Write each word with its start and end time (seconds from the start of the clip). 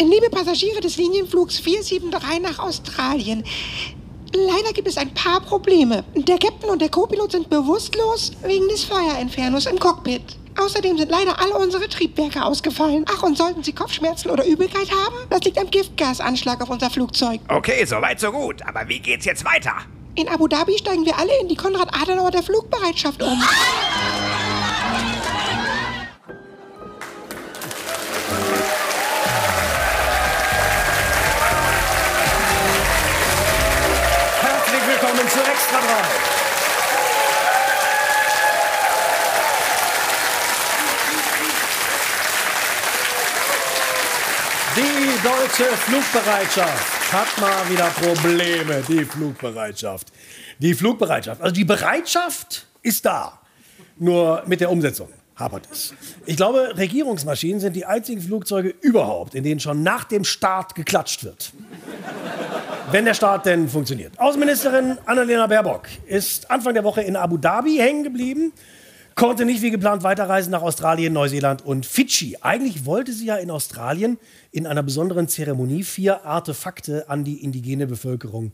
Liebe 0.00 0.30
Passagiere 0.30 0.80
des 0.80 0.96
Linienflugs 0.96 1.58
473 1.58 2.42
nach 2.42 2.58
Australien, 2.58 3.44
leider 4.32 4.72
gibt 4.72 4.88
es 4.88 4.98
ein 4.98 5.12
paar 5.14 5.40
Probleme. 5.40 6.04
Der 6.14 6.38
Captain 6.38 6.70
und 6.70 6.82
der 6.82 6.90
Co-Pilot 6.90 7.32
sind 7.32 7.50
bewusstlos 7.50 8.32
wegen 8.44 8.68
des 8.68 8.84
Feuerinfernos 8.84 9.66
im 9.66 9.78
Cockpit. 9.78 10.36
Außerdem 10.58 10.96
sind 10.96 11.10
leider 11.10 11.38
alle 11.38 11.54
unsere 11.54 11.88
Triebwerke 11.88 12.42
ausgefallen. 12.42 13.04
Ach, 13.14 13.22
und 13.22 13.36
sollten 13.36 13.62
Sie 13.62 13.72
Kopfschmerzen 13.72 14.30
oder 14.30 14.46
Übelkeit 14.46 14.90
haben? 14.90 15.16
Das 15.28 15.40
liegt 15.42 15.58
am 15.58 15.70
Giftgasanschlag 15.70 16.62
auf 16.62 16.70
unser 16.70 16.88
Flugzeug. 16.88 17.40
Okay, 17.48 17.84
soweit 17.84 18.20
so 18.20 18.32
gut. 18.32 18.62
Aber 18.66 18.88
wie 18.88 19.00
geht's 19.00 19.26
jetzt 19.26 19.44
weiter? 19.44 19.74
In 20.14 20.28
Abu 20.28 20.48
Dhabi 20.48 20.78
steigen 20.78 21.04
wir 21.04 21.18
alle 21.18 21.32
in 21.42 21.48
die 21.48 21.56
Konrad-Adenauer 21.56 22.30
der 22.30 22.42
Flugbereitschaft 22.42 23.22
um. 23.22 23.42
Deutsche 45.46 45.64
Flugbereitschaft 45.76 47.12
hat 47.12 47.40
mal 47.40 47.70
wieder 47.70 47.86
Probleme. 47.90 48.82
Die 48.88 49.04
Flugbereitschaft. 49.04 50.08
Die 50.58 50.74
Flugbereitschaft. 50.74 51.40
Also 51.40 51.54
die 51.54 51.64
Bereitschaft 51.64 52.66
ist 52.82 53.04
da. 53.04 53.38
Nur 53.96 54.42
mit 54.46 54.60
der 54.60 54.70
Umsetzung 54.70 55.08
hapert 55.36 55.68
es. 55.70 55.94
Ich 56.24 56.36
glaube, 56.36 56.76
Regierungsmaschinen 56.76 57.60
sind 57.60 57.76
die 57.76 57.84
einzigen 57.84 58.20
Flugzeuge 58.20 58.74
überhaupt, 58.80 59.36
in 59.36 59.44
denen 59.44 59.60
schon 59.60 59.84
nach 59.84 60.04
dem 60.04 60.24
Start 60.24 60.74
geklatscht 60.74 61.22
wird. 61.22 61.52
Wenn 62.90 63.04
der 63.04 63.14
Start 63.14 63.46
denn 63.46 63.68
funktioniert. 63.68 64.18
Außenministerin 64.18 64.98
Annalena 65.06 65.46
Baerbock 65.46 65.86
ist 66.06 66.50
Anfang 66.50 66.74
der 66.74 66.82
Woche 66.82 67.02
in 67.02 67.14
Abu 67.14 67.36
Dhabi 67.36 67.76
hängen 67.76 68.02
geblieben, 68.02 68.52
konnte 69.16 69.46
nicht 69.46 69.62
wie 69.62 69.70
geplant 69.70 70.04
weiterreisen 70.04 70.52
nach 70.52 70.62
Australien, 70.62 71.12
Neuseeland 71.14 71.64
und 71.64 71.86
Fidschi. 71.86 72.36
Eigentlich 72.42 72.84
wollte 72.84 73.12
sie 73.12 73.26
ja 73.26 73.36
in 73.36 73.50
Australien 73.50 74.18
in 74.52 74.66
einer 74.66 74.82
besonderen 74.82 75.26
Zeremonie 75.26 75.82
vier 75.82 76.24
Artefakte 76.24 77.08
an 77.08 77.24
die 77.24 77.42
indigene 77.42 77.86
Bevölkerung 77.86 78.52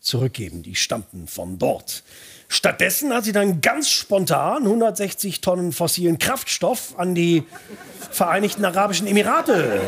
zurückgeben. 0.00 0.62
Die 0.62 0.76
stammten 0.76 1.26
von 1.26 1.58
dort. 1.58 2.04
Stattdessen 2.46 3.12
hat 3.12 3.24
sie 3.24 3.32
dann 3.32 3.60
ganz 3.60 3.90
spontan 3.90 4.62
160 4.62 5.40
Tonnen 5.40 5.72
fossilen 5.72 6.18
Kraftstoff 6.18 6.94
an 6.96 7.14
die 7.14 7.42
Vereinigten 8.10 8.64
Arabischen 8.64 9.08
Emirate 9.08 9.80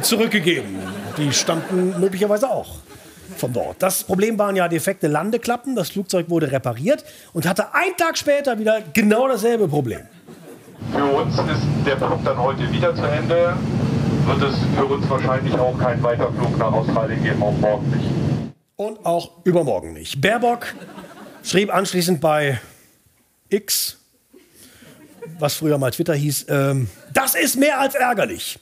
zurückgegeben. 0.00 0.78
Die 1.18 1.32
stammten 1.32 2.00
möglicherweise 2.00 2.48
auch 2.48 2.76
von 3.40 3.52
dort. 3.52 3.82
Das 3.82 4.04
Problem 4.04 4.38
waren 4.38 4.54
ja 4.54 4.68
defekte 4.68 5.08
Landeklappen. 5.08 5.74
Das 5.74 5.90
Flugzeug 5.90 6.30
wurde 6.30 6.52
repariert 6.52 7.04
und 7.32 7.48
hatte 7.48 7.74
einen 7.74 7.96
Tag 7.96 8.16
später 8.16 8.58
wieder 8.58 8.80
genau 8.92 9.26
dasselbe 9.26 9.66
Problem. 9.66 10.02
Für 10.92 11.04
uns 11.04 11.34
ist 11.34 11.62
der 11.86 11.96
Flug 11.96 12.24
dann 12.24 12.38
heute 12.38 12.70
wieder 12.72 12.94
zu 12.94 13.02
Ende. 13.02 13.56
Wird 14.26 14.42
es 14.42 14.56
für 14.76 14.84
uns 14.84 15.08
wahrscheinlich 15.08 15.54
auch 15.54 15.76
keinen 15.78 16.02
Weiterflug 16.02 16.56
nach 16.58 16.72
Australien 16.72 17.22
geben, 17.22 17.42
auch 17.42 17.56
morgen 17.58 17.90
nicht. 17.90 18.08
Und 18.76 19.04
auch 19.04 19.44
übermorgen 19.44 19.92
nicht. 19.92 20.20
Baerbock 20.20 20.74
schrieb 21.42 21.74
anschließend 21.74 22.20
bei 22.20 22.60
X, 23.48 23.98
was 25.38 25.54
früher 25.54 25.78
mal 25.78 25.90
Twitter 25.90 26.14
hieß, 26.14 26.46
ähm, 26.48 26.88
das 27.12 27.34
ist 27.34 27.56
mehr 27.56 27.80
als 27.80 27.94
ärgerlich. 27.94 28.58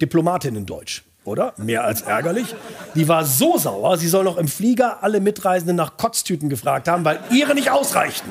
Diplomatin 0.00 0.56
in 0.56 0.66
Deutsch, 0.66 1.04
oder? 1.24 1.54
Mehr 1.56 1.84
als 1.84 2.02
ärgerlich. 2.02 2.54
Die 2.94 3.08
war 3.08 3.24
so 3.24 3.58
sauer, 3.58 3.96
sie 3.98 4.08
soll 4.08 4.24
noch 4.24 4.36
im 4.36 4.48
Flieger 4.48 5.02
alle 5.02 5.20
Mitreisenden 5.20 5.76
nach 5.76 5.96
Kotztüten 5.96 6.48
gefragt 6.48 6.88
haben, 6.88 7.04
weil 7.04 7.20
ihre 7.30 7.54
nicht 7.54 7.70
ausreichten. 7.70 8.30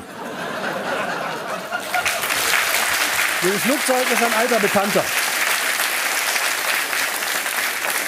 Dieses 3.42 3.60
Flugzeug 3.62 4.04
ist 4.12 4.22
ein 4.22 4.34
alter 4.34 4.60
Bekannter. 4.60 5.02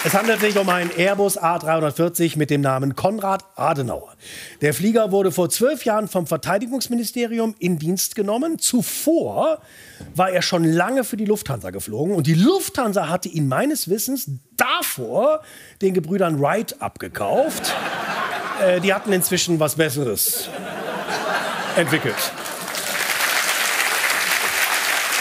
Es 0.06 0.12
handelt 0.12 0.39
sich 0.41 0.59
um 0.59 0.69
einen 0.69 0.91
Airbus 0.91 1.41
A340 1.41 2.37
mit 2.37 2.50
dem 2.50 2.61
Namen 2.61 2.94
Konrad 2.94 3.43
Adenauer. 3.56 4.12
Der 4.61 4.75
Flieger 4.75 5.12
wurde 5.12 5.33
vor 5.33 5.49
zwölf 5.49 5.87
Jahren 5.87 6.09
vom 6.09 6.27
Verteidigungsministerium 6.27 7.55
in 7.59 7.78
Dienst 7.78 8.15
genommen. 8.15 8.59
Zuvor 8.59 9.62
war 10.15 10.31
er 10.31 10.43
schon 10.43 10.62
lange 10.62 11.05
für 11.05 11.17
die 11.17 11.25
Lufthansa 11.25 11.71
geflogen 11.71 12.15
und 12.15 12.27
die 12.27 12.34
Lufthansa 12.34 13.09
hatte 13.09 13.31
ihn 13.31 13.49
meines 13.49 13.89
Wissens 13.89 14.31
davor 14.56 15.42
den 15.82 15.94
Gebrüdern 15.94 16.41
Wright 16.41 16.81
abgekauft. 16.81 17.75
Äh, 18.62 18.81
die 18.81 18.94
hatten 18.94 19.12
inzwischen 19.12 19.60
was 19.60 19.76
Besseres 19.76 20.48
entwickelt. 21.76 22.32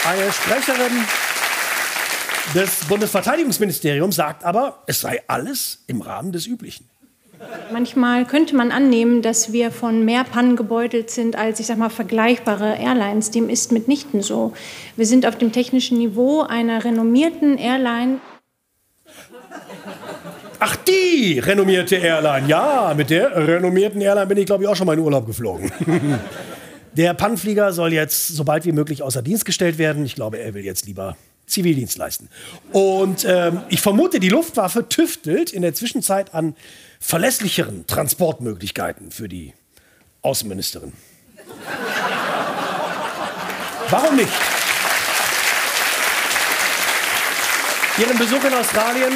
Eine 0.06 0.32
Sprecherin 0.32 0.92
des 2.54 2.84
Bundesverteidigungsministeriums 2.84 4.16
sagt 4.16 4.44
aber, 4.44 4.82
es 4.86 5.00
sei 5.00 5.22
alles 5.26 5.82
im 5.86 6.02
Rahmen 6.02 6.30
des 6.30 6.46
Üblichen. 6.46 6.88
Manchmal 7.72 8.26
könnte 8.26 8.54
man 8.54 8.70
annehmen, 8.70 9.22
dass 9.22 9.52
wir 9.52 9.70
von 9.70 10.04
mehr 10.04 10.24
Pannen 10.24 10.56
gebeutelt 10.56 11.10
sind 11.10 11.36
als, 11.36 11.58
ich 11.60 11.66
sag 11.66 11.78
mal, 11.78 11.90
vergleichbare 11.90 12.76
Airlines. 12.76 13.30
Dem 13.30 13.48
ist 13.48 13.72
mitnichten 13.72 14.22
so. 14.22 14.52
Wir 14.96 15.06
sind 15.06 15.26
auf 15.26 15.36
dem 15.36 15.52
technischen 15.52 15.98
Niveau 15.98 16.42
einer 16.42 16.84
renommierten 16.84 17.58
Airline. 17.58 18.20
Ach, 20.66 20.76
die 20.76 21.40
renommierte 21.40 21.96
Airline. 21.96 22.48
Ja, 22.48 22.94
mit 22.96 23.10
der 23.10 23.36
renommierten 23.36 24.00
Airline 24.00 24.26
bin 24.26 24.38
ich, 24.38 24.46
glaube 24.46 24.64
ich, 24.64 24.70
auch 24.70 24.74
schon 24.74 24.86
mal 24.86 24.94
in 24.94 25.00
Urlaub 25.00 25.26
geflogen. 25.26 25.70
Der 26.94 27.12
Pannenflieger 27.12 27.74
soll 27.74 27.92
jetzt 27.92 28.28
so 28.28 28.44
bald 28.44 28.64
wie 28.64 28.72
möglich 28.72 29.02
außer 29.02 29.20
Dienst 29.20 29.44
gestellt 29.44 29.76
werden. 29.76 30.06
Ich 30.06 30.14
glaube, 30.14 30.38
er 30.38 30.54
will 30.54 30.64
jetzt 30.64 30.86
lieber 30.86 31.18
Zivildienst 31.44 31.98
leisten. 31.98 32.30
Und 32.72 33.26
ähm, 33.28 33.60
ich 33.68 33.82
vermute, 33.82 34.20
die 34.20 34.30
Luftwaffe 34.30 34.88
tüftelt 34.88 35.52
in 35.52 35.60
der 35.60 35.74
Zwischenzeit 35.74 36.32
an 36.32 36.56
verlässlicheren 36.98 37.86
Transportmöglichkeiten 37.86 39.10
für 39.10 39.28
die 39.28 39.52
Außenministerin. 40.22 40.94
Warum 43.90 44.16
nicht? 44.16 44.32
Ihren 47.98 48.16
Besuch 48.16 48.42
in 48.44 48.54
Australien 48.54 49.12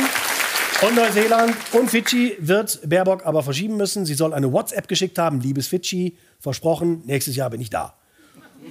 und 0.82 0.94
Neuseeland 0.94 1.56
und 1.72 1.90
Fidschi 1.90 2.36
wird 2.38 2.80
Baerbock 2.88 3.26
aber 3.26 3.42
verschieben 3.42 3.76
müssen. 3.76 4.06
Sie 4.06 4.14
soll 4.14 4.32
eine 4.32 4.52
WhatsApp 4.52 4.86
geschickt 4.86 5.18
haben, 5.18 5.40
liebes 5.40 5.66
Fidschi, 5.66 6.16
versprochen, 6.38 7.02
nächstes 7.04 7.34
Jahr 7.36 7.50
bin 7.50 7.60
ich 7.60 7.70
da. 7.70 7.94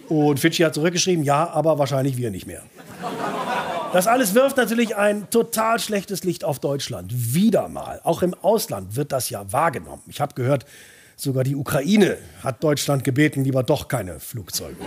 Und 0.07 0.39
Fidschi 0.39 0.63
hat 0.63 0.73
zurückgeschrieben, 0.73 1.23
ja, 1.23 1.49
aber 1.49 1.79
wahrscheinlich 1.79 2.17
wir 2.17 2.31
nicht 2.31 2.47
mehr. 2.47 2.63
Das 3.93 4.07
alles 4.07 4.35
wirft 4.35 4.57
natürlich 4.57 4.95
ein 4.95 5.29
total 5.29 5.79
schlechtes 5.79 6.23
Licht 6.23 6.43
auf 6.43 6.59
Deutschland. 6.59 7.11
Wieder 7.33 7.67
mal. 7.67 7.99
Auch 8.03 8.21
im 8.21 8.33
Ausland 8.33 8.95
wird 8.95 9.11
das 9.11 9.29
ja 9.29 9.51
wahrgenommen. 9.51 10.03
Ich 10.07 10.21
habe 10.21 10.33
gehört, 10.33 10.65
sogar 11.17 11.43
die 11.43 11.55
Ukraine 11.55 12.17
hat 12.43 12.63
Deutschland 12.63 13.03
gebeten, 13.03 13.43
lieber 13.43 13.63
doch 13.63 13.87
keine 13.87 14.19
Flugzeuge 14.19 14.77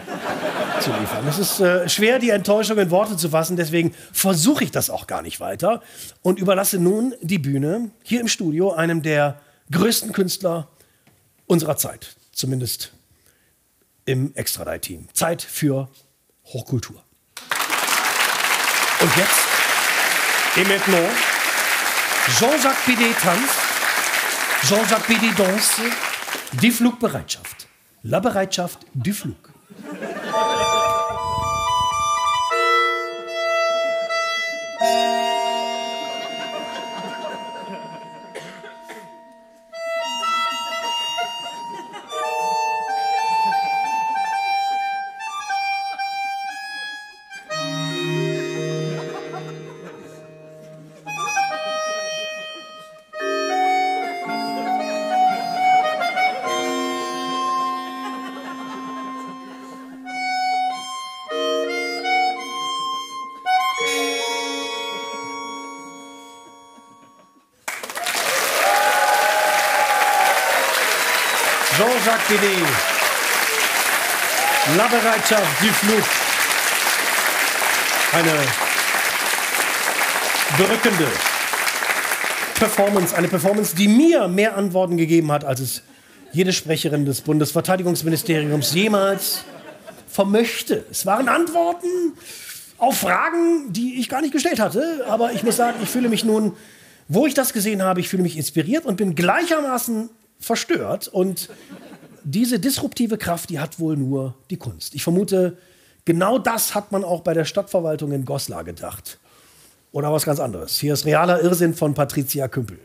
zu 0.80 0.90
liefern. 0.92 1.26
Es 1.28 1.38
ist 1.38 1.60
äh, 1.60 1.88
schwer, 1.88 2.18
die 2.18 2.30
Enttäuschung 2.30 2.78
in 2.78 2.90
Worte 2.90 3.16
zu 3.16 3.28
fassen, 3.30 3.56
deswegen 3.56 3.92
versuche 4.12 4.64
ich 4.64 4.70
das 4.70 4.88
auch 4.88 5.06
gar 5.06 5.20
nicht 5.20 5.40
weiter 5.40 5.82
und 6.22 6.38
überlasse 6.38 6.78
nun 6.78 7.14
die 7.20 7.38
Bühne 7.38 7.90
hier 8.02 8.20
im 8.20 8.28
Studio 8.28 8.72
einem 8.72 9.02
der 9.02 9.40
größten 9.72 10.12
Künstler 10.12 10.68
unserer 11.46 11.76
Zeit, 11.76 12.16
zumindest 12.32 12.92
im 14.06 14.34
Extra-Team. 14.34 15.08
Zeit 15.12 15.42
für 15.42 15.88
Hochkultur. 16.44 17.02
Und 19.00 19.16
jetzt, 19.16 19.40
et 20.56 20.68
maintenant, 20.68 21.10
Jean-Jacques 22.38 22.84
Bidet 22.86 23.16
tanzt, 23.18 23.54
Jean-Jacques 24.62 25.06
Bidet 25.06 25.38
danse, 25.38 25.82
die 26.52 26.70
Flugbereitschaft. 26.72 27.68
La 28.02 28.18
Bereitschaft 28.18 28.80
du 28.92 29.12
Flug. 29.12 29.49
La 75.30 75.36
Bereitschaft, 75.36 75.62
die 75.62 75.68
Flut. 75.68 76.04
Eine 78.12 78.32
berückende 80.58 81.06
Performance. 82.56 83.16
Eine 83.16 83.28
Performance, 83.28 83.76
die 83.76 83.88
mir 83.88 84.28
mehr 84.28 84.56
Antworten 84.56 84.96
gegeben 84.96 85.30
hat, 85.30 85.44
als 85.44 85.60
es 85.60 85.82
jede 86.32 86.52
Sprecherin 86.52 87.04
des 87.04 87.20
Bundesverteidigungsministeriums 87.20 88.74
jemals 88.74 89.44
vermöchte. 90.08 90.84
Es 90.90 91.06
waren 91.06 91.28
Antworten 91.28 91.86
auf 92.78 92.98
Fragen, 92.98 93.72
die 93.72 94.00
ich 94.00 94.08
gar 94.08 94.22
nicht 94.22 94.32
gestellt 94.32 94.58
hatte. 94.58 95.04
Aber 95.08 95.32
ich 95.32 95.42
muss 95.42 95.56
sagen, 95.56 95.78
ich 95.82 95.88
fühle 95.88 96.08
mich 96.08 96.24
nun, 96.24 96.56
wo 97.08 97.26
ich 97.26 97.34
das 97.34 97.52
gesehen 97.52 97.82
habe, 97.82 98.00
ich 98.00 98.08
fühle 98.08 98.22
mich 98.22 98.36
inspiriert 98.36 98.84
und 98.84 98.96
bin 98.96 99.14
gleichermaßen 99.14 100.10
verstört. 100.40 101.08
Und 101.08 101.50
diese 102.24 102.58
disruptive 102.58 103.18
Kraft, 103.18 103.50
die 103.50 103.58
hat 103.58 103.78
wohl 103.78 103.96
nur 103.96 104.34
die 104.50 104.56
Kunst. 104.56 104.94
Ich 104.94 105.02
vermute, 105.02 105.56
genau 106.04 106.38
das 106.38 106.74
hat 106.74 106.92
man 106.92 107.04
auch 107.04 107.20
bei 107.22 107.34
der 107.34 107.44
Stadtverwaltung 107.44 108.12
in 108.12 108.24
Goslar 108.24 108.64
gedacht. 108.64 109.18
Oder 109.92 110.12
was 110.12 110.24
ganz 110.24 110.38
anderes. 110.38 110.78
Hier 110.78 110.92
ist 110.92 111.04
realer 111.04 111.42
Irrsinn 111.42 111.74
von 111.74 111.94
Patricia 111.94 112.46
Kümpel. 112.48 112.78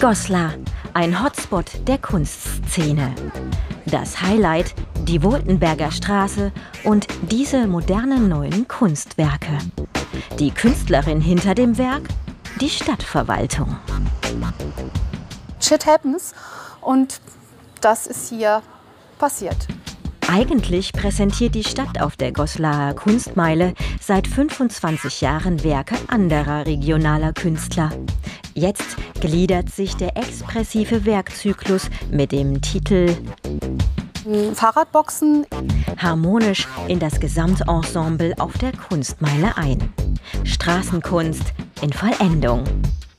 Goslar, 0.00 0.54
ein 0.92 1.22
Hotspot 1.22 1.70
der 1.86 1.98
Kunstszene. 1.98 3.14
Das 3.86 4.20
Highlight, 4.20 4.74
die 5.04 5.22
Woltenberger 5.22 5.90
Straße 5.90 6.50
und 6.82 7.06
diese 7.30 7.66
modernen 7.66 8.28
neuen 8.28 8.66
Kunstwerke. 8.66 9.58
Die 10.38 10.50
Künstlerin 10.50 11.20
hinter 11.20 11.54
dem 11.54 11.78
Werk, 11.78 12.02
die 12.60 12.68
Stadtverwaltung. 12.68 13.76
Shit 15.66 15.86
happens 15.86 16.34
und 16.82 17.22
das 17.80 18.06
ist 18.06 18.28
hier 18.28 18.62
passiert. 19.18 19.56
Eigentlich 20.28 20.92
präsentiert 20.92 21.54
die 21.54 21.64
Stadt 21.64 22.02
auf 22.02 22.16
der 22.16 22.32
Goslarer 22.32 22.92
Kunstmeile 22.92 23.72
seit 23.98 24.26
25 24.26 25.22
Jahren 25.22 25.64
Werke 25.64 25.94
anderer 26.08 26.66
regionaler 26.66 27.32
Künstler. 27.32 27.90
Jetzt 28.52 28.96
gliedert 29.22 29.70
sich 29.70 29.96
der 29.96 30.18
expressive 30.18 31.06
Werkzyklus 31.06 31.88
mit 32.10 32.32
dem 32.32 32.60
Titel 32.60 33.16
Fahrradboxen 34.52 35.46
harmonisch 35.96 36.68
in 36.88 36.98
das 36.98 37.20
Gesamtensemble 37.20 38.34
auf 38.38 38.52
der 38.58 38.72
Kunstmeile 38.72 39.56
ein. 39.56 39.94
Straßenkunst 40.44 41.54
in 41.80 41.90
Vollendung. 41.90 42.64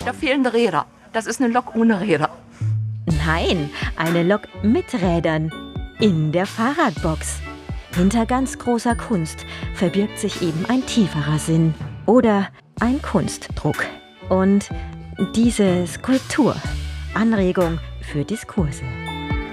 Da 0.06 0.14
fehlen 0.14 0.46
Räder. 0.46 0.86
Das 1.16 1.28
ist 1.28 1.40
eine 1.40 1.54
Lok 1.54 1.76
ohne 1.76 2.02
Räder. 2.02 2.30
Nein, 3.26 3.70
eine 3.96 4.22
Lok 4.22 4.50
mit 4.64 4.94
Rädern 4.96 5.50
in 6.02 6.34
der 6.34 6.46
Fahrradbox. 6.46 7.40
Hinter 7.96 8.26
ganz 8.26 8.60
großer 8.60 8.96
Kunst 8.96 9.46
verbirgt 9.76 10.20
sich 10.20 10.42
eben 10.42 10.66
ein 10.68 10.86
tieferer 10.86 11.40
Sinn 11.40 11.74
oder 12.06 12.50
ein 12.82 13.02
Kunstdruck. 13.02 13.86
Und 14.28 14.68
diese 15.34 15.88
Skulptur, 15.88 16.54
Anregung 17.14 17.80
für 18.02 18.26
Diskurse. 18.26 18.84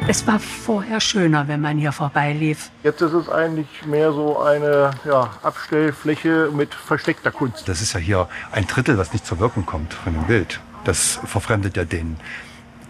Es 0.08 0.26
war 0.26 0.40
vorher 0.40 0.98
schöner, 0.98 1.46
wenn 1.46 1.60
man 1.60 1.78
hier 1.78 1.92
vorbeilief. 1.92 2.72
Jetzt 2.82 3.02
ist 3.02 3.12
es 3.12 3.28
eigentlich 3.28 3.86
mehr 3.86 4.12
so 4.12 4.40
eine 4.40 4.90
ja, 5.04 5.30
Abstellfläche 5.44 6.50
mit 6.52 6.74
versteckter 6.74 7.30
Kunst. 7.30 7.68
Das 7.68 7.80
ist 7.80 7.92
ja 7.92 8.00
hier 8.00 8.28
ein 8.50 8.66
Drittel, 8.66 8.98
was 8.98 9.12
nicht 9.12 9.24
zur 9.24 9.38
Wirkung 9.38 9.64
kommt 9.64 9.94
von 9.94 10.12
dem 10.12 10.24
Bild. 10.24 10.58
Das 10.84 11.20
verfremdet 11.24 11.76
ja 11.76 11.84
den 11.84 12.16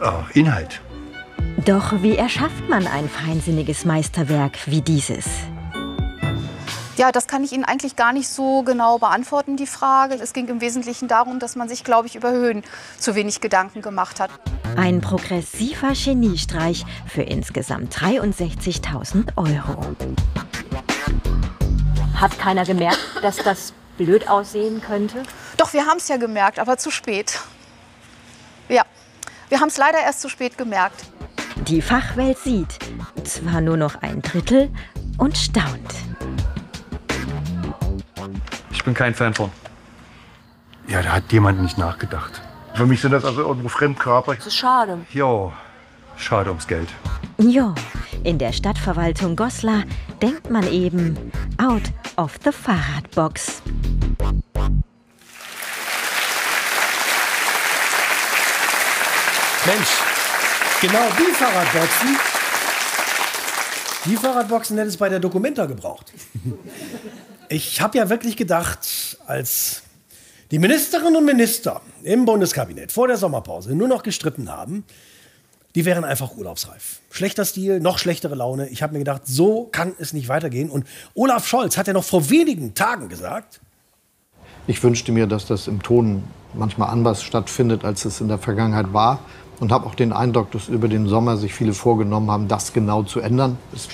äh, 0.00 0.38
Inhalt. 0.38 0.80
Doch 1.64 2.02
wie 2.02 2.16
erschafft 2.16 2.68
man 2.68 2.86
ein 2.86 3.08
feinsinniges 3.08 3.84
Meisterwerk 3.84 4.58
wie 4.66 4.80
dieses? 4.80 5.26
Ja, 6.96 7.10
das 7.10 7.26
kann 7.26 7.42
ich 7.42 7.52
Ihnen 7.52 7.64
eigentlich 7.64 7.96
gar 7.96 8.12
nicht 8.12 8.28
so 8.28 8.62
genau 8.62 8.98
beantworten, 8.98 9.56
die 9.56 9.66
Frage. 9.66 10.14
Es 10.14 10.32
ging 10.32 10.48
im 10.48 10.60
Wesentlichen 10.60 11.08
darum, 11.08 11.38
dass 11.38 11.56
man 11.56 11.68
sich, 11.68 11.84
glaube 11.84 12.06
ich, 12.06 12.16
über 12.16 12.32
Höhen 12.32 12.62
zu 12.98 13.14
wenig 13.14 13.40
Gedanken 13.40 13.80
gemacht 13.80 14.20
hat. 14.20 14.30
Ein 14.76 15.00
progressiver 15.00 15.92
Geniestreich 15.92 16.84
für 17.06 17.22
insgesamt 17.22 17.94
63.000 17.96 19.36
Euro. 19.36 19.96
Hat 22.14 22.38
keiner 22.38 22.64
gemerkt, 22.64 23.00
dass 23.22 23.36
das 23.38 23.72
blöd 23.96 24.28
aussehen 24.28 24.80
könnte? 24.80 25.22
Doch, 25.56 25.72
wir 25.72 25.86
haben 25.86 25.98
es 25.98 26.08
ja 26.08 26.18
gemerkt, 26.18 26.58
aber 26.58 26.76
zu 26.76 26.90
spät. 26.90 27.40
Ja, 28.72 28.84
wir 29.50 29.60
haben 29.60 29.68
es 29.68 29.76
leider 29.76 29.98
erst 29.98 30.22
zu 30.22 30.30
spät 30.30 30.56
gemerkt. 30.56 31.04
Die 31.68 31.82
Fachwelt 31.82 32.38
sieht 32.38 32.78
zwar 33.22 33.60
nur 33.60 33.76
noch 33.76 34.00
ein 34.00 34.22
Drittel 34.22 34.70
und 35.18 35.36
staunt. 35.36 35.94
Ich 38.70 38.82
bin 38.82 38.94
kein 38.94 39.12
Fan 39.12 39.34
von. 39.34 39.50
Ja, 40.88 41.02
da 41.02 41.12
hat 41.12 41.30
jemand 41.32 41.60
nicht 41.60 41.76
nachgedacht. 41.76 42.40
Für 42.72 42.86
mich 42.86 43.02
sind 43.02 43.10
das 43.10 43.26
also 43.26 43.42
irgendwo 43.42 43.68
Fremdkörper. 43.68 44.36
Das 44.36 44.46
ist 44.46 44.56
schade. 44.56 45.04
Jo, 45.10 45.52
schade 46.16 46.48
ums 46.48 46.66
Geld. 46.66 46.88
Jo, 47.36 47.74
in 48.24 48.38
der 48.38 48.52
Stadtverwaltung 48.52 49.36
Goslar 49.36 49.82
denkt 50.22 50.48
man 50.48 50.66
eben 50.72 51.30
out 51.58 51.82
of 52.16 52.38
the 52.42 52.50
Fahrradbox. 52.50 53.60
Mensch, 59.64 59.88
genau 60.80 61.06
die 61.16 61.32
Fahrradboxen, 61.32 62.16
die 64.06 64.16
Fahrradboxen 64.16 64.76
hätte 64.76 64.88
es 64.88 64.96
bei 64.96 65.08
der 65.08 65.20
Documenta 65.20 65.66
gebraucht. 65.66 66.12
Ich 67.48 67.80
habe 67.80 67.96
ja 67.96 68.10
wirklich 68.10 68.36
gedacht, 68.36 69.18
als 69.26 69.82
die 70.50 70.58
Ministerinnen 70.58 71.14
und 71.14 71.24
Minister 71.24 71.80
im 72.02 72.24
Bundeskabinett 72.24 72.90
vor 72.90 73.06
der 73.06 73.16
Sommerpause 73.16 73.76
nur 73.76 73.86
noch 73.86 74.02
gestritten 74.02 74.50
haben, 74.50 74.84
die 75.76 75.84
wären 75.84 76.02
einfach 76.02 76.36
urlaubsreif. 76.36 77.00
Schlechter 77.12 77.44
Stil, 77.44 77.78
noch 77.78 77.98
schlechtere 77.98 78.34
Laune. 78.34 78.68
Ich 78.68 78.82
habe 78.82 78.94
mir 78.94 78.98
gedacht, 78.98 79.22
so 79.26 79.68
kann 79.70 79.94
es 79.98 80.12
nicht 80.12 80.28
weitergehen. 80.28 80.70
Und 80.70 80.88
Olaf 81.14 81.46
Scholz 81.46 81.76
hat 81.76 81.86
ja 81.86 81.92
noch 81.92 82.04
vor 82.04 82.30
wenigen 82.30 82.74
Tagen 82.74 83.08
gesagt, 83.08 83.60
Ich 84.66 84.82
wünschte 84.82 85.12
mir, 85.12 85.28
dass 85.28 85.46
das 85.46 85.68
im 85.68 85.82
Ton 85.82 86.24
manchmal 86.54 86.90
anders 86.90 87.22
stattfindet, 87.22 87.84
als 87.84 88.04
es 88.04 88.20
in 88.20 88.28
der 88.28 88.38
Vergangenheit 88.38 88.92
war. 88.92 89.20
Und 89.62 89.70
habe 89.70 89.86
auch 89.86 89.94
den 89.94 90.12
Eindruck, 90.12 90.50
dass 90.50 90.66
über 90.66 90.88
den 90.88 91.06
Sommer 91.06 91.36
sich 91.36 91.54
viele 91.54 91.72
vorgenommen 91.72 92.28
haben, 92.32 92.48
das 92.48 92.72
genau 92.72 93.04
zu 93.04 93.20
ändern. 93.20 93.56
Das 93.70 93.86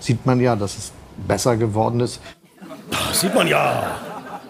sieht 0.00 0.24
man 0.24 0.40
ja, 0.40 0.56
dass 0.56 0.78
es 0.78 0.92
besser 1.28 1.58
geworden 1.58 2.00
ist. 2.00 2.22
sieht 3.12 3.34
man 3.34 3.46
ja, 3.46 3.98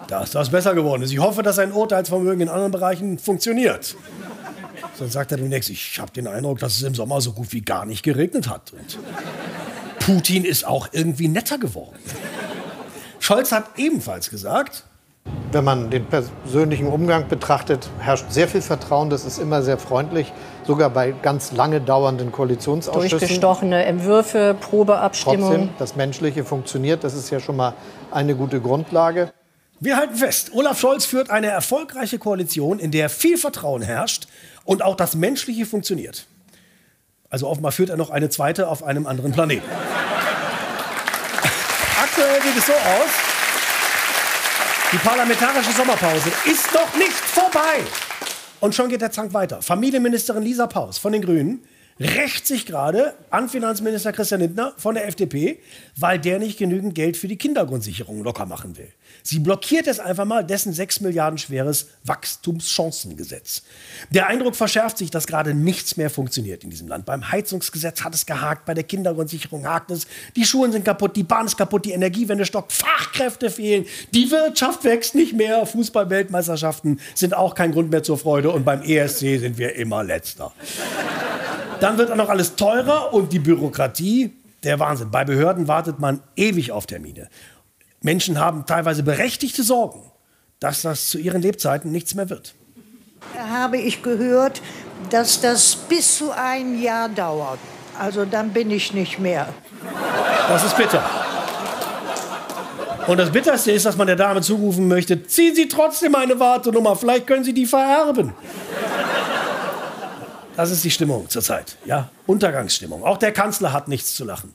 dass 0.07 0.31
das 0.31 0.49
besser 0.49 0.73
geworden 0.73 1.01
ist. 1.01 1.11
Ich 1.11 1.19
hoffe, 1.19 1.43
dass 1.43 1.57
sein 1.57 1.73
Urteilsvermögen 1.73 2.39
in 2.39 2.47
anderen 2.47 2.71
Bereichen 2.71 3.19
funktioniert. 3.19 3.97
Sonst 4.97 5.11
sagt 5.11 5.33
er 5.33 5.39
demnächst, 5.39 5.69
ich 5.69 5.99
habe 5.99 6.13
den 6.13 6.25
Eindruck, 6.25 6.59
dass 6.59 6.77
es 6.77 6.83
im 6.83 6.95
Sommer 6.95 7.19
so 7.19 7.33
gut 7.33 7.51
wie 7.51 7.59
gar 7.59 7.85
nicht 7.85 8.01
geregnet 8.01 8.47
hat. 8.47 8.71
Und 8.71 8.97
Putin 9.99 10.45
ist 10.45 10.65
auch 10.65 10.87
irgendwie 10.93 11.27
netter 11.27 11.57
geworden. 11.57 11.97
Scholz 13.19 13.51
hat 13.51 13.65
ebenfalls 13.75 14.29
gesagt, 14.29 14.85
Wenn 15.51 15.65
man 15.65 15.89
den 15.89 16.05
persönlichen 16.05 16.87
Umgang 16.87 17.27
betrachtet, 17.27 17.89
herrscht 17.99 18.31
sehr 18.31 18.47
viel 18.47 18.61
Vertrauen. 18.61 19.09
Das 19.09 19.25
ist 19.25 19.37
immer 19.37 19.61
sehr 19.61 19.77
freundlich, 19.77 20.31
sogar 20.65 20.89
bei 20.89 21.11
ganz 21.11 21.51
lange 21.51 21.81
dauernden 21.81 22.31
Koalitionsausschüssen. 22.31 23.19
Durchgestochene 23.19 23.85
Entwürfe, 23.85 24.55
Probeabstimmung. 24.59 25.49
Trotzdem, 25.49 25.69
das 25.79 25.95
Menschliche 25.95 26.43
funktioniert. 26.43 27.03
Das 27.03 27.13
ist 27.13 27.29
ja 27.29 27.39
schon 27.39 27.55
mal 27.55 27.73
eine 28.11 28.35
gute 28.35 28.61
Grundlage. 28.61 29.31
wir 29.79 29.97
halten 29.97 30.15
fest, 30.15 30.51
Olaf 30.53 30.79
Scholz 30.79 31.05
führt 31.05 31.29
eine 31.29 31.47
erfolgreiche 31.47 32.19
Koalition, 32.19 32.79
in 32.79 32.91
der 32.91 33.09
viel 33.09 33.37
Vertrauen 33.37 33.81
herrscht 33.81 34.27
und 34.63 34.83
auch 34.83 34.95
das 34.95 35.15
Menschliche 35.15 35.65
funktioniert. 35.65 36.25
Also 37.29 37.47
offenbar 37.47 37.71
führt 37.71 37.89
er 37.89 37.97
noch 37.97 38.09
eine 38.09 38.29
zweite 38.29 38.67
auf 38.67 38.83
einem 38.83 39.07
anderen 39.07 39.31
Planeten. 39.31 39.65
Aktuell 42.03 42.41
sieht 42.41 42.57
es 42.57 42.65
so 42.65 42.73
aus, 42.73 43.09
die 44.91 44.97
parlamentarische 44.97 45.71
Sommerpause 45.71 46.29
ist 46.45 46.73
noch 46.73 46.93
nicht 46.95 47.13
vorbei. 47.13 47.79
Und 48.61 48.75
schon 48.75 48.89
geht 48.89 49.01
der 49.01 49.11
Zank 49.11 49.33
weiter. 49.33 49.63
Familienministerin 49.63 50.43
Lisa 50.43 50.67
Paus 50.67 50.99
von 50.99 51.11
den 51.11 51.23
Grünen 51.23 51.63
rächt 51.99 52.45
sich 52.45 52.67
gerade 52.67 53.15
an 53.31 53.49
Finanzminister 53.49 54.13
Christian 54.13 54.39
Lindner 54.39 54.73
von 54.77 54.93
der 54.93 55.07
FDP, 55.07 55.59
weil 55.97 56.19
der 56.19 56.37
nicht 56.37 56.59
genügend 56.59 56.93
Geld 56.93 57.17
für 57.17 57.27
die 57.27 57.37
Kindergrundsicherung 57.37 58.23
locker 58.23 58.45
machen 58.45 58.77
will. 58.77 58.91
Sie 59.23 59.39
blockiert 59.39 59.87
es 59.87 59.99
einfach 59.99 60.25
mal, 60.25 60.43
dessen 60.43 60.73
6 60.73 61.01
Milliarden 61.01 61.37
schweres 61.37 61.87
Wachstumschancengesetz. 62.03 63.63
Der 64.09 64.27
Eindruck 64.27 64.55
verschärft 64.55 64.97
sich, 64.97 65.11
dass 65.11 65.27
gerade 65.27 65.53
nichts 65.53 65.97
mehr 65.97 66.09
funktioniert 66.09 66.63
in 66.63 66.69
diesem 66.69 66.87
Land. 66.87 67.05
Beim 67.05 67.31
Heizungsgesetz 67.31 68.03
hat 68.03 68.15
es 68.15 68.25
gehakt, 68.25 68.65
bei 68.65 68.73
der 68.73 68.83
Kindergrundsicherung 68.83 69.65
hakt 69.65 69.91
es, 69.91 70.07
die 70.35 70.45
Schulen 70.45 70.71
sind 70.71 70.85
kaputt, 70.85 71.15
die 71.15 71.23
Bahn 71.23 71.45
ist 71.45 71.57
kaputt, 71.57 71.85
die 71.85 71.91
Energiewende 71.91 72.45
stockt, 72.45 72.73
Fachkräfte 72.73 73.49
fehlen, 73.49 73.85
die 74.13 74.31
Wirtschaft 74.31 74.83
wächst 74.83 75.15
nicht 75.15 75.33
mehr, 75.33 75.65
Fußball-Weltmeisterschaften 75.65 76.99
sind 77.15 77.35
auch 77.35 77.55
kein 77.55 77.71
Grund 77.71 77.91
mehr 77.91 78.03
zur 78.03 78.17
Freude 78.17 78.51
und 78.51 78.65
beim 78.65 78.81
ESC 78.81 79.39
sind 79.39 79.57
wir 79.57 79.75
immer 79.75 80.03
letzter. 80.03 80.51
Dann 81.79 81.97
wird 81.97 82.11
auch 82.11 82.15
noch 82.15 82.29
alles 82.29 82.55
teurer 82.55 83.13
und 83.13 83.33
die 83.33 83.39
Bürokratie, 83.39 84.31
der 84.63 84.79
Wahnsinn. 84.79 85.09
Bei 85.09 85.25
Behörden 85.25 85.67
wartet 85.67 85.99
man 85.99 86.21
ewig 86.35 86.71
auf 86.71 86.85
Termine. 86.85 87.27
Menschen 88.01 88.39
haben 88.39 88.65
teilweise 88.65 89.03
berechtigte 89.03 89.63
Sorgen, 89.63 90.11
dass 90.59 90.81
das 90.81 91.09
zu 91.09 91.17
ihren 91.19 91.41
Lebzeiten 91.41 91.91
nichts 91.91 92.15
mehr 92.15 92.29
wird. 92.29 92.55
Habe 93.37 93.77
ich 93.77 94.01
gehört, 94.01 94.61
dass 95.09 95.41
das 95.41 95.75
bis 95.75 96.17
zu 96.17 96.31
ein 96.31 96.81
Jahr 96.81 97.09
dauert. 97.09 97.59
Also 97.99 98.25
dann 98.25 98.51
bin 98.51 98.71
ich 98.71 98.93
nicht 98.93 99.19
mehr. 99.19 99.47
Das 100.47 100.63
ist 100.63 100.75
bitter. 100.75 101.03
Und 103.07 103.17
das 103.17 103.31
Bitterste 103.31 103.71
ist, 103.71 103.85
dass 103.85 103.97
man 103.97 104.07
der 104.07 104.15
Dame 104.15 104.41
zurufen 104.41 104.87
möchte, 104.87 105.23
ziehen 105.23 105.55
Sie 105.55 105.67
trotzdem 105.67 106.15
eine 106.15 106.39
Wartenummer, 106.39 106.95
vielleicht 106.95 107.27
können 107.27 107.43
Sie 107.43 107.53
die 107.53 107.65
vererben. 107.65 108.33
Das 110.55 110.69
ist 110.69 110.83
die 110.83 110.91
Stimmung 110.91 111.29
zurzeit, 111.29 111.77
ja, 111.85 112.09
Untergangsstimmung. 112.27 113.03
Auch 113.03 113.17
der 113.17 113.31
Kanzler 113.31 113.73
hat 113.73 113.87
nichts 113.87 114.15
zu 114.15 114.25
lachen. 114.25 114.53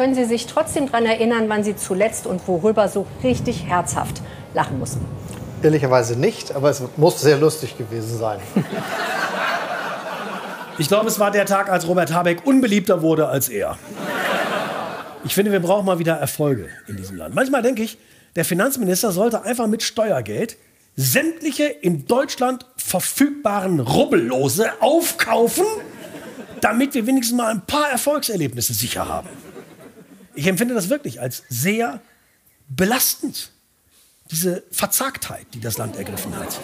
Können 0.00 0.14
Sie 0.14 0.24
sich 0.24 0.46
trotzdem 0.46 0.86
daran 0.86 1.04
erinnern, 1.04 1.50
wann 1.50 1.62
Sie 1.62 1.76
zuletzt 1.76 2.26
und 2.26 2.48
worüber 2.48 2.88
so 2.88 3.06
richtig 3.22 3.66
herzhaft 3.66 4.22
lachen 4.54 4.78
mussten? 4.78 5.04
Ehrlicherweise 5.62 6.18
nicht, 6.18 6.52
aber 6.52 6.70
es 6.70 6.82
muss 6.96 7.20
sehr 7.20 7.36
lustig 7.36 7.76
gewesen 7.76 8.16
sein. 8.16 8.38
Ich 10.78 10.88
glaube, 10.88 11.06
es 11.08 11.20
war 11.20 11.30
der 11.30 11.44
Tag, 11.44 11.68
als 11.68 11.86
Robert 11.86 12.14
Habeck 12.14 12.46
unbeliebter 12.46 13.02
wurde 13.02 13.28
als 13.28 13.50
er. 13.50 13.76
Ich 15.22 15.34
finde, 15.34 15.52
wir 15.52 15.60
brauchen 15.60 15.84
mal 15.84 15.98
wieder 15.98 16.14
Erfolge 16.14 16.70
in 16.86 16.96
diesem 16.96 17.18
Land. 17.18 17.34
Manchmal 17.34 17.60
denke 17.60 17.82
ich, 17.82 17.98
der 18.36 18.46
Finanzminister 18.46 19.12
sollte 19.12 19.42
einfach 19.44 19.66
mit 19.66 19.82
Steuergeld 19.82 20.56
sämtliche 20.96 21.64
in 21.64 22.06
Deutschland 22.06 22.64
verfügbaren 22.78 23.80
Rubbellose 23.80 24.70
aufkaufen, 24.80 25.66
damit 26.62 26.94
wir 26.94 27.06
wenigstens 27.06 27.36
mal 27.36 27.50
ein 27.50 27.60
paar 27.66 27.90
Erfolgserlebnisse 27.90 28.72
sicher 28.72 29.06
haben. 29.06 29.28
Ich 30.40 30.46
empfinde 30.46 30.72
das 30.72 30.88
wirklich 30.88 31.20
als 31.20 31.42
sehr 31.50 32.00
belastend, 32.66 33.50
diese 34.30 34.62
Verzagtheit, 34.70 35.46
die 35.52 35.60
das 35.60 35.76
Land 35.76 35.96
ergriffen 35.96 36.34
hat. 36.34 36.58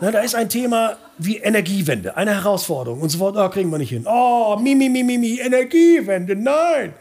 Na, 0.00 0.10
da 0.10 0.18
ist 0.18 0.34
ein 0.34 0.48
Thema 0.48 0.96
wie 1.16 1.36
Energiewende, 1.36 2.16
eine 2.16 2.34
Herausforderung 2.34 3.00
und 3.00 3.08
sofort, 3.08 3.36
oh, 3.36 3.48
kriegen 3.48 3.70
wir 3.70 3.78
nicht 3.78 3.90
hin. 3.90 4.06
Oh, 4.08 4.58
mimi, 4.60 4.88
mimi, 4.88 5.04
mimi, 5.04 5.38
Energiewende, 5.38 6.34
nein. 6.34 6.92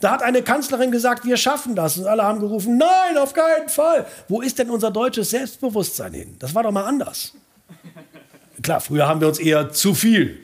Da 0.00 0.10
hat 0.10 0.24
eine 0.24 0.42
Kanzlerin 0.42 0.90
gesagt, 0.90 1.24
wir 1.24 1.36
schaffen 1.36 1.76
das. 1.76 1.96
Und 1.96 2.08
alle 2.08 2.24
haben 2.24 2.40
gerufen, 2.40 2.76
nein, 2.76 3.16
auf 3.16 3.32
keinen 3.32 3.68
Fall. 3.68 4.04
Wo 4.26 4.40
ist 4.40 4.58
denn 4.58 4.68
unser 4.68 4.90
deutsches 4.90 5.30
Selbstbewusstsein 5.30 6.12
hin? 6.12 6.34
Das 6.40 6.56
war 6.56 6.64
doch 6.64 6.72
mal 6.72 6.86
anders. 6.86 7.34
Klar, 8.60 8.80
früher 8.80 9.06
haben 9.06 9.20
wir 9.20 9.28
uns 9.28 9.38
eher 9.38 9.70
zu 9.70 9.94
viel 9.94 10.40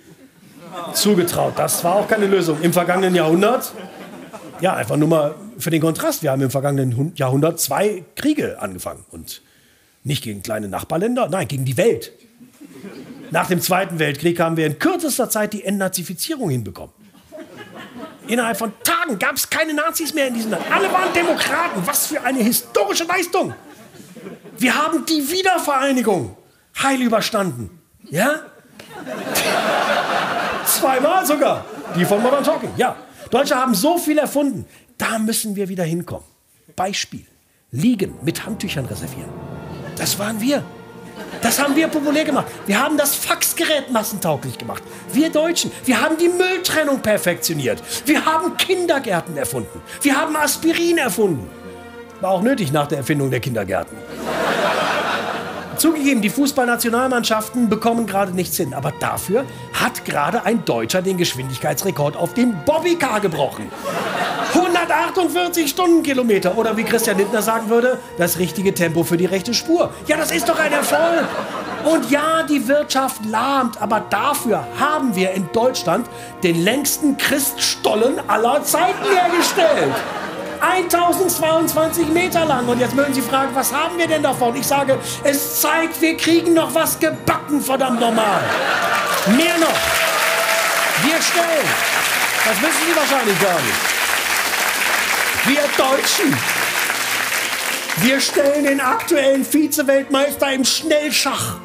zugetraut. 0.95 1.55
Das 1.57 1.83
war 1.85 1.97
auch 1.97 2.09
keine 2.09 2.27
Lösung. 2.27 2.61
Im 2.63 2.73
vergangenen 2.73 3.15
Jahrhundert, 3.15 3.73
ja, 4.63 4.75
einfach 4.77 4.97
nur 4.97 5.09
mal 5.09 5.35
für 5.59 5.71
den 5.71 5.83
Kontrast. 5.83 6.23
Wir 6.23 6.31
haben 6.31 6.41
im 6.41 6.51
vergangenen 6.51 7.13
Jahrhundert 7.17 7.59
zwei 7.59 8.05
Kriege 8.15 8.63
angefangen. 8.63 9.05
Und 9.11 9.43
nicht 10.05 10.23
gegen 10.23 10.43
kleine 10.43 10.69
Nachbarländer, 10.69 11.29
nein, 11.29 11.49
gegen 11.49 11.65
die 11.65 11.77
Welt. 11.77 12.13
Nach 13.33 13.49
dem 13.49 13.61
Zweiten 13.61 13.99
Weltkrieg 13.99 14.39
haben 14.39 14.57
wir 14.57 14.67
in 14.67 14.79
kürzester 14.79 15.29
Zeit 15.29 15.53
die 15.53 15.65
Entnazifizierung 15.65 16.49
hinbekommen. 16.49 16.95
Innerhalb 18.29 18.57
von 18.57 18.73
Tagen 18.85 19.19
gab 19.19 19.35
es 19.35 19.51
keine 19.51 19.75
Nazis 19.75 20.15
mehr 20.15 20.29
in 20.29 20.35
diesem 20.35 20.53
Land. 20.53 20.63
Alle 20.71 20.93
waren 20.93 21.13
Demokraten. 21.13 21.83
Was 21.85 22.07
für 22.07 22.23
eine 22.23 22.39
historische 22.39 23.05
Leistung. 23.05 23.53
Wir 24.59 24.77
haben 24.77 25.05
die 25.07 25.29
Wiedervereinigung 25.29 26.37
heil 26.81 27.03
überstanden. 27.03 27.81
Ja? 28.11 28.43
Zweimal 30.67 31.27
sogar. 31.27 31.65
Die 31.97 32.05
von 32.05 32.23
Modern 32.23 32.45
Talking. 32.45 32.71
Ja. 32.77 32.95
Deutsche 33.33 33.57
haben 33.57 33.75
so 33.75 33.97
viel 33.97 34.19
erfunden. 34.19 34.67
Da 34.99 35.19
müssen 35.19 35.57
wir 35.57 35.71
wieder 35.71 35.85
hinkommen. 35.85 36.27
Beispiel. 36.77 37.25
Liegen 37.71 38.15
mit 38.23 38.45
Handtüchern 38.45 38.85
reservieren. 38.85 39.31
Das 39.97 40.19
waren 40.19 40.39
wir. 40.39 40.63
Das 41.41 41.59
haben 41.59 41.75
wir 41.75 41.89
populär 41.89 42.25
gemacht. 42.25 42.49
Wir 42.67 42.79
haben 42.79 42.99
das 42.99 43.15
Faxgerät 43.15 43.91
massentauglich 43.91 44.59
gemacht. 44.59 44.83
Wir 45.15 45.31
Deutschen. 45.31 45.73
Wir 45.87 45.99
haben 46.03 46.19
die 46.19 46.29
Mülltrennung 46.29 47.01
perfektioniert. 47.01 47.83
Wir 48.05 48.23
haben 48.23 48.55
Kindergärten 48.59 49.35
erfunden. 49.39 49.81
Wir 50.03 50.15
haben 50.15 50.37
Aspirin 50.37 50.99
erfunden. 50.99 51.49
War 52.21 52.33
auch 52.33 52.43
nötig 52.43 52.71
nach 52.71 52.87
der 52.87 52.99
Erfindung 52.99 53.31
der 53.31 53.41
Kindergärten. 53.41 53.97
Zugegeben, 55.83 56.23
die 56.23 56.31
Fußballnationalmannschaften 56.31 57.69
bekommen 57.69 58.07
gerade 58.07 58.31
nichts 58.31 58.57
hin. 58.57 58.73
Aber 58.73 58.93
dafür 59.01 59.45
hat 59.75 60.05
gerade 60.05 60.45
ein 60.45 60.65
Deutscher 60.65 61.03
den 61.03 61.17
Geschwindigkeitsrekord 61.17 62.17
auf 62.17 62.35
dem 62.35 62.55
Bobbycar 62.65 63.19
gebrochen. 63.19 63.69
148 64.55 65.69
Stundenkilometer. 65.69 66.57
Oder 66.57 66.77
wie 66.77 66.85
Christian 66.85 67.19
Lindner 67.19 67.43
sagen 67.43 67.69
würde, 67.69 67.99
das 68.17 68.39
richtige 68.39 68.73
Tempo 68.73 69.03
für 69.03 69.17
die 69.17 69.27
rechte 69.27 69.55
Spur. 69.55 69.93
Ja, 70.07 70.17
das 70.17 70.31
ist 70.31 70.49
doch 70.49 70.61
ein 70.61 70.73
Erfolg. 70.73 71.27
Und 71.83 72.09
ja, 72.13 72.45
die 72.49 72.69
Wirtschaft 72.69 73.25
lahmt, 73.25 73.83
aber 73.83 74.05
dafür 74.09 74.65
haben 74.79 75.17
wir 75.17 75.33
in 75.33 75.49
Deutschland 75.53 76.07
den 76.45 76.63
längsten 76.63 77.17
Christstollen 77.17 78.21
aller 78.29 78.63
Zeiten 78.63 79.03
hergestellt. 79.03 79.95
1022 80.63 82.09
Meter 82.09 82.45
lang. 82.45 82.67
Und 82.69 82.79
jetzt 82.79 82.95
mögen 82.95 83.13
Sie 83.13 83.21
fragen, 83.21 83.55
was 83.55 83.73
haben 83.73 83.99
wir 83.99 84.07
denn 84.07 84.23
davon? 84.23 84.55
Ich 84.55 84.67
sage, 84.67 84.99
es 85.25 85.61
zeigt, 85.61 86.01
wir 86.01 86.17
kriegen 86.17 86.55
noch 86.55 86.75
was 86.75 86.99
gebacken, 86.99 87.61
verdammt 87.61 88.01
normal. 88.01 88.41
Mehr 89.37 89.59
noch. 89.59 89.69
Wir 91.03 91.21
stellen, 91.21 91.69
das 92.45 92.61
wissen 92.61 92.83
Sie 92.89 92.97
wahrscheinlich 92.97 93.41
gar 93.41 93.55
nicht, 93.55 93.93
wir 95.45 95.63
Deutschen, 95.77 96.37
wir 97.97 98.21
stellen 98.21 98.65
den 98.65 98.81
aktuellen 98.81 99.45
Vize-Weltmeister 99.45 100.53
im 100.53 100.65
Schnellschach. 100.65 101.62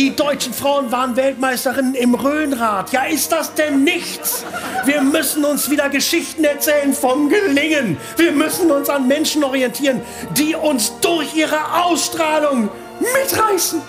Die 0.00 0.16
deutschen 0.16 0.54
Frauen 0.54 0.90
waren 0.90 1.14
Weltmeisterinnen 1.14 1.94
im 1.94 2.14
Rhönrad. 2.14 2.90
Ja, 2.90 3.04
ist 3.04 3.32
das 3.32 3.52
denn 3.52 3.84
nichts? 3.84 4.46
Wir 4.86 5.02
müssen 5.02 5.44
uns 5.44 5.68
wieder 5.68 5.90
Geschichten 5.90 6.42
erzählen 6.42 6.94
vom 6.94 7.28
Gelingen. 7.28 7.98
Wir 8.16 8.32
müssen 8.32 8.70
uns 8.70 8.88
an 8.88 9.06
Menschen 9.06 9.44
orientieren, 9.44 10.00
die 10.38 10.54
uns 10.54 10.98
durch 11.02 11.34
ihre 11.34 11.82
Ausstrahlung 11.84 12.70
mitreißen. 12.98 13.82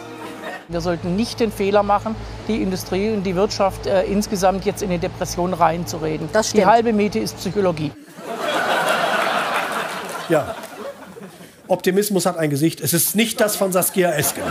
Wir 0.67 0.81
sollten 0.81 1.15
nicht 1.15 1.39
den 1.39 1.49
Fehler 1.49 1.81
machen, 1.81 2.17
die 2.49 2.61
Industrie 2.61 3.11
und 3.11 3.23
die 3.23 3.37
Wirtschaft 3.37 3.85
äh, 3.85 4.03
insgesamt 4.03 4.65
jetzt 4.65 4.81
in 4.81 4.89
die 4.89 4.97
Depression 4.97 5.53
reinzureden. 5.53 6.27
Das 6.33 6.49
stimmt. 6.49 6.63
Die 6.63 6.65
halbe 6.65 6.91
Miete 6.91 7.19
ist 7.19 7.37
Psychologie. 7.37 7.93
Ja. 10.27 10.55
Optimismus 11.69 12.25
hat 12.25 12.37
ein 12.37 12.49
Gesicht. 12.49 12.81
Es 12.81 12.91
ist 12.91 13.15
nicht 13.15 13.39
das 13.39 13.55
von 13.55 13.71
Saskia 13.71 14.11
Esken. 14.11 14.43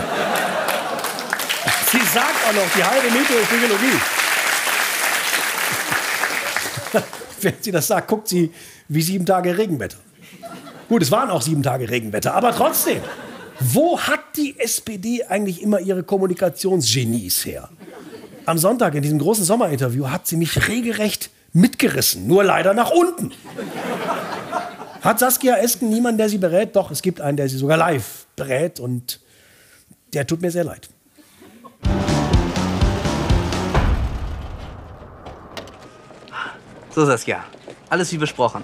Sagt 2.13 2.49
auch 2.49 2.53
noch, 2.53 2.73
die 2.75 2.83
halbe 2.83 3.07
Psychologie. 3.09 4.01
Wenn 7.41 7.55
sie 7.61 7.71
das 7.71 7.87
sagt, 7.87 8.09
guckt 8.09 8.27
sie 8.27 8.53
wie 8.89 9.03
sieben 9.03 9.25
Tage 9.25 9.57
Regenwetter. 9.57 9.99
Gut, 10.89 11.03
es 11.03 11.13
waren 11.13 11.31
auch 11.31 11.41
sieben 11.41 11.63
Tage 11.63 11.89
Regenwetter, 11.89 12.35
aber 12.35 12.53
trotzdem. 12.53 13.01
Wo 13.61 14.01
hat 14.01 14.21
die 14.37 14.59
SPD 14.59 15.23
eigentlich 15.25 15.63
immer 15.63 15.79
ihre 15.79 16.03
Kommunikationsgenies 16.03 17.45
her? 17.45 17.69
Am 18.47 18.59
Sonntag 18.59 18.95
in 18.97 19.03
diesem 19.03 19.21
großen 19.21 19.45
Sommerinterview 19.45 20.09
hat 20.09 20.27
sie 20.27 20.37
mich 20.37 20.67
regelrecht 20.67 21.31
mitgerissen, 21.53 22.27
nur 22.27 22.43
leider 22.43 22.75
nach 22.75 22.91
unten. 22.91 23.33
Hat 25.03 25.21
Saskia 25.21 25.57
Esken 25.59 25.91
niemanden, 25.91 26.19
der 26.19 26.29
sie 26.29 26.39
berät? 26.39 26.75
Doch, 26.75 26.91
es 26.91 27.03
gibt 27.03 27.21
einen, 27.21 27.37
der 27.37 27.49
sie 27.49 27.57
sogar 27.57 27.77
live 27.77 28.27
berät 28.35 28.81
und 28.81 29.21
der 30.13 30.27
tut 30.27 30.43
mir 30.43 30.51
sehr 30.51 30.65
leid. 30.65 30.89
So, 37.01 37.07
Saskia, 37.07 37.43
alles 37.89 38.13
wie 38.13 38.19
besprochen. 38.19 38.63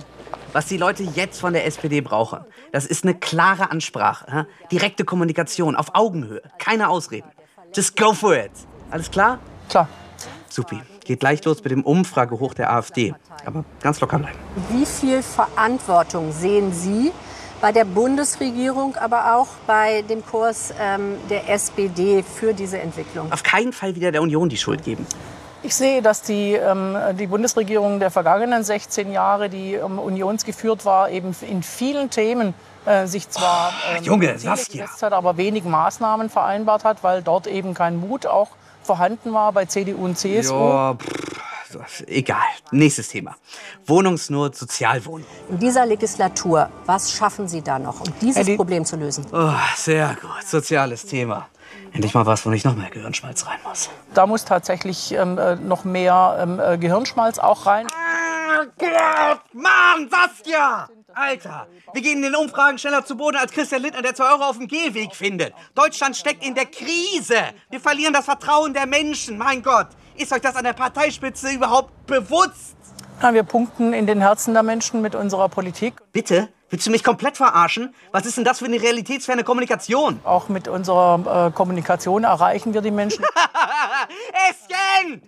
Was 0.53 0.67
die 0.67 0.77
Leute 0.77 1.03
jetzt 1.03 1.41
von 1.41 1.55
der 1.55 1.65
SPD 1.65 2.03
brauchen, 2.03 2.41
das 2.71 2.85
ist 2.85 3.03
eine 3.03 3.15
klare 3.15 3.71
Ansprache, 3.71 4.27
hä? 4.31 4.45
direkte 4.71 5.07
Kommunikation 5.07 5.75
auf 5.75 5.95
Augenhöhe, 5.95 6.43
keine 6.59 6.91
Ausreden. 6.91 7.31
Just 7.75 7.97
go 7.97 8.13
for 8.13 8.37
it. 8.37 8.51
Alles 8.91 9.11
klar? 9.11 9.39
Klar. 9.71 9.89
Supi. 10.51 10.83
Geht 11.03 11.21
gleich 11.21 11.43
los 11.47 11.65
mit 11.65 11.71
dem 11.71 11.83
Umfragehoch 11.83 12.53
der 12.53 12.75
AfD. 12.75 13.15
Aber 13.47 13.65
ganz 13.81 14.03
locker 14.03 14.19
bleiben. 14.19 14.37
Wie 14.69 14.85
viel 14.85 15.23
Verantwortung 15.23 16.31
sehen 16.31 16.75
Sie 16.75 17.13
bei 17.63 17.73
der 17.73 17.87
Bundesregierung, 17.87 18.97
aber 18.97 19.35
auch 19.35 19.49
bei 19.67 20.03
dem 20.03 20.23
Kurs 20.23 20.75
ähm, 20.79 21.15
der 21.31 21.49
SPD 21.49 22.23
für 22.23 22.53
diese 22.53 22.81
Entwicklung? 22.81 23.33
Auf 23.33 23.43
keinen 23.43 23.73
Fall 23.73 23.95
wieder 23.95 24.13
der 24.13 24.21
Union 24.21 24.51
die 24.51 24.59
Schuld 24.59 24.85
geben. 24.85 25.07
Ich 25.67 25.75
sehe, 25.75 26.01
dass 26.01 26.23
die, 26.23 26.53
ähm, 26.53 26.97
die 27.19 27.27
Bundesregierung 27.27 27.99
der 27.99 28.13
vergangenen 28.13 28.63
16 28.63 29.11
Jahre, 29.11 29.49
die 29.49 29.75
ähm, 29.75 29.99
unionsgeführt 29.99 30.85
war, 30.85 31.11
eben 31.11 31.35
in 31.41 31.65
vielen 31.65 32.09
Themen 32.09 32.55
äh, 32.85 33.09
sich 33.09 33.29
zwar 33.31 33.73
ähm, 33.97 34.05
Junge, 34.05 34.27
Ziele 34.37 34.39
Saskia. 34.39 34.85
gesetzt 34.85 35.03
hat, 35.03 35.13
aber 35.13 35.37
wenig 35.37 35.65
Maßnahmen 35.65 36.31
vereinbart 36.31 36.85
hat, 36.85 37.03
weil 37.03 37.21
dort 37.21 37.49
eben 37.49 37.75
kein 37.75 37.97
Mut 37.97 38.27
auch 38.27 38.51
vorhanden 38.85 39.33
war 39.33 39.51
bei 39.51 39.65
CDU 39.65 40.05
und 40.05 40.17
CSU. 40.17 40.55
Ja, 40.55 40.95
pff, 40.95 42.05
egal. 42.07 42.47
Nächstes 42.71 43.09
Thema. 43.09 43.35
Wohnungsnot, 43.87 44.55
Sozialwohnung. 44.55 45.27
In 45.51 45.59
dieser 45.59 45.85
Legislatur, 45.85 46.69
was 46.85 47.11
schaffen 47.11 47.49
Sie 47.49 47.63
da 47.63 47.81
noch, 47.81 48.03
um 48.03 48.13
dieses 48.21 48.55
Problem 48.55 48.85
zu 48.85 48.95
lösen? 48.95 49.27
Oh, 49.33 49.51
sehr 49.75 50.17
gut. 50.21 50.47
Soziales 50.47 51.05
Thema. 51.05 51.49
Endlich 51.97 52.13
mal 52.13 52.27
was, 52.27 52.45
wo 52.45 52.51
nicht 52.51 52.67
noch 52.67 52.77
mehr 52.77 52.91
Gehirnschmalz 52.91 53.47
rein 53.47 53.59
muss. 53.67 53.89
Da 54.13 54.27
muss 54.27 54.45
tatsächlich 54.45 55.13
ähm, 55.13 55.39
äh, 55.39 55.57
noch 55.57 55.85
mehr 55.85 56.37
ähm, 56.39 56.61
äh, 56.61 56.77
Gehirnschmalz 56.77 57.39
auch 57.39 57.65
rein. 57.65 57.87
Gott, 58.79 59.41
Mann, 59.55 60.11
Saskia! 60.11 60.91
Alter, 61.15 61.67
wir 61.95 62.03
gehen 62.03 62.19
in 62.19 62.25
den 62.25 62.35
Umfragen 62.35 62.77
schneller 62.77 63.03
zu 63.03 63.17
Boden, 63.17 63.39
als 63.39 63.51
Christian 63.51 63.81
Lindner, 63.81 64.03
der 64.03 64.15
2 64.15 64.33
Euro 64.33 64.45
auf 64.45 64.59
dem 64.59 64.69
Gehweg 64.69 65.15
findet. 65.15 65.55
Deutschland 65.75 66.15
steckt 66.15 66.45
in 66.45 66.55
der 66.55 66.67
Krise. 66.67 67.39
Wir 67.71 67.81
verlieren 67.81 68.13
das 68.13 68.27
Vertrauen 68.27 68.75
der 68.75 68.85
Menschen. 68.85 69.39
Mein 69.39 69.63
Gott, 69.63 69.87
ist 70.19 70.31
euch 70.35 70.43
das 70.43 70.55
an 70.55 70.65
der 70.65 70.75
Parteispitze 70.75 71.51
überhaupt 71.51 72.07
bewusst? 72.07 72.77
Ja, 73.23 73.33
wir 73.33 73.45
punkten 73.45 73.95
in 73.95 74.07
den 74.07 74.21
Herzen 74.21 74.53
der 74.53 74.63
Menschen 74.63 75.01
mit 75.01 75.15
unserer 75.15 75.49
Politik. 75.49 75.95
Bitte? 76.13 76.51
Willst 76.69 76.87
du 76.87 76.91
mich 76.91 77.05
komplett 77.05 77.37
verarschen? 77.37 77.95
Was 78.11 78.27
ist 78.27 78.37
denn 78.37 78.45
das 78.45 78.59
für 78.59 78.65
eine 78.65 78.81
realitätsferne 78.83 79.45
Kommunikation? 79.45 80.19
Auch 80.25 80.49
mit 80.49 80.67
unserer 80.67 81.47
äh, 81.47 81.51
Kommunikation 81.53 82.25
erreichen 82.25 82.75
wir 82.75 82.81
die 82.81 82.91
Menschen. 82.91 83.25
Esken! 84.51 85.23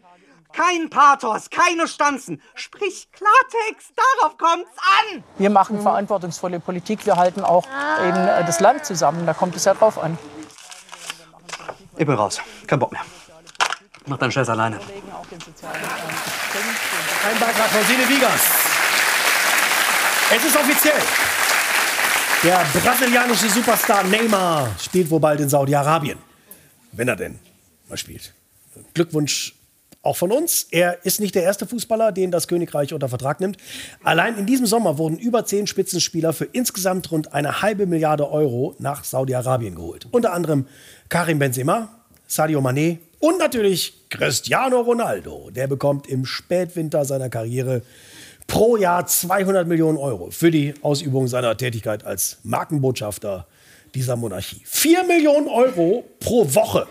Kein 0.53 0.91
Pathos, 0.91 1.51
keine 1.51 1.87
Stanzen. 1.87 2.43
Sprich 2.55 3.09
Klartext, 3.13 3.93
darauf 3.95 4.37
kommt's 4.37 4.71
an. 5.13 5.23
Wir 5.37 5.51
machen 5.51 5.81
verantwortungsvolle 5.81 6.59
Politik. 6.59 7.07
Wir 7.07 7.17
halten 7.17 7.45
auch 7.45 7.65
eben 8.01 8.17
äh, 8.17 8.45
das 8.45 8.59
Land 8.59 8.85
zusammen. 8.85 9.25
Da 9.25 9.35
kommt 9.35 9.55
es 9.55 9.65
ja 9.65 9.75
drauf 9.75 10.03
an. 10.03 10.19
Ich 11.97 12.07
bin 12.07 12.17
raus. 12.17 12.41
Kein 12.67 12.81
Bock 12.81 12.91
mehr. 12.91 13.03
Mach 14.07 14.19
deinen 14.19 14.33
Scheiß 14.33 14.49
alleine. 14.49 14.77
Ein 14.77 14.89
Beitrag 17.39 17.69
von 17.69 17.85
Sine 17.85 18.09
Wiegers. 18.09 18.41
Es 20.31 20.45
ist 20.45 20.57
offiziell. 20.57 21.03
Der 22.45 22.65
brasilianische 22.73 23.51
Superstar 23.51 24.05
Neymar 24.05 24.73
spielt 24.81 25.11
wohl 25.11 25.19
bald 25.19 25.41
in 25.41 25.49
Saudi-Arabien. 25.49 26.19
Wenn 26.93 27.09
er 27.09 27.17
denn 27.17 27.41
mal 27.89 27.97
spielt. 27.97 28.33
Glückwunsch 28.95 29.57
auch 30.03 30.17
von 30.17 30.31
uns. 30.31 30.69
Er 30.71 31.05
ist 31.05 31.19
nicht 31.19 31.35
der 31.35 31.43
erste 31.43 31.67
Fußballer, 31.67 32.13
den 32.13 32.31
das 32.31 32.47
Königreich 32.47 32.95
unter 32.95 33.09
Vertrag 33.09 33.41
nimmt. 33.41 33.57
Allein 34.05 34.39
in 34.39 34.47
diesem 34.47 34.67
Sommer 34.67 34.99
wurden 34.99 35.19
über 35.19 35.47
zehn 35.47 35.67
Spitzenspieler 35.67 36.33
für 36.33 36.45
insgesamt 36.45 37.11
rund 37.11 37.35
eine 37.35 37.61
halbe 37.61 37.87
Milliarde 37.87 38.31
Euro 38.31 38.77
nach 38.79 39.03
Saudi-Arabien 39.03 39.75
geholt. 39.75 40.07
Unter 40.13 40.33
anderem 40.33 40.69
Karim 41.09 41.41
Benzema, 41.41 41.89
Sadio 42.29 42.61
Mané 42.61 42.99
und 43.19 43.39
natürlich 43.39 44.09
Cristiano 44.11 44.81
Ronaldo. 44.81 45.51
Der 45.51 45.67
bekommt 45.67 46.07
im 46.07 46.25
Spätwinter 46.25 47.05
seiner 47.05 47.31
Karriere 47.31 47.83
pro 48.49 48.77
Jahr 48.77 49.07
200 49.07 49.69
Millionen 49.69 49.99
Euro 49.99 50.33
für 50.33 50.51
die 50.51 50.75
Ausübung 50.83 51.29
seiner 51.29 51.57
Tätigkeit 51.57 52.05
als 52.05 52.39
Markenbotschafter 52.43 53.47
dieser 53.95 54.17
Monarchie. 54.17 54.61
4 54.65 55.05
Millionen 55.05 55.47
Euro 55.47 56.05
pro 56.19 56.53
Woche. 56.55 56.89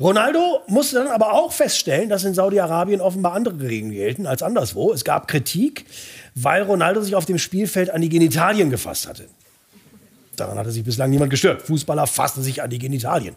Ronaldo 0.00 0.62
musste 0.66 0.96
dann 0.96 1.06
aber 1.06 1.34
auch 1.34 1.52
feststellen, 1.52 2.08
dass 2.08 2.24
in 2.24 2.34
Saudi-Arabien 2.34 3.00
offenbar 3.00 3.34
andere 3.34 3.60
Regeln 3.60 3.92
gelten 3.92 4.26
als 4.26 4.42
anderswo. 4.42 4.92
Es 4.92 5.04
gab 5.04 5.28
Kritik, 5.28 5.86
weil 6.34 6.64
Ronaldo 6.64 7.00
sich 7.00 7.14
auf 7.14 7.26
dem 7.26 7.38
Spielfeld 7.38 7.90
an 7.90 8.00
die 8.00 8.08
Genitalien 8.08 8.70
gefasst 8.70 9.06
hatte. 9.06 9.28
Daran 10.34 10.58
hatte 10.58 10.72
sich 10.72 10.82
bislang 10.82 11.10
niemand 11.10 11.30
gestört. 11.30 11.62
Fußballer 11.62 12.08
fassen 12.08 12.42
sich 12.42 12.60
an 12.60 12.70
die 12.70 12.80
Genitalien. 12.80 13.36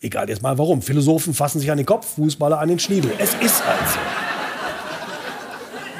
Egal 0.00 0.28
jetzt 0.28 0.42
mal 0.42 0.58
warum. 0.58 0.82
Philosophen 0.82 1.34
fassen 1.34 1.60
sich 1.60 1.70
an 1.70 1.76
den 1.76 1.86
Kopf, 1.86 2.16
Fußballer 2.16 2.58
an 2.58 2.68
den 2.68 2.80
Schniedel. 2.80 3.12
Es 3.18 3.34
ist 3.34 3.62
also. 3.62 3.98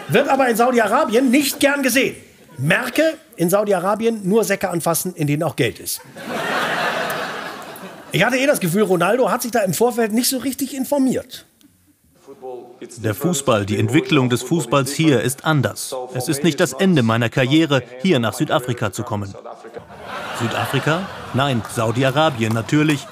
Wird 0.09 0.29
aber 0.29 0.49
in 0.49 0.57
Saudi-Arabien 0.57 1.31
nicht 1.31 1.61
gern 1.61 1.83
gesehen. 1.83 2.16
Merke, 2.59 3.14
in 3.37 3.51
Saudi-Arabien 3.51 4.27
nur 4.29 4.45
Säcke 4.45 4.71
anfassen, 4.71 5.14
in 5.14 5.27
denen 5.27 5.42
auch 5.42 5.57
Geld 5.57 5.79
ist. 5.79 6.01
Ich 8.12 8.25
hatte 8.25 8.37
eh 8.38 8.47
das 8.47 8.61
Gefühl, 8.61 8.83
Ronaldo 8.83 9.31
hat 9.31 9.42
sich 9.42 9.51
da 9.51 9.61
im 9.61 9.75
Vorfeld 9.75 10.12
nicht 10.12 10.29
so 10.29 10.38
richtig 10.38 10.75
informiert. 10.75 11.45
Der 12.99 13.14
Fußball, 13.14 13.66
die 13.66 13.79
Entwicklung 13.79 14.31
des 14.31 14.42
Fußballs 14.42 14.92
hier 14.92 15.21
ist 15.21 15.45
anders. 15.45 15.95
Es 16.14 16.29
ist 16.29 16.45
nicht 16.45 16.61
das 16.61 16.73
Ende 16.73 17.03
meiner 17.03 17.29
Karriere, 17.29 17.83
hier 18.01 18.19
nach 18.19 18.35
Südafrika 18.35 18.92
zu 18.92 19.03
kommen. 19.03 19.35
Südafrika? 20.40 21.07
Nein, 21.35 21.62
Saudi-Arabien 21.75 22.53
natürlich. 22.53 23.07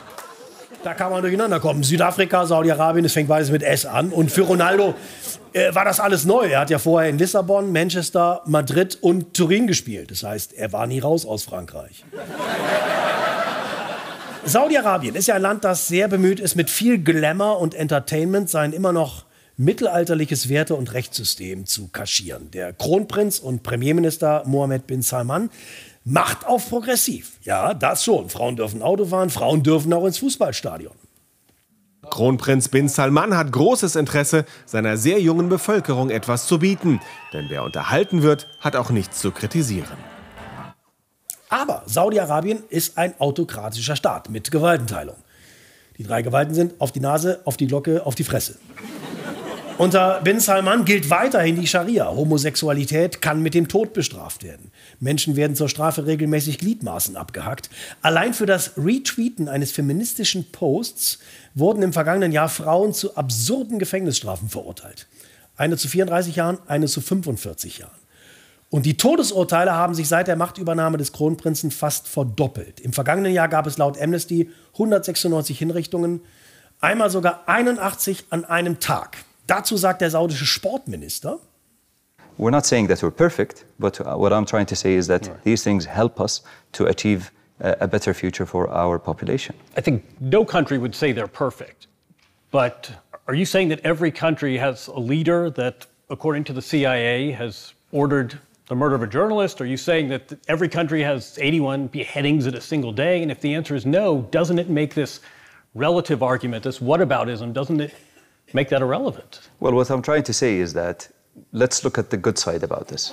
Da 0.85 0.93
kann 0.93 1.11
man 1.11 1.23
durcheinander 1.23 1.61
kommen. 1.61 1.83
Südafrika, 1.83 2.45
Saudi-Arabien, 2.45 3.07
es 3.07 3.15
fängt 3.15 3.31
beides 3.31 3.51
mit 3.51 3.63
S 3.63 3.87
an. 3.87 4.11
Und 4.11 4.31
für 4.31 4.43
Ronaldo 4.43 4.95
äh, 5.55 5.75
war 5.75 5.87
das 5.87 5.99
alles 5.99 6.27
neu. 6.27 6.47
Er 6.47 6.61
hat 6.61 6.69
ja 6.69 6.79
vorher 6.79 7.09
in 7.09 7.17
Lissabon, 7.17 7.73
Manchester, 7.73 8.43
Madrid 8.45 8.99
und 9.01 9.33
Turin 9.33 9.67
gespielt. 9.67 10.11
Das 10.11 10.23
heißt, 10.23 10.53
er 10.53 10.75
war 10.75 10.87
nie 10.87 10.99
raus 10.99 11.25
aus 11.25 11.45
Frankreich. 11.45 12.05
Saudi-Arabien 14.45 15.15
ist 15.15 15.27
ja 15.27 15.37
ein 15.37 15.43
Land, 15.43 15.65
das 15.65 15.89
sehr 15.89 16.07
bemüht 16.07 16.39
ist, 16.39 16.55
mit 16.55 16.69
viel 16.69 17.03
Glamour 17.03 17.61
und 17.61 17.75
Entertainment 17.75 18.51
sein 18.51 18.75
immer 18.75 18.93
noch 18.93 19.25
mittelalterliches 19.57 20.51
Werte- 20.51 20.75
und 20.75 20.93
Rechtssystem 20.93 21.65
zu 21.65 21.89
kaschieren. 21.89 22.51
Der 22.51 22.75
Kronprinz 22.75 23.39
und 23.39 23.63
Premierminister 23.63 24.43
Mohammed 24.45 24.87
bin 24.87 25.01
Salman 25.01 25.49
macht 26.05 26.47
auf 26.47 26.69
progressiv. 26.69 27.33
Ja, 27.43 27.75
das 27.75 28.05
schon. 28.05 28.29
Frauen 28.29 28.57
dürfen 28.57 28.83
Auto 28.83 29.07
fahren, 29.07 29.31
Frauen 29.31 29.63
dürfen 29.63 29.93
auch 29.93 30.05
ins 30.05 30.19
Fußballstadion. 30.19 30.95
Kronprinz 32.11 32.69
bin 32.69 32.89
Salman 32.89 33.37
hat 33.37 33.51
großes 33.51 33.97
Interesse, 33.97 34.45
seiner 34.67 34.97
sehr 34.97 35.21
jungen 35.21 35.49
Bevölkerung 35.49 36.11
etwas 36.11 36.47
zu 36.47 36.59
bieten. 36.59 37.01
Denn 37.33 37.47
wer 37.49 37.65
unterhalten 37.65 38.23
wird, 38.23 38.47
hat 38.61 38.77
auch 38.77 38.91
nichts 38.91 39.21
zu 39.21 39.31
kritisieren. 39.31 39.97
Aber 41.49 41.83
Saudi-Arabien 41.87 42.63
ist 42.69 42.99
ein 42.99 43.19
autokratischer 43.21 43.97
Staat 43.97 44.29
mit 44.29 44.51
Gewaltenteilung. 44.51 45.17
Die 45.97 46.03
drei 46.03 46.23
Gewalten 46.23 46.55
sind 46.55 46.81
auf 46.81 46.93
die 46.93 47.01
Nase, 47.01 47.41
auf 47.45 47.57
die 47.57 47.67
Glocke, 47.67 48.05
auf 48.05 48.15
die 48.15 48.25
Fresse. 48.25 48.59
Unter 49.77 50.21
Bin 50.23 50.39
Salman 50.39 50.85
gilt 50.85 51.11
weiterhin 51.11 51.61
die 51.61 51.67
Scharia. 51.67 52.07
Homosexualität 52.07 53.21
kann 53.21 53.43
mit 53.43 53.55
dem 53.55 53.67
Tod 53.67 53.93
bestraft 53.93 54.45
werden. 54.45 54.71
Menschen 55.01 55.35
werden 55.35 55.57
zur 55.57 55.69
Strafe 55.69 56.07
regelmäßig 56.07 56.59
Gliedmaßen 56.59 57.17
abgehackt. 57.17 57.71
Allein 58.01 58.35
für 58.35 58.47
das 58.47 58.75
Retweeten 58.77 59.49
eines 59.49 59.73
feministischen 59.73 60.47
Posts 60.53 61.19
wurden 61.55 61.83
im 61.83 61.93
vergangenen 61.93 62.31
Jahr 62.31 62.49
Frauen 62.49 62.95
zu 62.95 63.17
absurden 63.17 63.81
Gefängnisstrafen 63.81 64.49
verurteilt. 64.49 65.09
Eine 65.57 65.77
zu 65.77 65.89
34 65.89 66.37
Jahren, 66.37 66.59
eine 66.69 66.87
zu 66.87 67.01
45 67.01 67.79
Jahren. 67.79 67.99
Und 68.71 68.87
die 68.87 68.97
Todesurteile 68.97 69.73
haben 69.73 69.95
sich 69.95 70.07
seit 70.07 70.29
der 70.29 70.37
Machtübernahme 70.37 70.99
des 70.99 71.13
Kronprinzen 71.13 71.73
fast 71.73 72.07
verdoppelt. 72.07 72.79
Im 72.79 72.93
vergangenen 72.93 73.33
Jahr 73.33 73.49
gab 73.49 73.67
es 73.67 73.77
laut 73.77 74.01
Amnesty 74.01 74.51
196 74.75 75.59
Hinrichtungen, 75.59 76.21
einmal 76.81 77.11
sogar 77.11 77.49
81 77.49 78.27
an 78.31 78.45
einem 78.45 78.79
Tag. 78.79 79.25
Dazu 79.47 79.77
sagt 79.77 80.01
der 80.01 80.11
saudische 80.11 80.47
Sportminister, 80.47 81.41
We're 82.37 82.51
not 82.51 82.67
saying 82.67 82.89
that 82.89 83.03
we're 83.03 83.13
perfect, 83.13 83.65
but 83.79 84.01
uh, 84.01 84.17
what 84.17 84.33
I'm 84.33 84.45
trying 84.45 84.67
to 84.67 84.75
say 84.75 84.95
is 84.95 85.07
that 85.07 85.31
these 85.45 85.63
things 85.63 85.85
help 85.85 86.21
us 86.21 86.43
to 86.73 86.87
achieve 86.87 87.31
a, 87.61 87.77
a 87.83 87.87
better 87.87 88.13
future 88.13 88.45
for 88.45 88.69
our 88.71 88.99
population. 88.99 89.55
I 89.77 89.81
think 89.81 90.05
no 90.21 90.45
country 90.45 90.79
would 90.79 90.95
say 90.95 91.13
they're 91.13 91.29
perfect. 91.29 91.87
But 92.51 92.91
are 93.29 93.35
you 93.35 93.47
saying 93.47 93.69
that 93.69 93.81
every 93.85 94.11
country 94.11 94.57
has 94.59 94.89
a 94.89 94.99
leader 94.99 95.49
that, 95.51 95.87
according 96.11 96.45
to 96.45 96.53
the 96.53 96.63
CIA, 96.63 97.31
has 97.33 97.75
ordered 97.93 98.39
the 98.67 98.75
murder 98.75 98.97
of 98.97 99.03
a 99.03 99.07
journalist? 99.07 99.61
Are 99.61 99.67
you 99.67 99.77
saying 99.77 100.09
that 100.09 100.33
every 100.49 100.69
country 100.69 101.03
has 101.03 101.39
81 101.41 101.89
beheadings 101.89 102.47
in 102.47 102.55
a 102.55 102.61
single 102.61 102.93
day? 102.93 103.23
And 103.23 103.31
if 103.31 103.41
the 103.41 103.55
answer 103.55 103.77
is 103.77 103.87
no, 103.87 104.23
doesn't 104.31 104.59
it 104.59 104.69
make 104.69 104.95
this 104.95 105.21
relative 105.75 106.23
argument, 106.23 106.65
this 106.65 106.81
whataboutism, 106.81 107.53
doesn't 107.53 107.81
it 107.81 107.95
make 108.55 108.71
that 108.71 108.81
irrelevant? 108.81 109.41
Well, 109.61 109.75
what 109.75 109.91
I'm 109.91 110.03
trying 110.03 110.25
to 110.25 110.33
say 110.33 110.59
is 110.59 110.73
that 110.73 111.11
let's 111.53 111.85
look 111.85 111.99
at 111.99 112.11
the 112.11 112.17
good 112.17 112.39
side 112.39 112.63
about 112.63 112.89
this. 112.89 113.13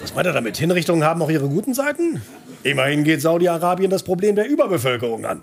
was 0.00 0.14
meint 0.14 0.26
er 0.26 0.32
damit? 0.32 0.56
Hinrichtungen 0.58 1.02
haben 1.02 1.20
auch 1.22 1.30
ihre 1.30 1.48
guten 1.48 1.74
Seiten? 1.74 2.22
Immerhin 2.62 3.04
geht 3.04 3.22
Saudi-Arabien 3.22 3.90
das 3.90 4.02
Problem 4.02 4.36
der 4.36 4.48
Überbevölkerung 4.48 5.24
an. 5.24 5.42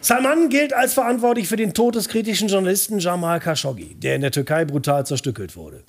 Salman 0.00 0.48
gilt 0.48 0.72
als 0.72 0.94
verantwortlich 0.94 1.48
für 1.48 1.56
den 1.56 1.74
Tod 1.74 1.96
des 1.96 2.08
kritischen 2.08 2.48
Journalisten 2.48 3.00
Jamal 3.00 3.40
Khashoggi, 3.40 3.96
der 3.96 4.14
in 4.14 4.20
der 4.20 4.30
Türkei 4.30 4.64
brutal 4.64 5.04
zerstückelt 5.04 5.56
wurde. 5.56 5.82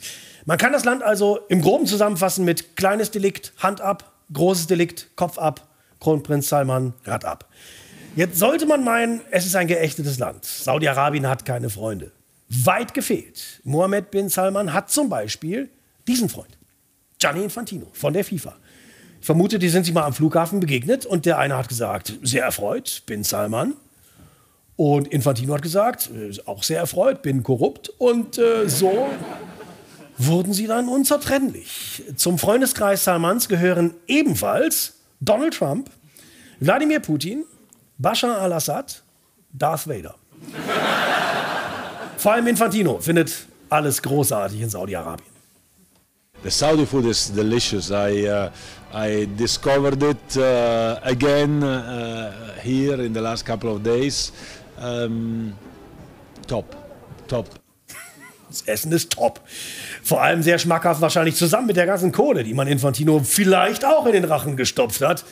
Man 0.46 0.58
kann 0.58 0.74
das 0.74 0.84
Land 0.84 1.04
also 1.04 1.40
im 1.48 1.62
Groben 1.62 1.86
zusammenfassen 1.86 2.44
mit 2.44 2.76
kleines 2.76 3.12
Delikt, 3.12 3.54
Hand 3.58 3.82
ab, 3.82 4.12
großes 4.34 4.68
Delikt, 4.68 5.16
Kopf 5.16 5.38
ab, 5.38 5.68
Kronprinz 6.00 6.50
Salman, 6.50 6.94
Rad 7.06 7.24
ab. 7.24 7.46
Jetzt 8.20 8.38
sollte 8.38 8.66
man 8.66 8.84
meinen, 8.84 9.22
es 9.32 9.46
ist 9.46 9.56
ein 9.56 9.68
geächtetes 9.68 10.20
Land. 10.20 10.44
Saudi-Arabien 10.44 11.26
hat 11.26 11.46
keine 11.46 11.70
Freunde. 11.70 12.12
Weit 12.50 12.94
gefehlt. 12.94 13.62
Mohammed 13.64 14.12
bin 14.12 14.28
Salman 14.28 14.74
hat 14.74 14.92
zum 14.92 15.08
Beispiel 15.08 15.70
diesen 16.06 16.28
Freund. 16.28 16.58
Gianni 17.18 17.46
Infantino 17.46 17.88
von 17.94 18.12
der 18.12 18.26
FIFA. 18.26 18.58
Ich 19.22 19.26
vermute, 19.26 19.58
die 19.58 19.70
sind 19.70 19.86
sich 19.86 19.94
mal 19.94 20.04
am 20.04 20.12
Flughafen 20.12 20.60
begegnet 20.60 21.06
und 21.06 21.26
der 21.26 21.38
eine 21.38 21.56
hat 21.56 21.70
gesagt, 21.70 22.12
sehr 22.22 22.44
erfreut, 22.44 23.04
bin 23.06 23.24
Salman. 23.24 23.76
Und 24.76 25.08
Infantino 25.08 25.54
hat 25.54 25.62
gesagt, 25.62 26.10
äh, 26.14 26.38
auch 26.46 26.64
sehr 26.64 26.80
erfreut, 26.80 27.22
bin 27.22 27.42
korrupt. 27.42 27.88
Und 28.00 28.38
äh, 28.38 28.68
so 28.68 29.08
wurden 30.18 30.52
sie 30.52 30.68
dann 30.68 30.90
unzertrennlich. 30.90 32.04
Zum 32.18 32.38
Freundeskreis 32.38 33.06
Salmans 33.06 33.48
gehören 33.48 33.94
ebenfalls 34.08 34.96
Donald 35.22 35.54
Trump, 35.54 35.90
Wladimir 36.60 37.00
Putin, 37.00 37.46
Bashar 38.00 38.40
al-Assad, 38.40 39.04
Darth 39.52 39.86
Vader. 39.86 40.16
Vor 42.18 42.32
allem 42.32 42.48
Infantino 42.48 43.00
findet 43.00 43.32
alles 43.70 44.02
großartig 44.02 44.62
in 44.62 44.70
Saudi-Arabien. 44.70 45.28
The 46.42 46.50
Saudi 46.50 46.86
food 46.86 47.06
is 47.06 47.30
delicious. 47.34 47.92
I 47.92 48.26
uh, 48.30 48.50
I 48.94 49.28
discovered 49.38 50.02
it 50.02 50.38
uh, 50.38 50.98
again 51.04 51.62
uh, 51.62 52.32
here 52.64 53.04
in 53.04 53.14
the 53.14 53.20
last 53.20 53.46
couple 53.46 53.70
of 53.70 53.84
days. 53.84 54.32
Um, 54.82 55.54
top, 56.48 56.78
top. 57.28 57.50
Das 58.48 58.62
Essen 58.62 58.94
ist 58.94 59.12
top. 59.12 59.42
Vor 60.02 60.22
allem 60.22 60.42
sehr 60.42 60.58
schmackhaft 60.58 61.02
wahrscheinlich 61.02 61.36
zusammen 61.36 61.68
mit 61.68 61.76
der 61.76 61.86
ganzen 61.86 62.14
Kohle, 62.14 62.46
die 62.46 62.54
man 62.54 62.68
Infantino 62.68 63.20
vielleicht 63.20 63.84
auch 63.84 64.06
in 64.06 64.14
den 64.14 64.24
Rachen 64.24 64.56
gestopft 64.56 65.02
hat, 65.02 65.26